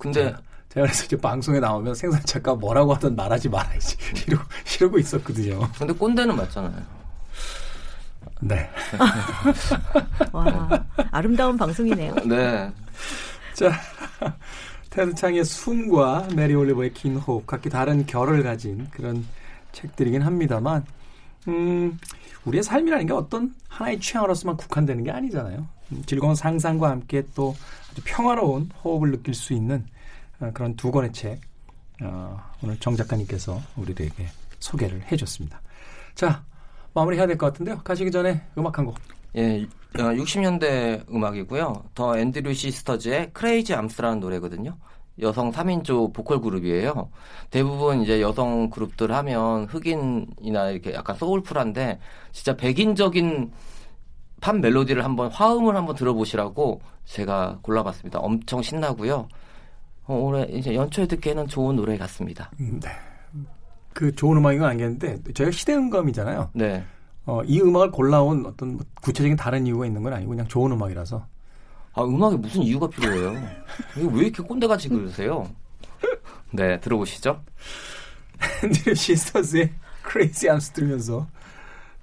근데 0.00 0.34
제가 0.68 0.86
그래서 0.86 1.04
이제 1.04 1.16
방송에 1.16 1.60
나오면 1.60 1.94
생선 1.94 2.20
작가 2.24 2.56
뭐라고 2.56 2.92
하든 2.94 3.14
말하지 3.14 3.48
말아야지 3.48 3.96
이러고 4.26 4.44
이러고 4.76 4.98
있었거든요. 4.98 5.60
근데 5.78 5.92
꼰대는 5.92 6.36
맞잖아요. 6.36 6.97
네. 8.40 8.68
와, 10.32 10.84
아름다운 11.10 11.56
방송이네요. 11.56 12.14
네. 12.26 12.70
자, 13.54 13.72
테드 14.90 15.14
창의 15.14 15.44
숨과 15.44 16.28
메리 16.34 16.54
올리버의 16.54 16.92
긴 16.94 17.16
호흡 17.16 17.46
각기 17.46 17.68
다른 17.68 18.06
결을 18.06 18.42
가진 18.42 18.88
그런 18.90 19.24
책들이긴 19.72 20.22
합니다만, 20.22 20.84
음, 21.48 21.98
우리의 22.44 22.62
삶이라는 22.62 23.06
게 23.06 23.12
어떤 23.12 23.54
하나의 23.68 24.00
취향으로서만 24.00 24.56
국한되는 24.56 25.04
게 25.04 25.10
아니잖아요. 25.10 25.66
음, 25.92 26.02
즐거운 26.06 26.34
상상과 26.34 26.90
함께 26.90 27.24
또 27.34 27.54
아주 27.90 28.02
평화로운 28.04 28.70
호흡을 28.82 29.10
느낄 29.10 29.34
수 29.34 29.52
있는 29.52 29.84
어, 30.40 30.50
그런 30.54 30.76
두 30.76 30.90
권의 30.90 31.12
책, 31.12 31.40
어, 32.02 32.40
오늘 32.62 32.78
정 32.78 32.96
작가님께서 32.96 33.60
우리들에게 33.76 34.26
소개를 34.60 35.02
해줬습니다. 35.10 35.60
자, 36.14 36.44
마무리해야 36.94 37.26
될 37.26 37.36
것 37.38 37.46
같은데요. 37.46 37.78
가시기 37.84 38.10
전에 38.10 38.40
음악 38.56 38.78
한 38.78 38.86
곡. 38.86 38.96
예, 39.36 39.66
60년대 39.94 41.08
음악이고요. 41.12 41.84
더 41.94 42.18
앤드류 42.18 42.54
시스터즈의 42.54 43.30
Crazy 43.32 43.74
Arms라는 43.74 44.20
노래거든요. 44.20 44.76
여성 45.20 45.50
3인조 45.50 46.12
보컬 46.14 46.40
그룹이에요. 46.40 47.10
대부분 47.50 48.02
이제 48.02 48.20
여성 48.20 48.70
그룹들 48.70 49.12
하면 49.12 49.64
흑인이나 49.66 50.70
이렇게 50.70 50.94
약간 50.94 51.16
soulful한데 51.16 51.98
진짜 52.32 52.56
백인적인 52.56 53.50
팝 54.40 54.56
멜로디를 54.56 55.04
한번 55.04 55.28
화음을 55.30 55.74
한번 55.76 55.96
들어보시라고 55.96 56.80
제가 57.04 57.58
골라봤습니다. 57.62 58.20
엄청 58.20 58.62
신나고요. 58.62 59.28
어, 60.06 60.14
올해 60.14 60.44
이제 60.52 60.74
연초에 60.74 61.06
듣기에는 61.06 61.48
좋은 61.48 61.74
노래 61.76 61.98
같습니다. 61.98 62.50
음, 62.60 62.78
네. 62.80 62.88
그 63.94 64.14
좋은 64.14 64.36
음악인 64.36 64.60
건 64.60 64.68
알겠는데 64.70 65.32
저희가 65.32 65.50
시대음감이잖아요. 65.50 66.50
네. 66.54 66.84
어, 67.26 67.42
이 67.44 67.60
음악을 67.60 67.90
골라온 67.90 68.46
어떤 68.46 68.76
뭐 68.76 68.86
구체적인 69.02 69.36
다른 69.36 69.66
이유가 69.66 69.84
있는 69.86 70.02
건 70.02 70.12
아니고 70.12 70.30
그냥 70.30 70.46
좋은 70.48 70.72
음악이라서 70.72 71.26
아, 71.94 72.02
음악에 72.02 72.36
무슨 72.36 72.62
이유가 72.62 72.88
필요해요? 72.88 73.32
왜 73.96 74.22
이렇게 74.24 74.42
꼰대같이 74.42 74.88
그러세요? 74.88 75.48
네, 76.52 76.78
들어보시죠. 76.80 77.42
앤드류 78.64 78.94
시스터즈의 78.94 79.72
Crazy 80.02 80.48
Arms 80.48 80.72
들으면서 80.72 81.26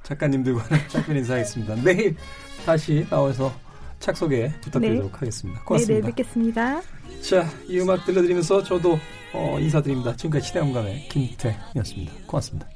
작가님들과는 0.03 0.89
짧은 0.89 1.17
인사하겠습니다. 1.17 1.75
내일 1.83 2.15
다시 2.65 3.05
나와서 3.09 3.51
책 3.99 4.15
소개 4.17 4.51
부탁드리도록 4.61 5.11
네. 5.11 5.17
하겠습니다. 5.17 5.59
네, 5.59 5.65
고맙습니다. 5.65 5.93
내일 5.93 6.13
뵙겠습니다. 6.13 6.81
자, 7.21 7.47
이 7.67 7.79
음악 7.79 8.05
들려드리면서 8.05 8.63
저도 8.63 8.99
어, 9.35 9.59
인사드립니다. 9.59 10.15
지금까지 10.15 10.47
시대음감의 10.47 11.09
김태였습니다. 11.09 12.13
고맙습니다. 12.27 12.67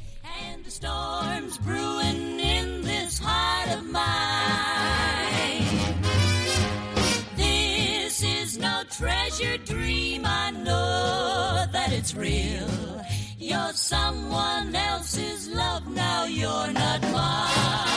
treasure 9.00 9.58
dream. 9.60 10.26
I 10.26 10.52
know 10.52 11.66
that 11.72 11.94
it's 11.94 12.14
real. 12.16 12.68
You're 13.38 13.72
someone 13.74 14.76
else's 14.76 15.48
love 15.48 15.88
now. 15.88 16.26
You're 16.26 16.74
not 16.74 17.02
mine. 17.14 17.89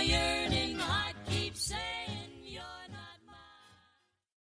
merveilleux. 0.00 0.39